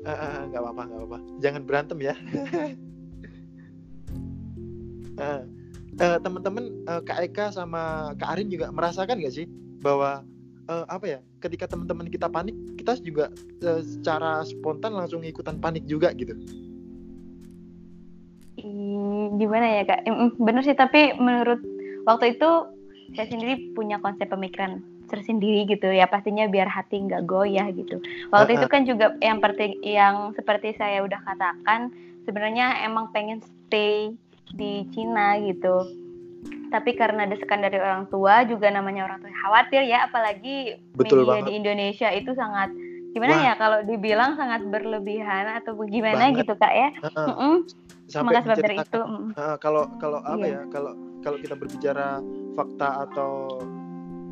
Eh, 0.09 0.41
nggak 0.49 0.59
apa-apa 0.59 0.81
nggak 0.89 0.99
apa-apa. 1.05 1.19
Jangan 1.39 1.61
berantem 1.63 1.97
ya. 2.01 2.17
Eh, 5.19 5.43
eh, 5.99 6.17
teman-teman 6.23 6.71
eh, 6.87 7.01
kak 7.03 7.19
Eka 7.27 7.45
sama 7.51 8.15
kak 8.15 8.39
Arin 8.39 8.47
juga 8.47 8.71
merasakan 8.71 9.19
nggak 9.19 9.35
sih 9.35 9.51
bahwa 9.83 10.23
eh, 10.71 10.85
apa 10.87 11.05
ya 11.11 11.19
ketika 11.43 11.67
teman-teman 11.67 12.07
kita 12.07 12.31
panik 12.31 12.55
kita 12.79 12.95
juga 13.03 13.29
eh, 13.61 13.81
secara 13.83 14.41
spontan 14.47 14.95
langsung 14.95 15.21
ikutan 15.27 15.59
panik 15.59 15.83
juga 15.83 16.15
gitu 16.15 16.33
gimana 19.39 19.65
ya 19.79 19.83
kak? 19.87 20.01
Bener 20.35 20.61
sih 20.67 20.75
tapi 20.75 21.15
menurut 21.15 21.63
waktu 22.03 22.35
itu 22.35 22.49
saya 23.15 23.27
sendiri 23.31 23.73
punya 23.73 23.97
konsep 24.03 24.27
pemikiran 24.27 24.83
tersendiri 25.09 25.65
gitu 25.65 25.89
ya 25.89 26.05
pastinya 26.05 26.45
biar 26.45 26.69
hati 26.69 27.01
nggak 27.07 27.25
goyah 27.25 27.71
gitu. 27.73 27.97
Waktu 28.29 28.61
itu 28.61 28.67
kan 28.69 28.85
juga 28.85 29.15
yang 29.23 29.41
penting 29.41 29.79
yang 29.81 30.35
seperti 30.37 30.77
saya 30.77 31.01
udah 31.01 31.17
katakan 31.25 31.89
sebenarnya 32.27 32.85
emang 32.85 33.09
pengen 33.15 33.41
stay 33.41 34.13
di 34.53 34.85
Cina 34.93 35.39
gitu. 35.41 35.89
Tapi 36.69 36.93
karena 36.93 37.25
desakan 37.25 37.61
dari 37.61 37.77
orang 37.77 38.05
tua 38.07 38.45
juga 38.45 38.69
namanya 38.69 39.05
orang 39.05 39.19
tua 39.19 39.33
khawatir 39.33 39.83
ya 39.83 40.05
apalagi 40.05 40.77
Betul 40.93 41.25
media 41.25 41.33
banget. 41.35 41.45
di 41.45 41.53
Indonesia 41.55 42.09
itu 42.09 42.31
sangat 42.33 42.69
gimana 43.09 43.33
Wah. 43.33 43.41
ya 43.41 43.53
kalau 43.57 43.79
dibilang 43.83 44.37
sangat 44.37 44.61
berlebihan 44.65 45.49
atau 45.57 45.73
bagaimana 45.73 46.29
Banget. 46.29 46.45
gitu 46.45 46.53
kak 46.55 46.69
ya. 46.71 46.89
Heeh. 47.01 47.27
Mm-mm. 47.27 47.55
sampai 48.05 48.33
Maka 48.33 48.41
sebab 48.45 48.57
dari 48.59 48.75
itu 48.79 48.99
mm. 49.01 49.29
Heeh, 49.33 49.55
kalau 49.57 49.83
kalau 49.97 50.19
apa 50.21 50.41
Iya. 50.41 50.61
ya 50.61 50.61
kalau 50.69 50.93
kalau 51.19 51.37
kita 51.37 51.53
berbicara 51.53 52.21
fakta 52.53 52.89
atau 53.05 53.31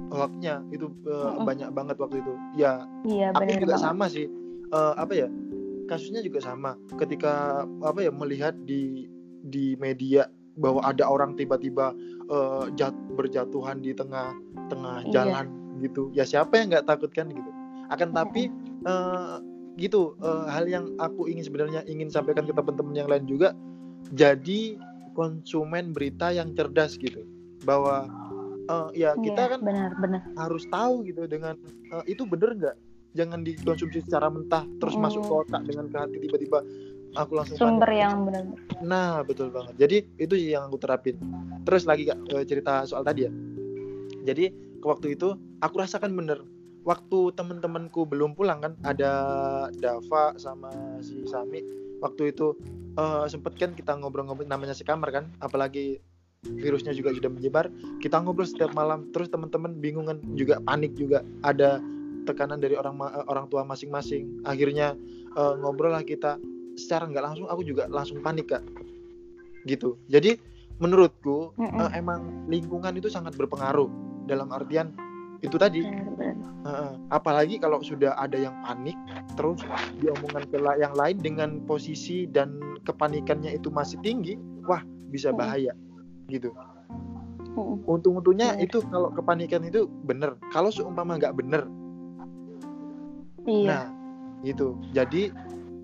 hoaxnya 0.08 0.64
itu 0.70 0.88
eh, 1.04 1.12
Mm-mm. 1.12 1.44
banyak 1.44 1.70
banget 1.74 1.96
waktu 1.98 2.18
itu 2.22 2.34
ya 2.56 2.86
Iya 3.04 3.34
aku 3.34 3.44
juga 3.60 3.76
banget. 3.76 3.82
sama 3.82 4.06
sih 4.08 4.28
Eh, 4.68 4.94
apa 5.00 5.16
ya 5.16 5.32
kasusnya 5.88 6.20
juga 6.20 6.44
sama 6.44 6.76
ketika 7.00 7.64
apa 7.80 8.04
ya 8.04 8.12
melihat 8.12 8.52
di 8.68 9.08
di 9.40 9.80
media 9.80 10.28
bahwa 10.58 10.82
ada 10.82 11.06
orang 11.06 11.34
tiba-tiba 11.34 11.94
eh, 12.28 12.66
jat, 12.74 12.94
berjatuhan 13.14 13.80
di 13.80 13.94
tengah 13.94 14.34
tengah 14.68 15.06
Iya. 15.06 15.12
jalan 15.14 15.46
gitu 15.80 16.10
ya 16.12 16.26
siapa 16.26 16.58
yang 16.58 16.74
nggak 16.74 16.86
takut 16.86 17.10
kan 17.10 17.30
gitu 17.30 17.52
akan 17.88 18.10
tapi 18.12 18.50
eh, 18.84 19.36
gitu 19.78 20.18
eh, 20.20 20.46
hal 20.48 20.66
yang 20.66 20.90
aku 20.98 21.26
ingin 21.26 21.46
sebenarnya 21.46 21.86
ingin 21.86 22.10
sampaikan 22.10 22.44
ke 22.44 22.52
teman-teman 22.52 22.94
yang 22.94 23.08
lain 23.08 23.26
juga 23.26 23.54
jadi 24.10 24.76
konsumen 25.14 25.92
berita 25.92 26.30
yang 26.30 26.54
cerdas 26.54 26.98
gitu 26.98 27.22
bahwa 27.62 28.10
eh, 28.66 28.90
ya 28.98 29.14
kita 29.16 29.38
Iya, 29.40 29.52
kan 29.54 29.60
benar 29.62 29.92
benar. 29.96 30.22
harus 30.36 30.66
tahu 30.68 31.06
gitu 31.06 31.26
dengan 31.26 31.54
eh, 31.94 32.04
itu 32.08 32.26
bener 32.26 32.54
nggak 32.54 32.76
jangan 33.14 33.42
dikonsumsi 33.42 34.04
secara 34.04 34.28
mentah 34.28 34.62
terus 34.78 34.94
Mm. 34.94 35.02
masuk 35.04 35.22
ke 35.24 35.34
otak 35.40 35.62
dengan 35.64 35.86
ke 35.88 35.98
hati 35.98 36.18
tiba-tiba 36.20 36.60
aku 37.16 37.32
langsung 37.38 37.58
Sumber 37.58 37.88
panik. 37.88 38.02
yang 38.04 38.16
benar. 38.28 38.44
nah 38.84 39.24
betul 39.24 39.54
banget. 39.54 39.76
Jadi 39.80 39.98
itu 40.20 40.36
yang 40.36 40.68
aku 40.68 40.78
terapin. 40.82 41.16
Terus 41.64 41.88
lagi 41.88 42.10
kak 42.10 42.20
eh, 42.34 42.44
cerita 42.44 42.84
soal 42.84 43.06
tadi 43.06 43.30
ya. 43.30 43.32
Jadi 44.28 44.52
ke 44.82 44.86
waktu 44.86 45.16
itu 45.16 45.38
aku 45.64 45.76
rasakan 45.80 46.14
bener. 46.18 46.44
Waktu 46.88 47.36
temen-temenku 47.36 48.08
belum 48.08 48.32
pulang 48.36 48.64
kan 48.64 48.74
ada 48.88 49.12
Dava 49.76 50.40
sama 50.40 50.72
si 51.04 51.28
Sami 51.28 51.60
waktu 52.00 52.32
itu 52.32 52.56
eh, 52.96 53.26
sempet 53.28 53.56
kan 53.60 53.72
kita 53.76 53.96
ngobrol-ngobrol 53.96 54.48
namanya 54.48 54.76
sekamar 54.76 55.12
kan 55.12 55.28
apalagi 55.44 56.00
virusnya 56.46 56.94
juga 56.94 57.12
sudah 57.12 57.34
menyebar 57.34 57.68
kita 58.00 58.20
ngobrol 58.22 58.48
setiap 58.48 58.72
malam. 58.72 59.10
Terus 59.12 59.28
teman-teman 59.32 59.80
bingung 59.80 60.08
kan 60.08 60.20
juga 60.38 60.62
panik 60.64 60.96
juga. 60.96 61.26
Ada 61.44 61.82
tekanan 62.28 62.60
dari 62.60 62.76
orang 62.76 63.00
orang 63.28 63.48
tua 63.48 63.64
masing-masing. 63.64 64.44
Akhirnya 64.44 64.94
eh, 65.36 65.54
ngobrol 65.60 65.96
lah 65.96 66.04
kita 66.04 66.38
secara 66.78 67.10
nggak 67.10 67.26
langsung 67.26 67.48
aku 67.50 67.66
juga 67.66 67.90
langsung 67.90 68.22
panik 68.22 68.54
kak 68.54 68.64
gitu 69.66 69.98
jadi 70.08 70.38
menurutku 70.78 71.52
Mm-mm. 71.58 71.82
eh, 71.82 71.92
emang 71.98 72.46
lingkungan 72.48 72.94
itu 72.96 73.10
sangat 73.10 73.34
berpengaruh 73.34 73.90
dalam 74.30 74.54
artian 74.54 74.94
itu 75.42 75.54
tadi. 75.58 75.86
Heeh. 76.68 76.92
apalagi 77.14 77.62
kalau 77.62 77.80
sudah 77.80 78.12
ada 78.20 78.36
yang 78.36 78.52
panik 78.66 78.98
terus 79.40 79.62
diomongkan 80.02 80.44
ke 80.52 80.58
yang 80.82 80.92
lain 80.98 81.18
dengan 81.22 81.50
posisi 81.64 82.28
dan 82.28 82.60
kepanikannya 82.84 83.56
itu 83.56 83.72
masih 83.72 83.96
tinggi 84.04 84.36
wah 84.68 84.82
bisa 85.08 85.32
Mm. 85.32 85.38
bahaya 85.38 85.74
gitu 86.28 86.52
Mm. 87.56 87.88
untung-untungnya 87.88 88.60
Iya. 88.60 88.68
itu 88.68 88.84
kalau 88.92 89.14
kepanikan 89.16 89.64
itu 89.64 89.88
bener 90.04 90.36
kalau 90.52 90.68
seumpama 90.68 91.16
nggak 91.16 91.38
bener 91.40 91.64
Iya. 93.48 93.64
Nah, 93.64 93.84
gitu. 94.44 94.76
Jadi 94.92 95.32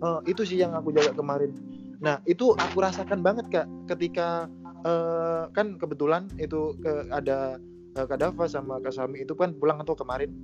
eh, 0.04 0.20
itu 0.28 0.43
sih 0.43 0.60
yang 0.60 0.76
aku 0.76 0.91
jaga 0.91 1.16
kemarin. 1.16 1.56
Nah, 2.04 2.20
itu 2.28 2.51
aku 2.60 2.84
rasakan 2.84 3.24
banget 3.24 3.47
kak 3.47 3.68
ketika 3.95 4.51
eh, 4.84 5.47
kan 5.56 5.80
kebetulan 5.80 6.28
itu 6.38 6.76
ke, 6.84 7.08
ada 7.10 7.58
eh, 7.95 8.06
Kak 8.06 8.20
Dava 8.20 8.45
sama 8.45 8.84
Kak 8.84 8.93
Sami 8.93 9.24
itu 9.24 9.34
kan 9.34 9.56
pulang 9.56 9.80
atau 9.80 9.95
kemarin. 9.95 10.36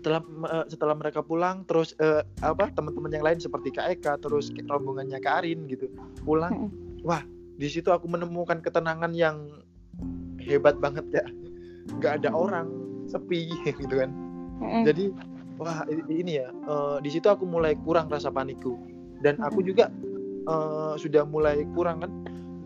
Setelah 0.00 0.22
eh, 0.24 0.66
setelah 0.72 0.94
mereka 0.96 1.20
pulang, 1.20 1.68
terus 1.68 1.92
eh, 2.00 2.24
apa 2.40 2.72
teman-teman 2.72 3.12
yang 3.12 3.24
lain 3.26 3.38
seperti 3.38 3.68
Kak 3.76 4.00
Eka, 4.00 4.12
terus 4.24 4.48
rombongannya 4.66 5.20
Kak 5.20 5.44
Arin 5.44 5.68
gitu 5.68 5.92
pulang. 6.24 6.72
Wah, 7.04 7.22
di 7.60 7.68
situ 7.68 7.92
aku 7.92 8.08
menemukan 8.08 8.64
ketenangan 8.64 9.12
yang 9.12 9.52
hebat 10.40 10.80
banget 10.80 11.04
ya. 11.12 11.24
Nggak 11.88 12.24
ada 12.24 12.30
orang, 12.32 12.68
sepi 13.08 13.52
gitu 13.80 13.96
kan 14.00 14.28
jadi 14.58 15.14
wah 15.58 15.82
ini 16.08 16.38
ya 16.38 16.48
eh, 16.48 16.96
di 16.98 17.10
situ 17.10 17.26
aku 17.26 17.44
mulai 17.44 17.74
kurang 17.76 18.08
rasa 18.08 18.30
panikku 18.30 18.78
dan 19.20 19.36
aku 19.38 19.60
juga 19.60 19.90
eh, 20.44 20.94
sudah 20.96 21.22
mulai 21.24 21.66
kurang 21.72 22.00
kan 22.00 22.10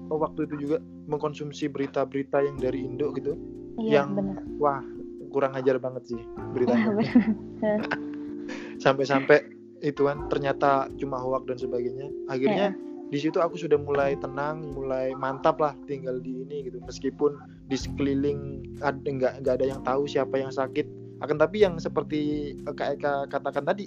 eh, 0.07 0.17
waktu 0.17 0.45
itu 0.47 0.55
juga 0.61 0.77
mengkonsumsi 1.05 1.67
berita-berita 1.67 2.41
yang 2.41 2.57
dari 2.57 2.85
Indo 2.85 3.11
gitu 3.13 3.35
Iya, 3.75 4.05
yang- 4.05 4.13
benar. 4.15 4.45
wah 4.61 4.85
kurang 5.33 5.57
ajar 5.57 5.81
banget 5.81 6.05
sih 6.07 6.21
Iya, 6.21 6.53
beritanya 6.53 6.87
benar. 6.93 7.81
sampai-sampai 8.85 9.39
itu 9.81 10.07
kan 10.07 10.29
ternyata 10.29 10.87
cuma 10.95 11.19
hoak 11.19 11.47
dan 11.47 11.59
sebagainya. 11.59 12.07
Akhirnya 12.29 12.71
di 13.09 13.19
situ 13.19 13.39
aku 13.39 13.57
sudah 13.57 13.77
mulai 13.77 14.15
tenang 14.15 14.63
mulai 14.73 15.11
mantap 15.13 15.59
lah 15.59 15.75
tinggal 15.85 16.19
di 16.19 16.43
ini 16.43 16.69
gitu. 16.69 16.79
Meskipun 16.81 17.35
di 17.67 17.75
sekeliling 17.75 18.41
ada 18.79 18.95
nggak 19.01 19.43
nggak 19.43 19.55
ada 19.59 19.67
yang 19.67 19.81
tahu 19.83 20.07
siapa 20.07 20.39
yang 20.39 20.53
sakit 20.53 20.87
akan 21.23 21.37
tapi 21.39 21.63
yang 21.63 21.79
seperti 21.79 22.53
eh, 22.59 22.75
Kak 22.75 22.99
Eka 22.99 23.15
katakan 23.31 23.63
tadi 23.63 23.87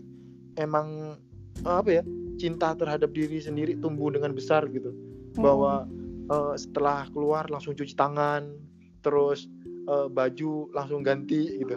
emang 0.55 1.19
eh, 1.61 1.75
apa 1.75 2.01
ya 2.01 2.03
cinta 2.39 2.75
terhadap 2.75 3.11
diri 3.11 3.39
sendiri 3.39 3.75
tumbuh 3.79 4.11
dengan 4.11 4.31
besar 4.31 4.63
gitu. 4.71 4.95
Bahwa 5.35 5.83
eh, 6.31 6.55
setelah 6.55 7.07
keluar 7.11 7.47
langsung 7.51 7.75
cuci 7.75 7.93
tangan 7.93 8.55
terus 9.03 9.51
eh, 9.67 10.07
baju 10.07 10.71
langsung 10.71 11.03
ganti 11.03 11.59
gitu. 11.59 11.75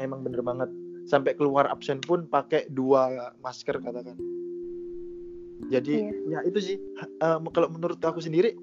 Emang 0.00 0.24
bener 0.24 0.40
banget. 0.40 0.72
Sampai 1.04 1.36
keluar 1.36 1.68
absen 1.68 2.00
pun 2.00 2.24
pakai 2.24 2.64
dua 2.72 3.36
masker 3.44 3.76
katakan. 3.76 4.16
Jadi 5.68 5.94
ya 6.32 6.40
itu 6.48 6.58
sih. 6.58 6.76
Eh, 7.00 7.38
kalau 7.52 7.68
menurut 7.68 8.00
aku 8.00 8.24
sendiri 8.24 8.56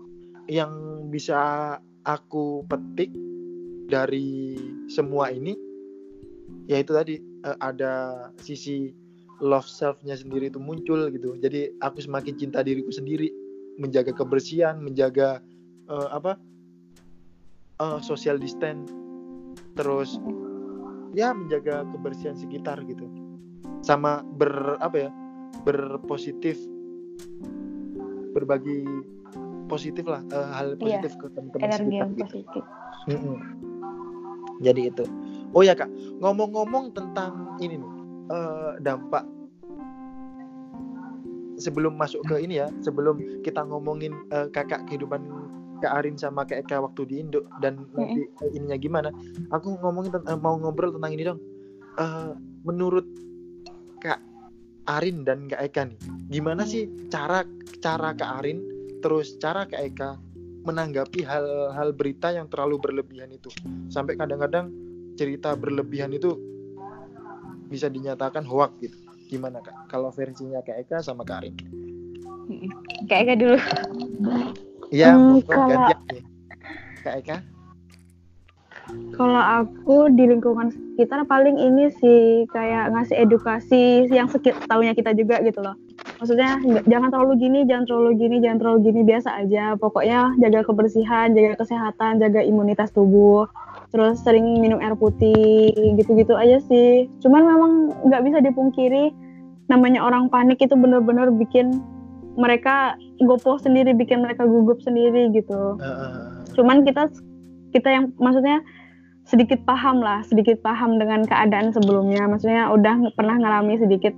yang 0.50 1.06
bisa 1.14 1.78
aku 2.02 2.66
petik 2.66 3.14
dari 3.92 4.56
semua 4.88 5.28
ini 5.30 5.52
ya 6.66 6.80
itu 6.80 6.96
tadi 6.96 7.20
eh, 7.20 7.58
ada 7.60 8.26
sisi 8.40 8.96
love 9.42 9.68
self-nya 9.68 10.16
sendiri 10.16 10.48
itu 10.48 10.62
muncul 10.62 11.12
gitu 11.12 11.36
jadi 11.38 11.76
aku 11.84 12.00
semakin 12.00 12.40
cinta 12.40 12.64
diriku 12.64 12.94
sendiri 12.94 13.28
menjaga 13.76 14.16
kebersihan 14.16 14.80
menjaga 14.80 15.44
eh, 15.92 16.10
apa 16.10 16.40
eh, 17.82 18.00
social 18.00 18.40
distance 18.40 18.88
terus 19.76 20.16
ya 21.12 21.36
menjaga 21.36 21.84
kebersihan 21.92 22.38
sekitar 22.40 22.80
gitu 22.88 23.04
sama 23.84 24.22
ber 24.38 24.78
apa 24.80 25.10
ya 25.10 25.12
berpositif 25.68 26.56
berbagi 28.32 28.86
positif 29.68 30.06
lah 30.08 30.22
eh, 30.30 30.48
hal 30.56 30.68
Iya, 30.80 31.00
positif 31.04 31.12
ke 31.20 31.28
teman-teman 31.34 31.68
sekitar 31.72 31.92
yang 31.92 32.10
gitu. 32.14 32.24
positif. 32.24 32.64
Mm-mm. 33.10 33.38
Jadi 34.62 34.94
itu. 34.94 35.04
Oh 35.52 35.66
ya 35.66 35.76
kak. 35.76 35.90
Ngomong-ngomong 36.22 36.96
tentang 36.96 37.58
ini 37.60 37.82
nih 37.82 37.92
eh, 38.32 38.72
dampak 38.80 39.26
sebelum 41.62 41.94
masuk 41.94 42.26
ke 42.26 42.42
ini 42.42 42.58
ya 42.58 42.68
sebelum 42.82 43.42
kita 43.46 43.62
ngomongin 43.66 44.14
eh, 44.34 44.48
kakak 44.50 44.88
kehidupan 44.90 45.22
Kak 45.82 45.98
Arin 45.98 46.14
sama 46.14 46.46
Kak 46.46 46.62
Eka 46.66 46.78
waktu 46.78 47.10
di 47.10 47.16
Indo 47.26 47.42
dan 47.58 47.90
nanti 47.98 48.22
eh, 48.22 48.50
ininya 48.54 48.78
gimana 48.78 49.10
aku 49.50 49.82
ngomongin 49.82 50.14
ten- 50.14 50.30
eh, 50.30 50.38
mau 50.38 50.58
ngobrol 50.58 50.94
tentang 50.94 51.12
ini 51.14 51.24
dong. 51.26 51.40
Eh, 51.98 52.32
menurut 52.66 53.06
Kak 54.02 54.22
Arin 54.90 55.26
dan 55.26 55.46
Kak 55.50 55.62
Eka 55.62 55.90
nih 55.90 56.00
gimana 56.32 56.66
sih 56.66 56.90
cara 57.10 57.46
cara 57.82 58.14
Kak 58.18 58.42
Arin 58.42 58.62
terus 59.02 59.38
cara 59.38 59.66
Kak 59.66 59.82
Eka 59.82 60.10
menanggapi 60.62 61.26
hal-hal 61.26 61.90
berita 61.92 62.30
yang 62.30 62.46
terlalu 62.46 62.78
berlebihan 62.78 63.30
itu. 63.30 63.50
Sampai 63.88 64.14
kadang-kadang 64.14 64.70
cerita 65.14 65.54
berlebihan 65.54 66.12
itu 66.12 66.38
bisa 67.68 67.88
dinyatakan 67.88 68.44
hoax 68.44 68.72
gitu. 68.80 68.98
Gimana 69.28 69.60
kak? 69.60 69.88
Kalau 69.88 70.12
versinya 70.12 70.60
Kak 70.60 70.76
Eka 70.78 71.00
sama 71.00 71.24
Kak 71.24 71.40
Arin 71.40 71.56
Kayak 73.08 73.24
kayak 73.32 73.40
dulu. 73.40 73.58
iya 74.92 75.16
Hmm, 75.16 75.40
monggo 75.40 75.48
kalau- 75.48 75.72
gantian 75.72 76.00
nih 76.12 76.24
Kak 77.00 77.16
Eka? 77.24 77.38
Kalau 79.16 79.40
aku 79.40 80.12
di 80.12 80.28
lingkungan 80.28 80.68
sekitar 80.68 81.24
paling 81.24 81.56
ini 81.56 81.88
sih 81.96 82.22
kayak 82.52 82.92
ngasih 82.92 83.24
edukasi 83.24 83.84
yang 84.12 84.28
sekit 84.28 84.52
tahunya 84.68 84.92
kita 84.92 85.16
juga 85.16 85.40
gitu 85.40 85.64
loh. 85.64 85.80
Maksudnya 86.22 86.62
jangan 86.86 87.10
terlalu 87.10 87.34
gini, 87.42 87.60
jangan 87.66 87.90
terlalu 87.90 88.12
gini, 88.22 88.36
jangan 88.46 88.58
terlalu 88.62 88.80
gini 88.86 89.02
biasa 89.02 89.30
aja. 89.42 89.74
Pokoknya 89.82 90.38
jaga 90.38 90.62
kebersihan, 90.62 91.34
jaga 91.34 91.58
kesehatan, 91.58 92.22
jaga 92.22 92.46
imunitas 92.46 92.94
tubuh. 92.94 93.50
Terus 93.90 94.22
sering 94.22 94.62
minum 94.62 94.78
air 94.78 94.94
putih, 94.94 95.74
gitu-gitu 95.98 96.38
aja 96.38 96.62
sih. 96.70 97.10
Cuman 97.26 97.42
memang 97.42 97.72
nggak 98.06 98.22
bisa 98.22 98.38
dipungkiri 98.38 99.10
namanya 99.66 100.06
orang 100.06 100.30
panik 100.30 100.62
itu 100.62 100.78
bener-bener 100.78 101.34
bikin 101.34 101.82
mereka 102.38 102.94
gopoh 103.26 103.58
sendiri, 103.58 103.98
bikin 103.98 104.22
mereka 104.22 104.46
gugup 104.46 104.80
sendiri 104.86 105.32
gitu 105.34 105.80
cuman 106.56 106.84
kita 106.84 107.08
kita 107.72 107.90
yang 107.90 108.06
maksudnya 108.20 108.60
sedikit 109.24 109.64
paham 109.64 110.04
lah 110.04 110.26
sedikit 110.28 110.60
paham 110.60 111.00
dengan 111.00 111.24
keadaan 111.24 111.72
sebelumnya 111.72 112.28
maksudnya 112.28 112.68
udah 112.74 113.16
pernah 113.16 113.40
ngalami 113.40 113.80
sedikit 113.80 114.12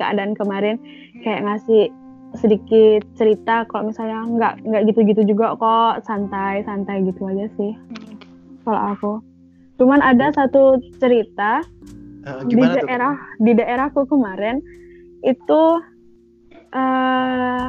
keadaan 0.00 0.32
kemarin 0.32 0.80
kayak 1.20 1.44
ngasih 1.44 1.92
sedikit 2.38 3.02
cerita 3.18 3.66
kalau 3.66 3.90
misalnya 3.90 4.22
nggak 4.22 4.54
nggak 4.62 4.82
gitu-gitu 4.88 5.34
juga 5.34 5.58
kok 5.58 6.06
santai 6.06 6.62
santai 6.62 7.02
gitu 7.04 7.26
aja 7.26 7.46
sih 7.58 7.74
kalau 8.64 8.80
aku. 8.94 9.12
Cuman 9.80 10.00
ada 10.04 10.30
satu 10.30 10.78
cerita 11.00 11.64
eh, 12.24 12.40
di 12.46 12.54
gimana 12.54 12.78
tuh? 12.78 12.86
daerah 12.86 13.14
di 13.40 13.52
daerahku 13.56 14.00
kemarin 14.06 14.62
itu 15.26 15.62
eh 16.70 17.68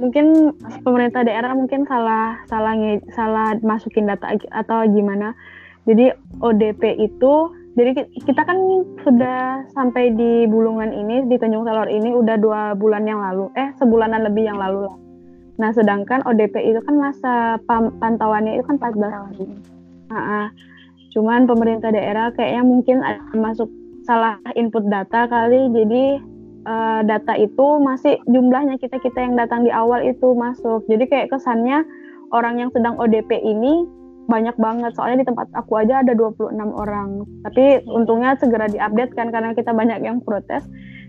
mungkin 0.00 0.56
pemerintah 0.84 1.24
daerah 1.24 1.52
mungkin 1.52 1.84
salah 1.84 2.40
salah 2.48 2.72
salah 3.12 3.56
masukin 3.64 4.08
data 4.08 4.36
atau 4.52 4.84
gimana. 4.90 5.32
Jadi 5.88 6.12
ODP 6.44 6.82
itu 7.00 7.59
jadi 7.78 7.90
ki- 7.94 8.26
kita 8.26 8.42
kan 8.42 8.58
sudah 9.06 9.62
sampai 9.70 10.10
di 10.18 10.44
Bulungan 10.50 10.90
ini 10.90 11.22
di 11.30 11.38
Tanjung 11.38 11.62
Salor 11.62 11.86
ini 11.86 12.10
udah 12.10 12.36
dua 12.40 12.60
bulan 12.74 13.06
yang 13.06 13.22
lalu. 13.22 13.46
Eh 13.54 13.70
sebulanan 13.78 14.26
lebih 14.26 14.50
yang 14.50 14.58
lalu 14.58 14.90
lah. 14.90 14.96
Nah 15.60 15.70
sedangkan 15.70 16.26
ODP 16.26 16.56
itu 16.66 16.80
kan 16.82 16.94
masa 16.98 17.60
pantauannya 18.00 18.58
itu 18.58 18.64
kan 18.66 18.80
14 18.80 19.12
hari 19.12 19.46
Ha-ha. 20.10 20.50
Cuman 21.14 21.46
pemerintah 21.46 21.94
daerah 21.94 22.34
kayaknya 22.34 22.62
mungkin 22.66 22.96
ada 23.06 23.22
masuk 23.38 23.70
salah 24.02 24.42
input 24.58 24.90
data 24.90 25.30
kali, 25.30 25.70
jadi 25.70 26.18
eh, 26.66 27.00
data 27.06 27.34
itu 27.38 27.66
masih 27.78 28.18
jumlahnya 28.26 28.82
kita 28.82 28.98
kita 28.98 29.22
yang 29.22 29.38
datang 29.38 29.62
di 29.62 29.70
awal 29.70 30.02
itu 30.02 30.34
masuk. 30.34 30.82
Jadi 30.90 31.06
kayak 31.06 31.30
kesannya 31.30 31.86
orang 32.34 32.58
yang 32.58 32.70
sedang 32.74 32.98
ODP 32.98 33.38
ini 33.38 33.86
banyak 34.30 34.54
banget. 34.56 34.94
Soalnya 34.94 35.26
di 35.26 35.28
tempat 35.28 35.50
aku 35.58 35.82
aja 35.82 36.06
ada 36.06 36.14
26 36.14 36.54
orang. 36.70 37.26
Tapi 37.42 37.82
untungnya 37.90 38.38
segera 38.38 38.70
diupdate 38.70 39.12
kan 39.18 39.34
karena 39.34 39.50
kita 39.58 39.74
banyak 39.74 39.98
yang 40.06 40.22
protes. 40.22 40.62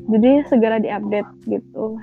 Jadi 0.10 0.42
segera 0.50 0.82
diupdate 0.82 1.30
gitu. 1.46 2.02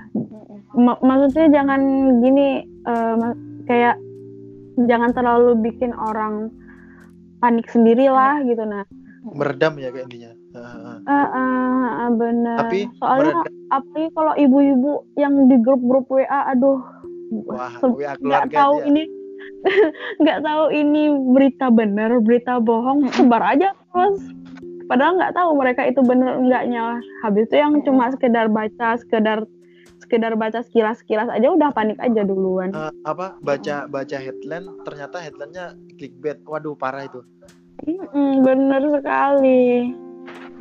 Ma- 0.79 1.01
maksudnya 1.03 1.59
jangan 1.59 1.81
gini 2.23 2.63
eh, 2.63 3.13
ma- 3.19 3.39
kayak 3.67 3.99
jangan 4.87 5.11
terlalu 5.11 5.59
bikin 5.59 5.91
orang 5.91 6.47
panik 7.43 7.67
sendiri 7.67 8.07
lah 8.07 8.39
gitu 8.43 8.63
nah 8.63 8.83
meredam 9.35 9.75
ya 9.75 9.91
kayak 9.91 10.07
intinya. 10.07 10.31
Eh, 10.49 11.11
eh, 11.11 11.85
eh, 12.07 12.11
bener 12.15 12.57
tapi 12.63 12.79
soalnya 12.97 13.35
meredam 13.43 13.55
apalagi 13.69 14.09
kalau 14.15 14.33
ibu-ibu 14.33 14.91
yang 15.19 15.33
di 15.45 15.55
grup-grup 15.61 16.05
WA 16.09 16.39
aduh 16.55 16.79
wah 17.45 17.73
WA 17.83 18.15
nggak 18.17 18.17
keluarga 18.17 18.57
tahu 18.57 18.75
dia. 18.81 18.87
ini 18.89 19.01
nggak 20.21 20.39
tahu 20.43 20.63
ini 20.71 21.11
berita 21.35 21.67
bener 21.71 22.19
berita 22.23 22.59
bohong 22.63 23.11
sebar 23.11 23.43
aja 23.43 23.75
terus 23.91 24.23
padahal 24.87 25.19
nggak 25.19 25.35
tahu 25.35 25.49
mereka 25.59 25.81
itu 25.85 26.01
bener 26.01 26.39
enggaknya 26.39 26.97
habis 27.21 27.45
itu 27.51 27.59
yang 27.59 27.83
cuma 27.83 28.09
sekedar 28.09 28.47
baca 28.47 28.97
sekedar 28.97 29.43
sekedar 29.99 30.33
baca 30.33 30.65
sekilas-sekilas 30.65 31.29
aja 31.29 31.53
udah 31.53 31.69
panik 31.69 31.99
aja 32.01 32.25
duluan. 32.25 32.73
Eh, 32.73 32.89
apa 33.05 33.37
baca 33.45 33.85
baca 33.85 34.17
headline 34.17 34.65
ternyata 34.81 35.21
headlinenya 35.21 35.77
clickbait. 36.01 36.41
Waduh 36.49 36.73
parah 36.73 37.05
itu. 37.05 37.21
Mm-mm, 37.85 38.41
bener 38.41 38.89
sekali. 38.89 39.93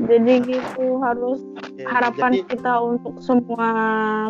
Jadi 0.04 0.34
gitu 0.52 1.00
harus 1.00 1.40
Ya, 1.78 1.86
harapan 1.94 2.42
jadi 2.42 2.58
kita 2.58 2.74
untuk 2.82 3.14
semua 3.22 3.70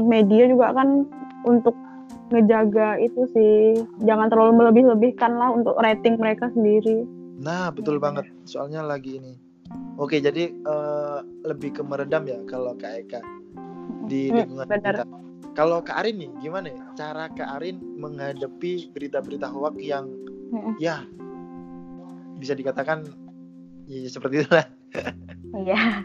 media 0.04 0.52
juga 0.52 0.76
kan 0.76 1.08
untuk 1.48 1.72
ngejaga 2.30 2.98
itu 2.98 3.22
sih 3.32 3.56
jangan 4.00 4.28
terlalu 4.28 4.52
melebih-lebihkan 4.58 5.32
lah 5.32 5.50
untuk 5.50 5.76
rating 5.78 6.16
mereka 6.16 6.48
sendiri. 6.50 7.04
nah 7.36 7.70
betul 7.70 7.98
Iya, 7.98 8.02
banget 8.02 8.26
soalnya 8.44 8.82
lagi 8.82 9.18
ini 9.18 9.34
oke 9.96 10.16
jadi 10.16 10.50
eh, 10.50 11.18
lebih 11.44 11.70
ke 11.72 11.82
meredam 11.82 12.24
ya 12.24 12.38
kalau 12.44 12.74
Kak 12.74 12.92
Eka 13.06 13.20
di 14.04 14.28
Hmm, 14.28 14.42
lingkungan 14.42 14.66
benar. 14.66 14.94
kita 14.96 15.04
kalau 15.52 15.82
Kak 15.82 15.98
Arin 15.98 16.16
nih 16.18 16.30
gimana 16.40 16.68
ya 16.68 16.82
cara 16.94 17.28
Kak 17.28 17.58
Arin 17.58 17.76
menghadapi 17.96 18.90
berita-berita 18.90 19.48
hoax 19.48 19.74
yang 19.78 20.06
Mm-mm. 20.48 20.74
ya 20.76 21.02
bisa 22.36 22.54
dikatakan 22.54 23.02
ya, 23.86 24.06
seperti 24.06 24.42
itulah 24.42 24.66
Iya. 25.54 26.04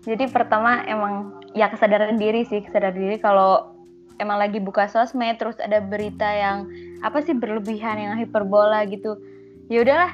Jadi 0.00 0.24
pertama 0.28 0.80
emang 0.84 1.14
ya 1.52 1.68
kesadaran 1.68 2.16
diri 2.16 2.42
sih, 2.42 2.64
kesadaran 2.64 2.96
diri 2.96 3.16
kalau 3.18 3.76
emang 4.20 4.36
lagi 4.36 4.60
buka 4.60 4.86
sosmed 4.86 5.40
terus 5.40 5.56
ada 5.56 5.80
berita 5.80 6.28
yang 6.28 6.68
apa 7.00 7.24
sih 7.24 7.32
berlebihan 7.32 7.96
yang 7.96 8.14
hiperbola 8.20 8.84
gitu. 8.86 9.16
Ya 9.72 9.80
udahlah, 9.80 10.12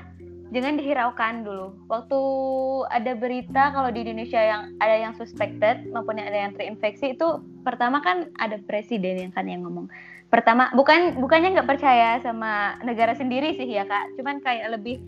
jangan 0.54 0.78
dihiraukan 0.78 1.34
dulu. 1.42 1.74
Waktu 1.90 2.20
ada 2.94 3.12
berita 3.18 3.74
kalau 3.74 3.90
di 3.90 4.06
Indonesia 4.06 4.38
yang 4.38 4.62
ada 4.78 4.94
yang 4.94 5.12
suspected 5.18 5.90
maupun 5.90 6.22
yang 6.22 6.30
ada 6.30 6.38
yang 6.48 6.52
terinfeksi 6.54 7.18
itu 7.18 7.42
pertama 7.66 7.98
kan 7.98 8.30
ada 8.38 8.62
presiden 8.62 9.18
yang 9.18 9.32
kan 9.34 9.50
yang 9.50 9.66
ngomong. 9.66 9.90
Pertama 10.30 10.70
bukan 10.74 11.18
bukannya 11.18 11.58
nggak 11.58 11.70
percaya 11.70 12.18
sama 12.22 12.78
negara 12.86 13.14
sendiri 13.18 13.58
sih 13.58 13.66
ya 13.66 13.86
kak, 13.86 14.14
cuman 14.18 14.38
kayak 14.42 14.78
lebih 14.78 15.02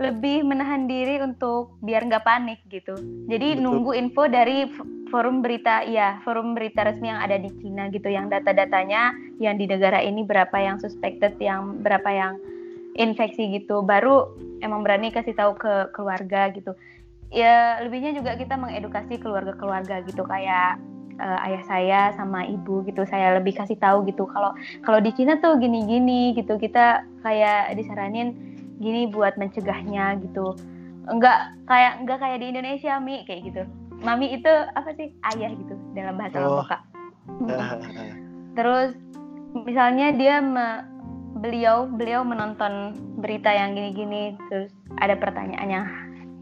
lebih 0.00 0.46
menahan 0.46 0.88
diri 0.88 1.20
untuk 1.20 1.76
biar 1.82 2.06
nggak 2.06 2.24
panik 2.24 2.60
gitu. 2.70 2.94
Jadi 3.26 3.58
Betul. 3.58 3.62
nunggu 3.62 3.92
info 3.98 4.24
dari 4.30 4.64
forum 5.10 5.42
berita, 5.44 5.84
ya 5.84 6.22
forum 6.24 6.56
berita 6.56 6.86
resmi 6.86 7.10
yang 7.10 7.20
ada 7.20 7.36
di 7.36 7.50
Cina 7.58 7.90
gitu, 7.90 8.08
yang 8.08 8.30
data-datanya 8.30 9.12
yang 9.42 9.58
di 9.58 9.66
negara 9.66 10.00
ini 10.00 10.24
berapa 10.24 10.54
yang 10.56 10.78
suspected, 10.78 11.36
yang 11.42 11.82
berapa 11.82 12.08
yang 12.08 12.32
infeksi 12.96 13.50
gitu. 13.60 13.82
Baru 13.82 14.32
emang 14.62 14.86
berani 14.86 15.10
kasih 15.10 15.36
tahu 15.36 15.58
ke 15.58 15.90
keluarga 15.92 16.48
gitu. 16.54 16.72
Ya 17.30 17.78
lebihnya 17.82 18.14
juga 18.14 18.34
kita 18.34 18.58
mengedukasi 18.58 19.18
keluarga-keluarga 19.22 20.02
gitu 20.06 20.26
kayak 20.26 20.78
eh, 21.18 21.38
ayah 21.50 21.62
saya 21.66 22.00
sama 22.14 22.46
ibu 22.46 22.86
gitu. 22.86 23.04
Saya 23.04 23.36
lebih 23.36 23.58
kasih 23.58 23.76
tahu 23.76 24.06
gitu 24.06 24.24
kalau 24.30 24.54
kalau 24.86 24.98
di 25.02 25.12
Cina 25.12 25.36
tuh 25.42 25.58
gini-gini 25.58 26.32
gitu. 26.38 26.56
Kita 26.56 27.04
kayak 27.22 27.74
disaranin 27.74 28.34
gini 28.80 29.12
buat 29.12 29.36
mencegahnya 29.36 30.16
gitu 30.24 30.56
enggak 31.08 31.56
kayak 31.66 32.00
enggak 32.00 32.18
kayak 32.22 32.38
di 32.40 32.46
Indonesia 32.54 32.92
mi 33.02 33.26
kayak 33.26 33.40
gitu 33.50 33.62
mami 34.00 34.34
itu 34.36 34.52
apa 34.74 34.90
sih? 34.96 35.12
Ayah 35.34 35.52
gitu 35.54 35.74
dalam 35.96 36.16
bahasa 36.16 36.40
Oh. 36.40 36.60
Lombok 36.60 36.68
kak. 36.72 36.82
Terus 38.58 38.92
misalnya 39.54 40.14
dia 40.14 40.38
me- 40.42 40.90
beliau 41.40 41.86
beliau 41.86 42.26
menonton 42.26 42.98
berita 43.22 43.54
yang 43.54 43.72
gini-gini 43.72 44.34
terus 44.50 44.74
ada 44.98 45.14
pertanyaan 45.14 45.68
yang 45.70 45.86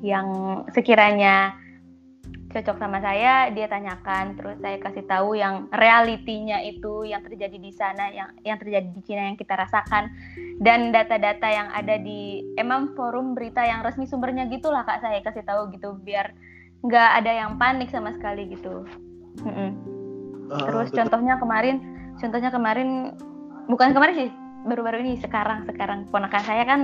yang 0.00 0.28
sekiranya 0.72 1.52
cocok 2.48 2.80
sama 2.80 2.98
saya 3.04 3.52
dia 3.52 3.68
tanyakan 3.68 4.40
terus 4.40 4.56
saya 4.64 4.80
kasih 4.80 5.04
tahu 5.04 5.36
yang 5.36 5.68
realitinya 5.68 6.64
itu 6.64 7.04
yang 7.04 7.20
terjadi 7.20 7.60
di 7.60 7.72
sana 7.76 8.08
yang 8.08 8.32
yang 8.40 8.56
terjadi 8.56 8.88
di 8.88 9.00
Cina 9.04 9.28
yang 9.28 9.36
kita 9.36 9.52
rasakan 9.52 10.08
dan 10.64 10.88
data-data 10.88 11.44
yang 11.44 11.68
ada 11.76 12.00
di 12.00 12.40
emang 12.56 12.96
forum 12.96 13.36
berita 13.36 13.60
yang 13.68 13.84
resmi 13.84 14.08
sumbernya 14.08 14.48
gitulah 14.48 14.82
kak 14.88 15.04
saya 15.04 15.20
kasih 15.20 15.44
tahu 15.44 15.68
gitu 15.76 16.00
biar 16.00 16.32
nggak 16.86 17.10
ada 17.22 17.32
yang 17.44 17.58
panik 17.58 17.90
sama 17.90 18.14
sekali 18.14 18.54
gitu. 18.54 18.86
Mm-mm. 19.42 19.70
Eh, 20.48 20.62
terus 20.64 20.88
betul. 20.90 20.98
contohnya 21.04 21.34
kemarin 21.36 21.76
contohnya 22.18 22.50
kemarin 22.50 22.88
bukan 23.66 23.90
kemarin 23.92 24.14
sih 24.26 24.30
baru-baru 24.66 25.02
ini 25.02 25.18
sekarang 25.18 25.66
sekarang. 25.66 26.06
Ponakan 26.10 26.42
saya 26.46 26.62
kan 26.66 26.80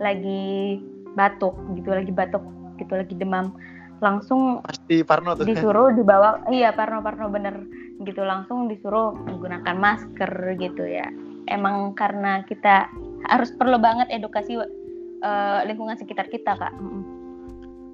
lagi 0.00 0.80
batuk 1.16 1.56
gitu 1.76 1.90
lagi 1.92 2.12
batuk 2.12 2.44
gitu 2.76 2.92
lagi 2.96 3.14
demam. 3.16 3.52
Langsung 4.00 4.64
pasti 4.64 5.04
Parno 5.04 5.36
tuh. 5.36 5.44
disuruh 5.44 5.92
dibawa 5.92 6.48
iya 6.48 6.72
parno 6.72 7.04
parno 7.04 7.28
bener 7.28 7.64
gitu. 8.04 8.24
Langsung 8.24 8.68
disuruh 8.68 9.12
menggunakan 9.12 9.76
masker 9.76 10.56
gitu 10.56 10.84
ya. 10.84 11.08
Emang 11.48 11.92
karena 11.96 12.44
kita 12.44 12.88
harus 13.28 13.52
perlu 13.56 13.76
banget 13.76 14.08
edukasi 14.12 14.56
eh, 14.56 15.60
lingkungan 15.68 15.96
sekitar 15.96 16.28
kita 16.32 16.56
kak. 16.56 16.72
Mm-mm. 16.76 17.09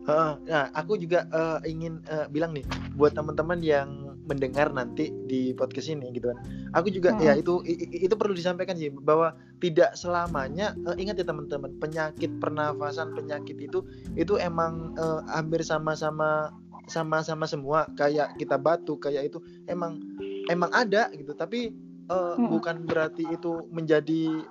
Heeh. 0.06 0.32
Nah, 0.46 0.70
aku 0.70 0.94
juga 0.96 1.26
eh, 1.28 1.74
ingin 1.74 1.98
eh, 2.06 2.26
bilang 2.30 2.54
nih 2.54 2.62
buat 2.94 3.12
teman-teman 3.12 3.58
yang 3.58 4.14
mendengar 4.26 4.70
nanti 4.74 5.10
di 5.26 5.54
podcast 5.54 5.90
ini 5.90 6.10
gitu 6.14 6.30
kan. 6.34 6.38
Aku 6.74 6.90
juga 6.90 7.14
Mm-mm. 7.14 7.26
ya 7.26 7.32
itu 7.38 7.62
itu 7.90 8.14
perlu 8.14 8.34
disampaikan 8.34 8.74
sih 8.78 8.90
bahwa 8.90 9.34
tidak 9.58 9.94
selamanya 9.98 10.74
eh, 10.86 10.96
ingat 10.98 11.18
ya 11.22 11.26
teman-teman, 11.26 11.74
penyakit 11.82 12.30
pernafasan 12.38 13.14
penyakit 13.14 13.58
itu 13.58 13.82
itu 14.14 14.38
emang 14.38 14.94
eh, 14.94 15.20
hampir 15.30 15.62
sama-sama 15.66 16.54
sama-sama 16.86 17.50
semua 17.50 17.90
kayak 17.98 18.38
kita 18.38 18.54
batuk 18.54 19.10
kayak 19.10 19.34
itu 19.34 19.42
emang 19.66 19.98
emang 20.46 20.70
ada 20.70 21.10
gitu 21.14 21.34
tapi 21.34 21.74
eh, 22.06 22.34
Mm-mm. 22.38 22.46
bukan 22.46 22.86
berarti 22.86 23.26
itu 23.26 23.66
menjadi 23.74 24.46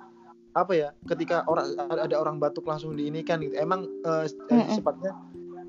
apa 0.56 0.72
ya 0.72 0.88
ketika 1.04 1.44
orang 1.52 1.76
ada 1.76 2.16
orang 2.16 2.40
batuk 2.40 2.64
langsung 2.64 2.96
diinikan 2.96 3.44
gitu 3.44 3.60
emang 3.60 3.84
eh, 4.04 4.24
eh, 4.24 4.56
Mm-mm. 4.56 4.80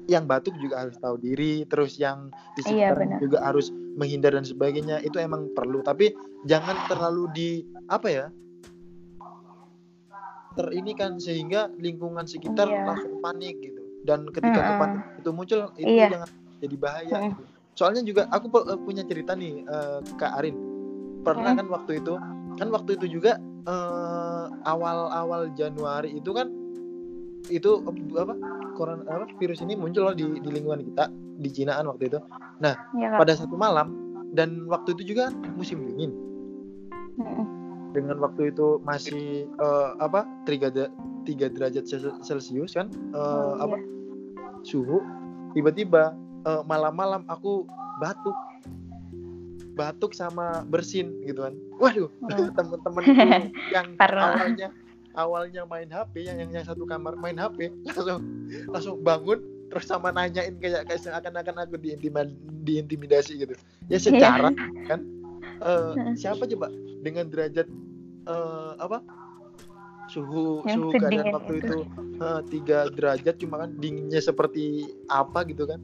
Yang 0.07 0.23
batuk 0.23 0.55
juga 0.55 0.87
harus 0.87 0.95
tahu 0.97 1.19
diri 1.19 1.67
terus 1.67 1.99
yang 1.99 2.31
di 2.55 2.63
Iya, 2.63 2.95
benar. 2.95 3.19
juga 3.19 3.43
harus 3.43 3.69
menghindar 3.71 4.33
dan 4.39 4.47
sebagainya 4.47 5.03
itu 5.03 5.19
emang 5.19 5.51
perlu 5.51 5.83
tapi 5.83 6.15
jangan 6.47 6.79
terlalu 6.87 7.23
di 7.35 7.49
apa 7.87 8.07
ya 8.07 8.25
terini 10.57 10.97
kan 10.97 11.21
sehingga 11.21 11.69
lingkungan 11.77 12.25
sekitar 12.25 12.65
Iya. 12.65 12.81
langsung 12.87 13.21
panik 13.21 13.61
gitu 13.61 13.83
dan 14.07 14.25
ketika 14.31 14.57
Mm-mm. 14.57 14.69
kepanik 14.73 15.01
itu 15.19 15.29
muncul 15.29 15.59
itu 15.77 15.85
Iya. 15.85 16.07
jangan 16.17 16.29
jadi 16.57 16.75
bahaya 16.79 17.15
Mm-mm. 17.21 17.31
gitu. 17.35 17.43
soalnya 17.77 18.01
juga 18.01 18.21
aku 18.33 18.49
eh, 18.65 18.79
punya 18.81 19.03
cerita 19.05 19.37
nih 19.37 19.61
eh, 19.61 19.99
kak 20.17 20.33
Arin 20.41 20.55
pernah 21.21 21.51
Mm. 21.53 21.57
kan 21.61 21.67
waktu 21.69 21.91
itu 22.01 22.13
kan 22.57 22.67
waktu 22.73 22.91
itu 22.97 23.05
juga 23.19 23.37
eh, 23.67 24.45
awal-awal 24.65 25.51
Januari 25.53 26.15
itu 26.17 26.31
kan 26.33 26.47
itu 27.47 27.71
apa 28.13 28.33
corona 28.73 29.03
apa 29.07 29.25
virus 29.37 29.61
ini 29.61 29.73
muncul 29.73 30.03
loh 30.03 30.13
di, 30.13 30.25
di 30.37 30.49
lingkungan 30.49 30.83
kita 30.83 31.05
di 31.37 31.49
Cinaan 31.49 31.85
waktu 31.85 32.09
itu 32.09 32.19
Iya, 32.59 33.07
Kak. 33.13 33.19
pada 33.21 33.33
satu 33.33 33.53
malam 33.53 33.93
dan 34.33 34.65
waktu 34.65 34.93
itu 34.93 35.13
juga 35.15 35.29
musim 35.53 35.85
dingin 35.85 36.11
Mm-mm. 37.17 37.45
dengan 37.93 38.17
waktu 38.19 38.51
itu 38.51 38.81
masih 38.83 39.47
eh, 39.47 39.89
apa 39.97 40.25
tiga 40.43 40.69
tiga 41.23 41.47
derajat 41.47 41.85
Cel- 41.85 42.19
celcius 42.21 42.73
kan 42.73 42.89
eh, 42.91 43.17
Oh, 43.17 43.55
iya. 43.55 43.63
apa 43.63 43.77
suhu 44.61 44.99
tiba-tiba 45.53 46.11
eh, 46.43 46.61
malam-malam 46.63 47.23
aku 47.25 47.63
batuk 47.97 48.35
batuk 49.73 50.11
sama 50.11 50.65
bersin 50.65 51.13
gitu 51.23 51.45
kan 51.45 51.53
waduh 51.77 52.09
Oh. 52.25 52.49
temen-temen 52.57 53.03
yang 53.75 53.87
awalnya 53.97 54.69
awalnya 55.17 55.65
main 55.65 55.89
HP 55.89 56.29
yang, 56.29 56.37
yang 56.37 56.51
yang 56.53 56.65
satu 56.65 56.85
kamar 56.85 57.17
main 57.17 57.35
HP 57.35 57.73
langsung 57.89 58.21
langsung 58.69 58.95
bangun 59.01 59.41
terus 59.67 59.83
sama 59.83 60.15
nanyain 60.15 60.55
kayak 60.61 60.87
kayak 60.87 61.01
seakan-akan 61.03 61.67
aku 61.67 61.75
diintima- 61.75 62.31
diintimidasi 62.63 63.43
gitu. 63.43 63.53
Ya 63.91 63.99
secara 63.99 64.53
kan. 64.89 65.03
Eh, 65.57 65.93
siapa 66.15 66.45
coba? 66.45 66.69
Dengan 67.01 67.27
derajat 67.27 67.67
eh, 68.29 68.71
apa? 68.77 69.01
Suhu 70.07 70.63
Yang 70.63 70.77
suhu 70.79 70.89
keadaan 70.95 71.35
waktu 71.35 71.53
itu. 71.59 71.77
eh, 72.17 72.41
tiga 72.47 72.77
derajat 72.87 73.35
cuma 73.43 73.55
kan 73.59 73.75
dinginnya 73.75 74.23
seperti 74.23 74.87
apa 75.11 75.43
gitu 75.43 75.67
kan 75.67 75.83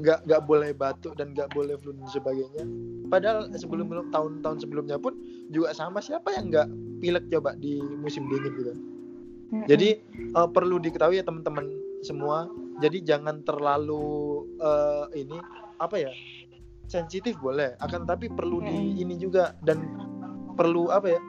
nggak 0.00 0.24
nggak 0.24 0.42
boleh 0.48 0.70
batuk 0.72 1.18
dan 1.20 1.36
nggak 1.36 1.52
boleh 1.52 1.76
flu 1.76 1.92
dan 1.92 2.08
sebagainya. 2.08 2.64
Padahal 3.12 3.50
sebelum 3.52 3.86
belum 3.92 4.06
tahun-tahun 4.08 4.64
sebelumnya 4.64 4.96
pun 4.96 5.18
juga 5.52 5.76
sama. 5.76 6.00
Siapa 6.00 6.32
yang 6.32 6.48
nggak 6.48 6.68
pilek 7.04 7.28
coba 7.28 7.52
di 7.58 7.82
musim 8.00 8.24
dingin 8.32 8.52
gitu? 8.56 8.72
Jadi 9.68 9.88
eh, 10.16 10.48
perlu 10.48 10.80
diketahui 10.80 11.20
ya 11.20 11.24
teman-teman 11.26 11.68
semua. 12.00 12.48
Jadi 12.80 13.04
jangan 13.04 13.44
terlalu 13.44 14.48
eh, 14.58 15.26
ini 15.26 15.36
apa 15.76 15.96
ya 16.00 16.12
sensitif 16.88 17.36
boleh. 17.36 17.76
Akan 17.84 18.08
tapi 18.08 18.32
perlu 18.32 18.64
di 18.64 18.96
ini 19.04 19.20
juga 19.20 19.52
dan 19.60 19.84
perlu 20.56 20.88
apa 20.88 21.16
ya 21.16 21.20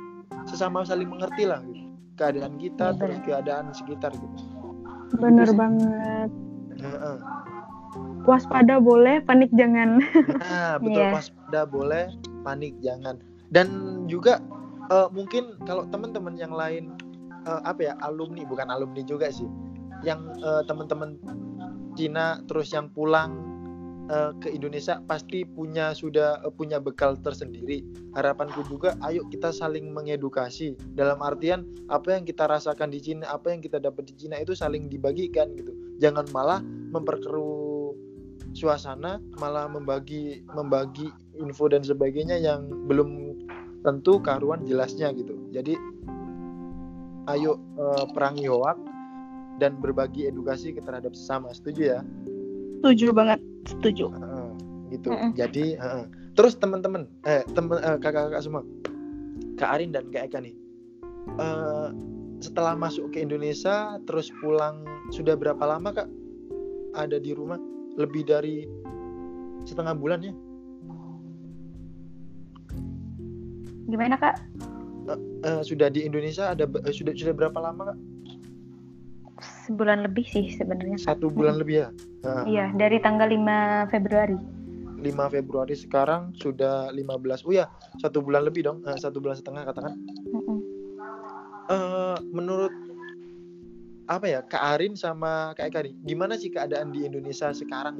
sesama 0.47 0.83
saling 0.83 1.07
mengerti 1.07 1.47
lah 1.47 1.63
gitu. 1.63 1.83
keadaan 2.13 2.61
kita 2.61 2.93
Iya, 2.93 2.99
terus 2.99 3.19
keadaan 3.25 3.65
sekitar 3.73 4.11
gitu. 4.13 4.37
Bener 5.17 5.49
banget. 5.53 6.29
Waspada 8.23 8.79
boleh, 8.79 9.19
panik 9.27 9.51
jangan. 9.53 9.99
nah 10.39 10.75
betul 10.83 10.99
Iya. 11.03 11.11
waspada 11.13 11.61
boleh 11.67 12.05
panik 12.43 12.73
jangan 12.83 13.19
dan 13.53 13.67
juga 14.09 14.41
uh, 14.89 15.07
mungkin 15.13 15.55
kalau 15.63 15.87
teman-teman 15.87 16.35
yang 16.35 16.51
lain 16.51 16.91
uh, 17.45 17.61
apa 17.63 17.91
ya 17.91 17.93
alumni 18.03 18.43
bukan 18.43 18.67
alumni 18.67 19.03
juga 19.05 19.29
sih 19.31 19.47
yang 20.03 20.19
uh, 20.43 20.65
teman-teman 20.67 21.15
Cina 21.93 22.41
terus 22.49 22.73
yang 22.73 22.89
pulang 22.91 23.37
uh, 24.11 24.33
ke 24.41 24.51
Indonesia 24.51 24.99
pasti 25.07 25.45
punya 25.47 25.93
sudah 25.95 26.41
uh, 26.43 26.51
punya 26.51 26.81
bekal 26.81 27.15
tersendiri 27.15 27.85
harapanku 28.17 28.65
juga 28.67 28.97
ayo 29.07 29.23
kita 29.29 29.53
saling 29.53 29.93
mengedukasi 29.93 30.75
dalam 30.97 31.21
artian 31.23 31.63
apa 31.87 32.17
yang 32.19 32.27
kita 32.27 32.49
rasakan 32.49 32.91
di 32.91 32.99
Cina 32.99 33.29
apa 33.31 33.53
yang 33.53 33.61
kita 33.63 33.79
dapat 33.79 34.11
di 34.11 34.13
Cina 34.17 34.35
itu 34.41 34.51
saling 34.57 34.91
dibagikan 34.91 35.53
gitu 35.55 35.71
jangan 36.01 36.27
malah 36.35 36.59
memperkeruh 36.91 37.62
suasana 38.53 39.17
malah 39.41 39.65
membagi 39.65 40.45
membagi 40.53 41.09
info 41.37 41.65
dan 41.69 41.81
sebagainya 41.81 42.37
yang 42.37 42.69
belum 42.85 43.37
tentu 43.83 44.21
karuan 44.21 44.63
jelasnya 44.63 45.11
gitu. 45.13 45.35
Jadi 45.51 45.75
ayo 47.33 47.59
uh, 47.77 48.05
perangi 48.13 48.47
hoak 48.47 48.79
dan 49.57 49.77
berbagi 49.81 50.29
edukasi 50.29 50.73
terhadap 50.77 51.13
sesama. 51.13 51.51
Setuju 51.53 51.81
ya? 51.97 51.99
Setuju 52.81 53.13
banget, 53.13 53.39
setuju. 53.67 54.11
Uh, 54.11 54.51
gitu. 54.93 55.09
Mm 55.11 55.19
-hmm. 55.19 55.31
Jadi 55.35 55.65
uh, 55.77 56.05
terus 56.33 56.57
teman-teman 56.57 57.09
eh 57.27 57.43
teman 57.53 57.79
uh, 57.81 57.97
kakak-kakak 57.99 58.41
semua. 58.41 58.63
Kak 59.57 59.69
Arin 59.79 59.93
dan 59.93 60.09
Kak 60.09 60.31
Eka 60.31 60.39
nih. 60.41 60.55
Uh, 61.39 61.93
setelah 62.43 62.75
masuk 62.75 63.15
ke 63.15 63.23
Indonesia 63.23 63.95
terus 64.03 64.27
pulang 64.43 64.83
sudah 65.15 65.39
berapa 65.39 65.63
lama 65.63 65.95
Kak 65.95 66.09
ada 66.93 67.17
di 67.17 67.31
rumah? 67.31 67.57
Lebih 67.93 68.23
dari 68.25 68.65
setengah 69.63 69.93
bulan 69.93 70.19
ya? 70.25 70.33
Gimana 73.87 74.15
kak? 74.17 74.35
Uh, 75.03 75.19
uh, 75.43 75.61
sudah 75.61 75.91
di 75.91 76.07
Indonesia 76.07 76.49
ada 76.55 76.65
uh, 76.65 76.93
sudah 76.93 77.13
sudah 77.13 77.35
berapa 77.35 77.59
lama 77.59 77.93
kak? 77.93 77.97
Sebulan 79.67 80.07
lebih 80.07 80.25
sih 80.27 80.49
sebenarnya. 80.55 80.97
Satu 80.99 81.29
bulan 81.29 81.59
hmm. 81.59 81.61
lebih 81.61 81.75
ya? 81.85 81.89
Uh. 82.23 82.43
Iya 82.47 82.65
dari 82.73 82.97
tanggal 83.03 83.29
5 83.29 83.91
Februari. 83.91 84.39
5 85.03 85.35
Februari 85.35 85.75
sekarang 85.75 86.31
sudah 86.39 86.87
15 86.95 87.43
oh 87.43 87.53
ya 87.53 87.67
satu 87.99 88.23
bulan 88.23 88.47
lebih 88.47 88.63
dong 88.63 88.79
uh, 88.87 88.95
satu 88.95 89.19
bulan 89.19 89.35
setengah 89.35 89.67
katakan 89.67 89.99
uh 91.67 92.15
menurut 92.31 92.71
apa 94.07 94.25
ya 94.27 94.39
Kak 94.43 94.63
Arin 94.77 94.93
sama 94.99 95.55
Kak 95.55 95.71
Eka 95.71 95.79
nih 95.85 95.95
gimana 96.03 96.35
sih 96.35 96.51
keadaan 96.51 96.91
di 96.91 97.07
Indonesia 97.07 97.51
sekarang 97.55 97.95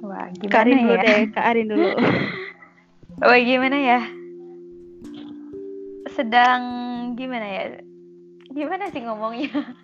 Wah 0.00 0.32
gimana 0.32 0.52
Kak 0.52 0.60
Arin 0.64 0.76
ya? 0.76 0.80
dulu 0.80 0.94
deh 0.96 1.20
Kak 1.32 1.44
Arin 1.44 1.66
dulu 1.68 1.88
Oh 3.20 3.36
gimana 3.36 3.76
ya? 3.76 4.00
Sedang 6.16 6.62
gimana 7.20 7.44
ya? 7.44 7.64
Gimana 8.48 8.88
sih 8.88 9.04
ngomongnya? 9.04 9.76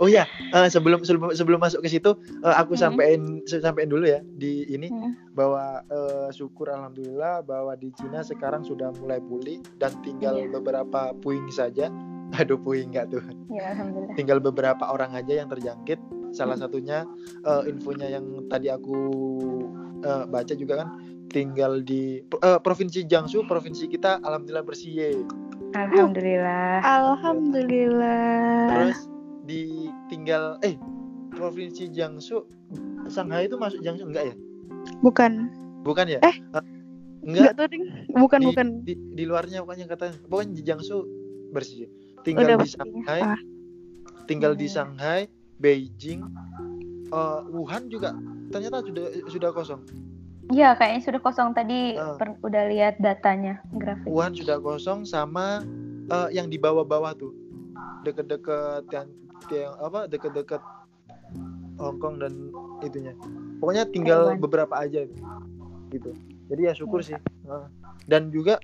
Oh 0.00 0.08
ya, 0.08 0.24
uh, 0.56 0.64
sebelum 0.64 1.04
sebelum 1.04 1.36
sebelum 1.36 1.60
masuk 1.60 1.84
ke 1.84 1.92
situ, 1.92 2.16
uh, 2.40 2.56
aku 2.56 2.72
hmm. 2.72 2.80
sampein 2.80 3.20
sampein 3.44 3.84
dulu 3.84 4.08
ya 4.08 4.24
di 4.24 4.64
ini 4.72 4.88
hmm. 4.88 5.36
bahwa 5.36 5.84
uh, 5.92 6.32
syukur 6.32 6.72
alhamdulillah 6.72 7.44
bahwa 7.44 7.76
di 7.76 7.92
Cina 8.00 8.24
sekarang 8.24 8.64
sudah 8.64 8.96
mulai 8.96 9.20
pulih 9.20 9.60
dan 9.76 9.92
tinggal 10.00 10.40
yeah. 10.40 10.48
beberapa 10.48 11.12
puing 11.20 11.52
saja. 11.52 11.92
Aduh 12.38 12.58
puing 12.60 12.94
nggak 12.94 13.10
tuh? 13.10 13.22
Ya 13.50 13.74
alhamdulillah. 13.74 14.14
Tinggal 14.14 14.38
beberapa 14.38 14.84
orang 14.86 15.18
aja 15.18 15.42
yang 15.42 15.50
terjangkit. 15.50 15.98
Salah 16.30 16.54
hmm. 16.54 16.62
satunya 16.62 16.98
uh, 17.42 17.66
infonya 17.66 18.06
yang 18.06 18.46
tadi 18.46 18.70
aku 18.70 18.98
uh, 20.06 20.24
baca 20.30 20.54
juga 20.54 20.86
kan 20.86 20.88
tinggal 21.30 21.82
di 21.82 22.22
uh, 22.42 22.58
provinsi 22.62 23.06
Jiangsu, 23.06 23.46
provinsi 23.46 23.90
kita 23.90 24.22
alhamdulillah 24.22 24.66
bersih 24.66 24.90
ye. 24.94 25.10
Alhamdulillah. 25.74 26.82
Alhamdulillah. 26.82 28.66
Terus 28.70 29.00
di 29.46 29.90
tinggal 30.06 30.58
eh 30.62 30.78
provinsi 31.34 31.90
Jiangsu 31.90 32.46
Shanghai 33.10 33.50
itu 33.50 33.58
masuk 33.58 33.82
Jiangsu 33.82 34.06
enggak 34.06 34.30
ya? 34.30 34.34
Bukan. 35.02 35.50
Bukan 35.82 36.06
ya? 36.06 36.18
Eh. 36.22 36.36
Uh, 36.54 36.62
enggak. 37.26 37.58
tuh, 37.58 37.66
bukan 38.14 38.38
di, 38.38 38.46
bukan. 38.46 38.66
Di, 38.86 38.94
di 39.18 39.24
luarnya 39.26 39.66
pokoknya 39.66 39.86
kata 39.90 40.14
pokoknya 40.30 40.52
di 40.54 40.62
Jiangsu 40.62 40.96
bersih. 41.50 41.90
Tinggal 42.26 42.44
Udah 42.44 42.56
di 42.60 42.68
Shanghai. 42.68 43.20
Ah. 43.24 43.40
Tinggal 44.28 44.52
di 44.54 44.66
Shanghai, 44.70 45.20
Beijing, 45.58 46.22
uh, 47.10 47.42
Wuhan 47.50 47.90
juga 47.90 48.14
ternyata 48.50 48.82
sudah 48.82 49.06
sudah 49.30 49.50
kosong. 49.50 49.82
Iya, 50.50 50.74
kayaknya 50.74 51.02
sudah 51.06 51.20
kosong 51.22 51.54
tadi 51.54 51.94
uh, 51.94 52.18
per, 52.18 52.34
udah 52.42 52.66
lihat 52.70 52.98
datanya 52.98 53.62
grafik. 53.70 54.06
Wuhan 54.10 54.34
sudah 54.34 54.58
kosong 54.58 55.06
sama 55.06 55.62
uh, 56.10 56.28
yang 56.34 56.50
di 56.50 56.58
bawah-bawah 56.58 57.14
tuh. 57.14 57.30
Deket-deket 58.02 58.90
yang, 58.90 59.06
yang 59.54 59.74
apa? 59.78 60.10
Deket-deket 60.10 60.62
Hong 61.78 62.02
Kong 62.02 62.18
dan 62.18 62.50
itunya. 62.82 63.14
Pokoknya 63.62 63.86
tinggal 63.88 64.34
Taiwan. 64.34 64.42
beberapa 64.42 64.74
aja 64.74 65.06
gitu. 65.90 66.10
Jadi 66.50 66.60
ya 66.66 66.72
syukur 66.74 67.00
ya. 67.06 67.14
sih. 67.14 67.18
Uh, 67.46 67.70
dan 68.10 68.34
juga 68.34 68.58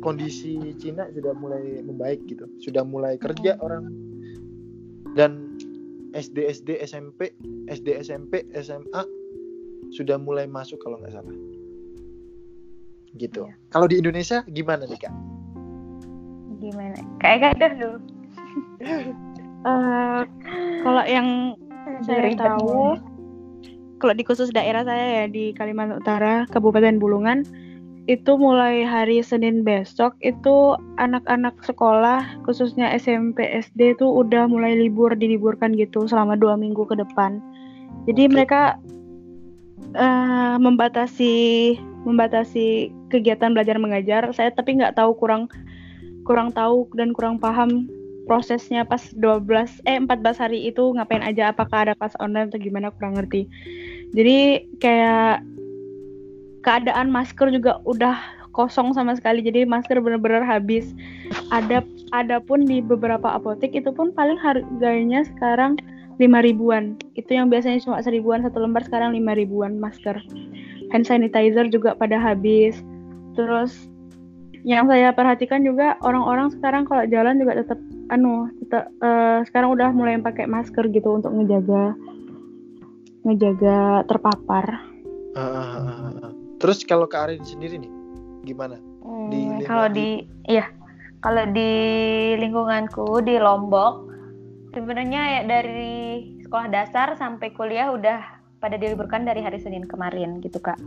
kondisi 0.00 0.58
Cina 0.78 1.08
sudah 1.12 1.32
mulai 1.36 1.82
membaik 1.82 2.24
gitu. 2.26 2.46
Sudah 2.62 2.82
mulai 2.82 3.16
kerja 3.18 3.58
hmm. 3.58 3.64
orang. 3.64 3.84
Dan 5.16 5.58
SD 6.16 6.48
SD 6.48 6.68
SMP 6.84 7.34
SD 7.68 8.00
SMP 8.00 8.46
SMA 8.56 9.02
sudah 9.92 10.16
mulai 10.20 10.48
masuk 10.48 10.80
kalau 10.80 11.00
nggak 11.00 11.14
salah. 11.14 11.36
Gitu. 13.16 13.40
Ya. 13.48 13.54
kalau 13.72 13.88
di 13.88 13.98
Indonesia 13.98 14.44
gimana 14.52 14.84
nih 14.84 15.00
kak? 15.00 15.14
Gimana? 16.60 17.00
Kayak 17.18 17.56
gak 17.56 17.72
dulu. 17.80 17.98
Uh, 19.64 20.22
kalau 20.84 21.02
yang 21.08 21.56
saya 22.04 22.30
tahu 22.36 23.00
kalau 23.98 24.14
di 24.14 24.22
khusus 24.22 24.54
daerah 24.54 24.86
saya 24.86 25.22
ya 25.22 25.24
di 25.26 25.50
Kalimantan 25.56 25.98
Utara 25.98 26.46
Kabupaten 26.52 27.02
Bulungan 27.02 27.42
itu 28.08 28.40
mulai 28.40 28.88
hari 28.88 29.20
Senin 29.20 29.60
besok 29.60 30.16
itu 30.24 30.80
anak-anak 30.96 31.52
sekolah 31.60 32.24
khususnya 32.48 32.88
SMP 32.96 33.44
SD 33.44 34.00
itu 34.00 34.08
udah 34.08 34.48
mulai 34.48 34.80
libur 34.80 35.12
diliburkan 35.12 35.76
gitu 35.76 36.08
selama 36.08 36.32
dua 36.32 36.56
minggu 36.56 36.88
ke 36.88 36.96
depan. 36.96 37.36
Jadi 38.08 38.24
okay. 38.24 38.32
mereka 38.32 38.62
uh, 39.92 40.56
membatasi 40.56 41.76
membatasi 42.08 42.88
kegiatan 43.12 43.52
belajar 43.52 43.76
mengajar. 43.76 44.24
Saya 44.32 44.56
tapi 44.56 44.80
nggak 44.80 44.96
tahu 44.96 45.12
kurang 45.12 45.52
kurang 46.24 46.48
tahu 46.56 46.88
dan 46.96 47.12
kurang 47.12 47.36
paham 47.36 47.92
prosesnya 48.24 48.88
pas 48.88 49.00
12 49.16 49.84
eh 49.88 50.00
14 50.00 50.08
hari 50.36 50.68
itu 50.68 50.92
ngapain 50.96 51.24
aja 51.24 51.52
apakah 51.52 51.88
ada 51.88 51.92
kelas 51.96 52.16
online 52.20 52.48
atau 52.48 52.56
gimana 52.56 52.88
kurang 52.96 53.20
ngerti. 53.20 53.44
Jadi 54.16 54.64
kayak 54.80 55.44
keadaan 56.62 57.10
masker 57.10 57.50
juga 57.54 57.78
udah 57.86 58.38
kosong 58.58 58.90
sama 58.90 59.14
sekali. 59.14 59.44
Jadi 59.44 59.62
masker 59.62 60.02
benar-benar 60.02 60.42
habis. 60.42 60.90
Ada 61.54 61.84
ada 62.10 62.42
pun 62.42 62.66
di 62.66 62.82
beberapa 62.82 63.38
apotek 63.38 63.76
itu 63.76 63.94
pun 63.94 64.10
paling 64.10 64.40
harganya 64.40 65.22
sekarang 65.22 65.78
lima 66.18 66.42
ribuan. 66.42 66.98
Itu 67.14 67.38
yang 67.38 67.46
biasanya 67.52 67.78
cuma 67.84 68.02
seribuan 68.02 68.42
satu 68.42 68.58
lembar 68.58 68.82
sekarang 68.82 69.14
lima 69.14 69.38
ribuan 69.38 69.78
masker. 69.78 70.18
Hand 70.90 71.06
sanitizer 71.06 71.70
juga 71.70 71.94
pada 71.94 72.18
habis. 72.18 72.82
Terus 73.38 73.86
yang 74.66 74.90
saya 74.90 75.14
perhatikan 75.14 75.62
juga 75.62 75.94
orang-orang 76.02 76.50
sekarang 76.50 76.82
kalau 76.82 77.06
jalan 77.06 77.38
juga 77.38 77.62
tetap 77.62 77.78
anu 78.10 78.50
tetap 78.66 78.90
uh, 78.98 79.46
sekarang 79.46 79.70
udah 79.70 79.94
mulai 79.94 80.18
pakai 80.18 80.50
masker 80.50 80.90
gitu 80.90 81.22
untuk 81.22 81.30
ngejaga 81.30 81.94
ngejaga 83.22 84.02
terpapar. 84.10 84.82
Uh, 85.38 85.40
uh, 85.40 86.10
uh, 86.26 86.37
terus 86.58 86.82
kalau 86.84 87.06
ke 87.06 87.16
Arin 87.16 87.42
sendiri 87.42 87.78
nih 87.78 87.92
gimana? 88.46 88.76
Hmm, 89.02 89.30
di 89.30 89.64
kalau 89.64 89.86
di 89.90 90.26
iya. 90.46 90.66
Kalau 91.18 91.50
di 91.50 91.72
lingkunganku 92.38 93.26
di 93.26 93.42
Lombok 93.42 94.06
sebenarnya 94.70 95.22
ya 95.34 95.40
dari 95.50 96.22
sekolah 96.46 96.70
dasar 96.70 97.18
sampai 97.18 97.50
kuliah 97.50 97.90
udah 97.90 98.22
pada 98.62 98.78
diliburkan 98.78 99.26
dari 99.26 99.42
hari 99.42 99.58
Senin 99.58 99.86
kemarin 99.86 100.38
gitu 100.38 100.62
kak. 100.62 100.78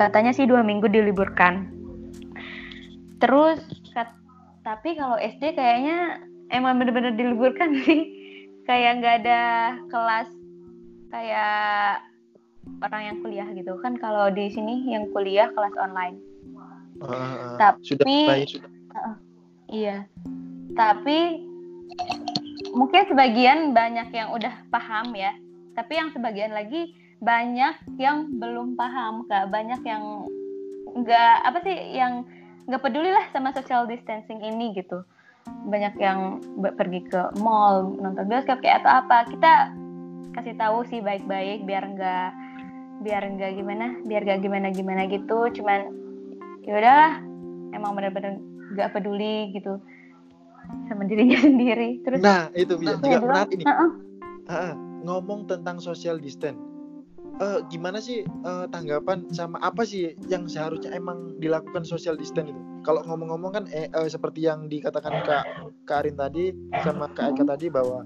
Katanya 0.00 0.32
sih 0.32 0.48
dua 0.48 0.64
minggu 0.64 0.88
diliburkan. 0.88 1.68
Terus 3.20 3.60
kat, 3.92 4.08
tapi 4.64 4.96
kalau 4.96 5.20
SD 5.20 5.52
kayaknya 5.52 6.22
emang 6.48 6.80
bener-bener 6.80 7.12
diliburkan 7.12 7.76
sih. 7.84 8.16
Kayak 8.64 9.00
nggak 9.00 9.14
ada 9.24 9.42
kelas 9.88 10.28
kayak 11.08 12.04
orang 12.82 13.02
yang 13.02 13.16
kuliah 13.24 13.48
gitu. 13.54 13.72
Kan 13.80 13.96
kalau 13.98 14.30
di 14.30 14.50
sini 14.52 14.86
yang 14.88 15.10
kuliah 15.10 15.50
kelas 15.52 15.74
online. 15.78 16.18
Uh, 16.98 17.54
tapi 17.56 17.78
sudah 17.86 18.04
sudah. 18.46 18.70
Uh, 18.94 19.16
iya. 19.70 19.96
Tapi 20.74 21.46
mungkin 22.74 23.02
sebagian 23.06 23.72
banyak 23.72 24.08
yang 24.12 24.34
udah 24.34 24.54
paham 24.70 25.14
ya. 25.14 25.34
Tapi 25.78 25.92
yang 25.94 26.10
sebagian 26.10 26.52
lagi 26.52 26.94
banyak 27.22 27.74
yang 27.98 28.30
belum 28.38 28.74
paham 28.74 29.26
kak. 29.30 29.50
Banyak 29.50 29.82
yang 29.86 30.26
nggak 30.98 31.34
apa 31.46 31.58
sih 31.62 31.76
yang 31.94 32.26
nggak 32.66 32.82
peduli 32.82 33.10
lah 33.14 33.26
sama 33.30 33.54
social 33.54 33.86
distancing 33.86 34.42
ini 34.42 34.74
gitu. 34.74 35.06
Banyak 35.48 35.94
yang 35.96 36.42
pergi 36.76 37.00
ke 37.08 37.32
mall 37.40 37.94
nonton 37.96 38.26
bioskop 38.26 38.60
kayak 38.60 38.82
atau 38.84 39.06
apa. 39.06 39.18
Kita 39.30 39.52
kasih 40.34 40.54
tahu 40.54 40.86
sih 40.86 41.00
baik-baik 41.02 41.66
biar 41.66 41.82
nggak 41.94 42.47
biar 43.02 43.22
nggak 43.22 43.52
gimana 43.54 43.86
biar 44.04 44.22
nggak 44.26 44.40
gimana 44.42 44.68
gimana 44.74 45.02
gitu. 45.06 45.38
Cuman 45.54 45.80
yaudah 46.66 47.22
emang 47.72 47.92
bener-bener 47.96 48.42
nggak 48.74 48.92
peduli 48.92 49.54
gitu 49.56 49.80
sama 50.88 51.04
dirinya 51.08 51.38
sendiri. 51.46 52.02
Terus 52.04 52.20
nah 52.20 52.52
itu 52.52 52.76
bisa 52.76 53.00
juga 53.00 53.20
menarik 53.22 53.56
ini. 53.56 53.64
-uh. 53.64 53.90
uh, 54.48 54.74
ngomong 55.04 55.48
tentang 55.48 55.80
social 55.80 56.20
distance. 56.20 56.58
Uh, 57.38 57.62
gimana 57.70 58.02
sih 58.02 58.26
uh, 58.42 58.66
tanggapan 58.66 59.30
sama 59.30 59.62
apa 59.62 59.86
sih 59.86 60.10
yang 60.26 60.50
seharusnya 60.50 60.90
emang 60.90 61.38
dilakukan 61.38 61.86
social 61.86 62.18
distance 62.18 62.50
itu? 62.50 62.62
Kalau 62.82 63.06
ngomong-ngomong 63.06 63.52
kan 63.54 63.64
eh, 63.70 63.86
uh, 63.94 64.10
seperti 64.10 64.50
yang 64.50 64.66
dikatakan 64.66 65.22
Kak 65.22 65.44
Karin 65.86 66.18
tadi 66.18 66.50
sama 66.82 67.06
Kak 67.14 67.38
Eka 67.38 67.46
tadi 67.46 67.70
bahwa 67.70 68.02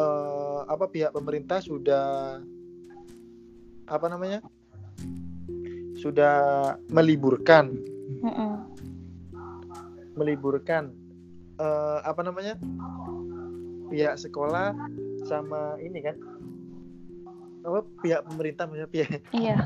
uh, 0.00 0.64
apa 0.64 0.88
pihak 0.88 1.12
pemerintah 1.12 1.60
sudah 1.60 2.40
apa 3.90 4.06
namanya? 4.06 4.40
sudah 6.00 6.80
meliburkan. 6.88 7.76
Meliburkan 10.16 10.96
uh, 11.60 12.00
apa 12.08 12.24
namanya? 12.24 12.56
pihak 13.90 14.14
sekolah 14.16 14.72
sama 15.26 15.74
ini 15.82 15.98
kan 15.98 16.14
apa 17.60 17.84
pihak 18.00 18.24
pemerintah 18.24 18.64
maksudnya 18.64 18.88
pihak 18.88 19.20
iya 19.42 19.56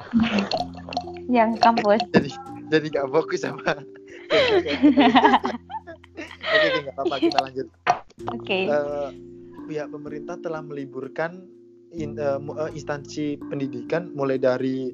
yang 1.30 1.54
kampus 1.60 2.02
jadi 2.16 2.30
jadi 2.72 2.86
nggak 2.90 3.08
fokus 3.12 3.44
sama 3.44 3.62
oke 4.34 4.70
oke 6.42 6.78
nggak 6.82 6.94
apa-apa 6.96 7.16
kita 7.22 7.38
lanjut 7.44 7.68
oke 8.32 8.42
okay. 8.42 8.66
uh, 8.66 8.74
eh, 8.74 9.08
pihak 9.70 9.88
pemerintah 9.92 10.40
telah 10.42 10.64
meliburkan 10.64 11.46
in, 11.97 12.18
uh, 12.18 12.38
instansi 12.74 13.38
pendidikan 13.51 14.11
mulai 14.14 14.38
dari 14.38 14.90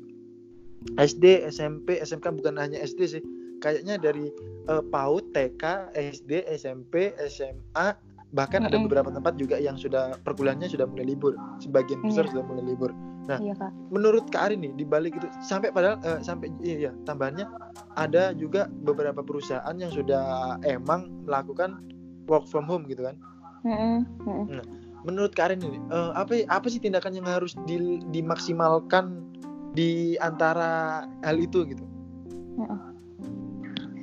SD 0.96 1.44
SMP 1.48 2.00
SMK 2.00 2.40
bukan 2.40 2.56
hanya 2.56 2.80
SD 2.80 3.00
sih 3.08 3.22
kayaknya 3.60 4.00
dari 4.00 4.32
uh, 4.72 4.80
PAUD 4.80 5.36
TK 5.36 5.92
SD 5.92 6.48
SMP 6.56 7.12
SMA 7.28 7.92
bahkan 8.32 8.64
mm 8.64 8.70
-hmm. 8.70 8.78
ada 8.80 8.86
beberapa 8.86 9.10
tempat 9.12 9.34
juga 9.36 9.60
yang 9.60 9.76
sudah 9.76 10.16
perkuliahannya 10.22 10.70
sudah 10.70 10.86
mulai 10.88 11.12
libur 11.12 11.36
sebagian 11.60 12.00
besar 12.00 12.24
yeah. 12.26 12.32
sudah 12.32 12.44
mulai 12.48 12.64
libur 12.64 12.90
nah 13.28 13.36
iya, 13.36 13.54
Kak. 13.54 13.70
menurut 13.92 14.24
Kak 14.32 14.50
Arin 14.50 14.64
nih 14.64 14.72
di 14.74 14.84
balik 14.88 15.20
itu 15.20 15.28
sampai 15.44 15.70
padahal 15.70 16.00
uh, 16.02 16.18
sampai 16.24 16.48
iya, 16.64 16.88
iya 16.88 16.92
tambahannya 17.04 17.46
ada 18.00 18.32
juga 18.32 18.66
beberapa 18.82 19.20
perusahaan 19.20 19.76
yang 19.76 19.92
sudah 19.92 20.56
emang 20.64 21.12
melakukan 21.28 21.84
work 22.26 22.48
from 22.48 22.64
home 22.64 22.88
gitu 22.88 23.04
kan 23.04 23.16
mm 23.62 24.02
-hmm. 24.24 24.44
nah 24.56 24.66
menurut 25.04 25.32
Kak 25.32 25.52
Arin 25.52 25.64
ini 25.64 25.78
uh, 25.88 26.12
apa 26.12 26.44
apa 26.48 26.66
sih 26.68 26.80
tindakan 26.80 27.16
yang 27.16 27.26
harus 27.28 27.56
di, 27.64 28.00
dimaksimalkan 28.12 29.24
di 29.72 30.18
antara 30.20 31.04
hal 31.24 31.36
itu 31.38 31.64
gitu? 31.68 31.84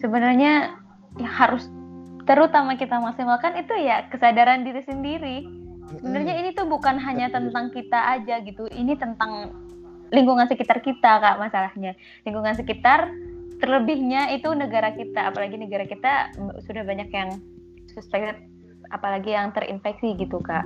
Sebenarnya 0.01 0.77
ya 1.17 1.29
harus 1.29 1.67
terutama 2.29 2.75
kita 2.75 2.99
maksimalkan 2.99 3.57
itu 3.57 3.73
ya 3.77 4.05
kesadaran 4.09 4.65
diri 4.65 4.81
sendiri. 4.85 5.37
Sebenarnya 5.87 6.35
ini 6.43 6.49
tuh 6.51 6.67
bukan 6.67 6.99
hanya 6.99 7.31
tentang 7.31 7.71
kita 7.71 8.19
aja 8.19 8.43
gitu 8.43 8.67
ini 8.75 8.99
tentang 8.99 9.55
lingkungan 10.11 10.47
sekitar 10.47 10.83
kita 10.83 11.19
kak 11.19 11.39
masalahnya. 11.39 11.95
Lingkungan 12.27 12.55
sekitar 12.55 13.11
terlebihnya 13.57 14.35
itu 14.35 14.51
negara 14.53 14.93
kita 14.93 15.33
apalagi 15.33 15.57
negara 15.57 15.87
kita 15.87 16.29
sudah 16.67 16.83
banyak 16.85 17.09
yang 17.09 17.29
suspek 17.89 18.37
apalagi 18.89 19.33
yang 19.35 19.51
terinfeksi 19.51 20.15
gitu 20.17 20.39
kak. 20.41 20.65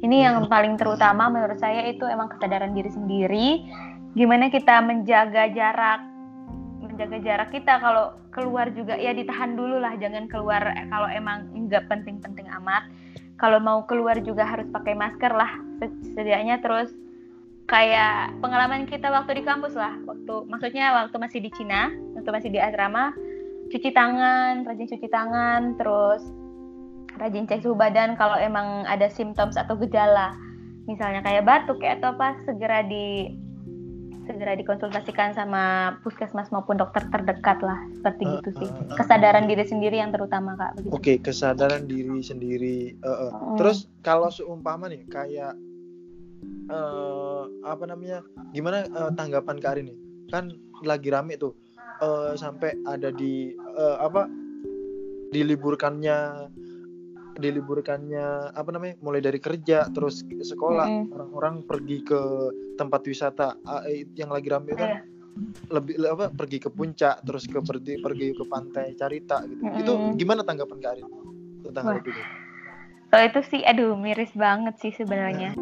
Ini 0.00 0.28
yang 0.28 0.48
paling 0.48 0.80
terutama 0.80 1.28
menurut 1.28 1.60
saya 1.60 1.84
itu 1.84 2.08
emang 2.08 2.32
kesadaran 2.32 2.72
diri 2.72 2.88
sendiri. 2.88 3.48
Gimana 4.16 4.48
kita 4.48 4.80
menjaga 4.80 5.52
jarak 5.52 6.00
menjaga 6.80 7.18
jarak 7.20 7.48
kita 7.52 7.80
kalau 7.80 8.16
keluar 8.32 8.72
juga 8.72 8.96
ya 8.96 9.12
ditahan 9.12 9.56
dulu 9.56 9.76
lah. 9.76 9.96
Jangan 10.00 10.24
keluar 10.32 10.72
eh, 10.72 10.88
kalau 10.88 11.08
emang 11.12 11.52
nggak 11.52 11.84
penting-penting 11.92 12.48
amat. 12.60 12.88
Kalau 13.36 13.60
mau 13.60 13.84
keluar 13.84 14.20
juga 14.24 14.48
harus 14.48 14.68
pakai 14.72 14.96
masker 14.96 15.32
lah. 15.32 15.52
Setidaknya 15.80 16.60
terus 16.64 16.92
kayak 17.68 18.36
pengalaman 18.40 18.88
kita 18.88 19.12
waktu 19.12 19.40
di 19.40 19.42
kampus 19.44 19.76
lah. 19.76 20.00
Waktu 20.08 20.48
maksudnya 20.48 20.96
waktu 20.96 21.16
masih 21.20 21.44
di 21.44 21.52
Cina 21.52 21.92
waktu 22.16 22.30
masih 22.32 22.48
di 22.52 22.60
asrama 22.60 23.12
cuci 23.70 23.90
tangan 23.94 24.66
rajin 24.66 24.88
cuci 24.90 25.08
tangan 25.08 25.78
terus 25.78 26.26
rajin 27.20 27.44
cek 27.44 27.60
suhu 27.60 27.76
badan 27.76 28.16
kalau 28.16 28.40
emang 28.40 28.88
ada 28.88 29.12
simptom 29.12 29.52
atau 29.52 29.76
gejala. 29.76 30.32
Misalnya 30.88 31.20
kayak 31.20 31.44
batuk 31.44 31.78
kayak 31.78 32.00
atau 32.00 32.16
apa 32.16 32.40
segera 32.48 32.80
di 32.82 33.36
segera 34.24 34.54
dikonsultasikan 34.56 35.34
sama 35.34 35.96
puskesmas 36.00 36.48
maupun 36.48 36.80
dokter 36.80 37.04
terdekat 37.12 37.60
lah. 37.60 37.76
Seperti 38.00 38.22
uh, 38.24 38.30
gitu 38.40 38.50
sih. 38.64 38.68
uh, 38.72 38.88
uh, 38.88 38.96
kesadaran 38.96 39.44
diri 39.44 39.64
sendiri 39.68 40.00
yang 40.00 40.10
terutama 40.10 40.56
kak. 40.56 40.80
Oke 40.88 40.96
okay, 40.96 41.16
kesadaran 41.20 41.84
diri 41.84 42.24
sendiri. 42.24 42.96
Uh, 43.04 43.10
uh. 43.10 43.30
Uh. 43.30 43.56
terus 43.60 43.86
kalau 44.00 44.32
seumpama 44.32 44.88
nih 44.88 45.04
kayak 45.12 45.52
uh, 46.72 47.44
apa 47.68 47.84
namanya 47.84 48.24
gimana 48.56 48.88
uh, 48.96 49.12
tanggapan 49.12 49.60
kak 49.60 49.76
Arin 49.76 49.92
nih? 49.92 49.98
Kan 50.32 50.56
lagi 50.80 51.12
rame 51.12 51.36
tuh 51.36 51.52
uh, 52.00 52.32
sampai 52.32 52.72
ada 52.88 53.12
di 53.12 53.52
uh, 53.76 54.00
apa 54.00 54.24
diliburkannya 55.30 56.50
diliburkannya 57.38 58.56
apa 58.56 58.70
namanya 58.74 58.94
mulai 59.04 59.22
dari 59.22 59.38
kerja 59.38 59.86
terus 59.92 60.24
sekolah 60.24 60.86
mm-hmm. 60.88 61.14
orang-orang 61.14 61.54
pergi 61.66 61.98
ke 62.02 62.20
tempat 62.80 63.00
wisata 63.06 63.54
eh, 63.86 64.08
yang 64.18 64.32
lagi 64.34 64.48
ramai 64.50 64.74
kan 64.74 64.90
yeah. 64.98 65.02
lebih 65.70 65.94
apa 66.10 66.32
pergi 66.34 66.58
ke 66.58 66.70
puncak 66.72 67.22
terus 67.22 67.46
ke 67.46 67.60
pergi 67.62 68.02
pergi 68.02 68.34
ke 68.34 68.44
pantai 68.48 68.96
Carita 68.98 69.44
gitu 69.46 69.62
mm-hmm. 69.62 69.80
itu 69.84 69.92
gimana 70.18 70.42
tanggapan 70.42 70.78
Kak 70.82 70.92
Arin 70.96 71.08
tentang 71.70 71.84
hal 71.86 71.96
itu? 72.02 72.10
Kalau 73.10 73.24
itu 73.26 73.40
sih 73.50 73.60
aduh 73.66 73.98
miris 73.98 74.30
banget 74.38 74.78
sih 74.78 74.94
sebenarnya. 74.94 75.58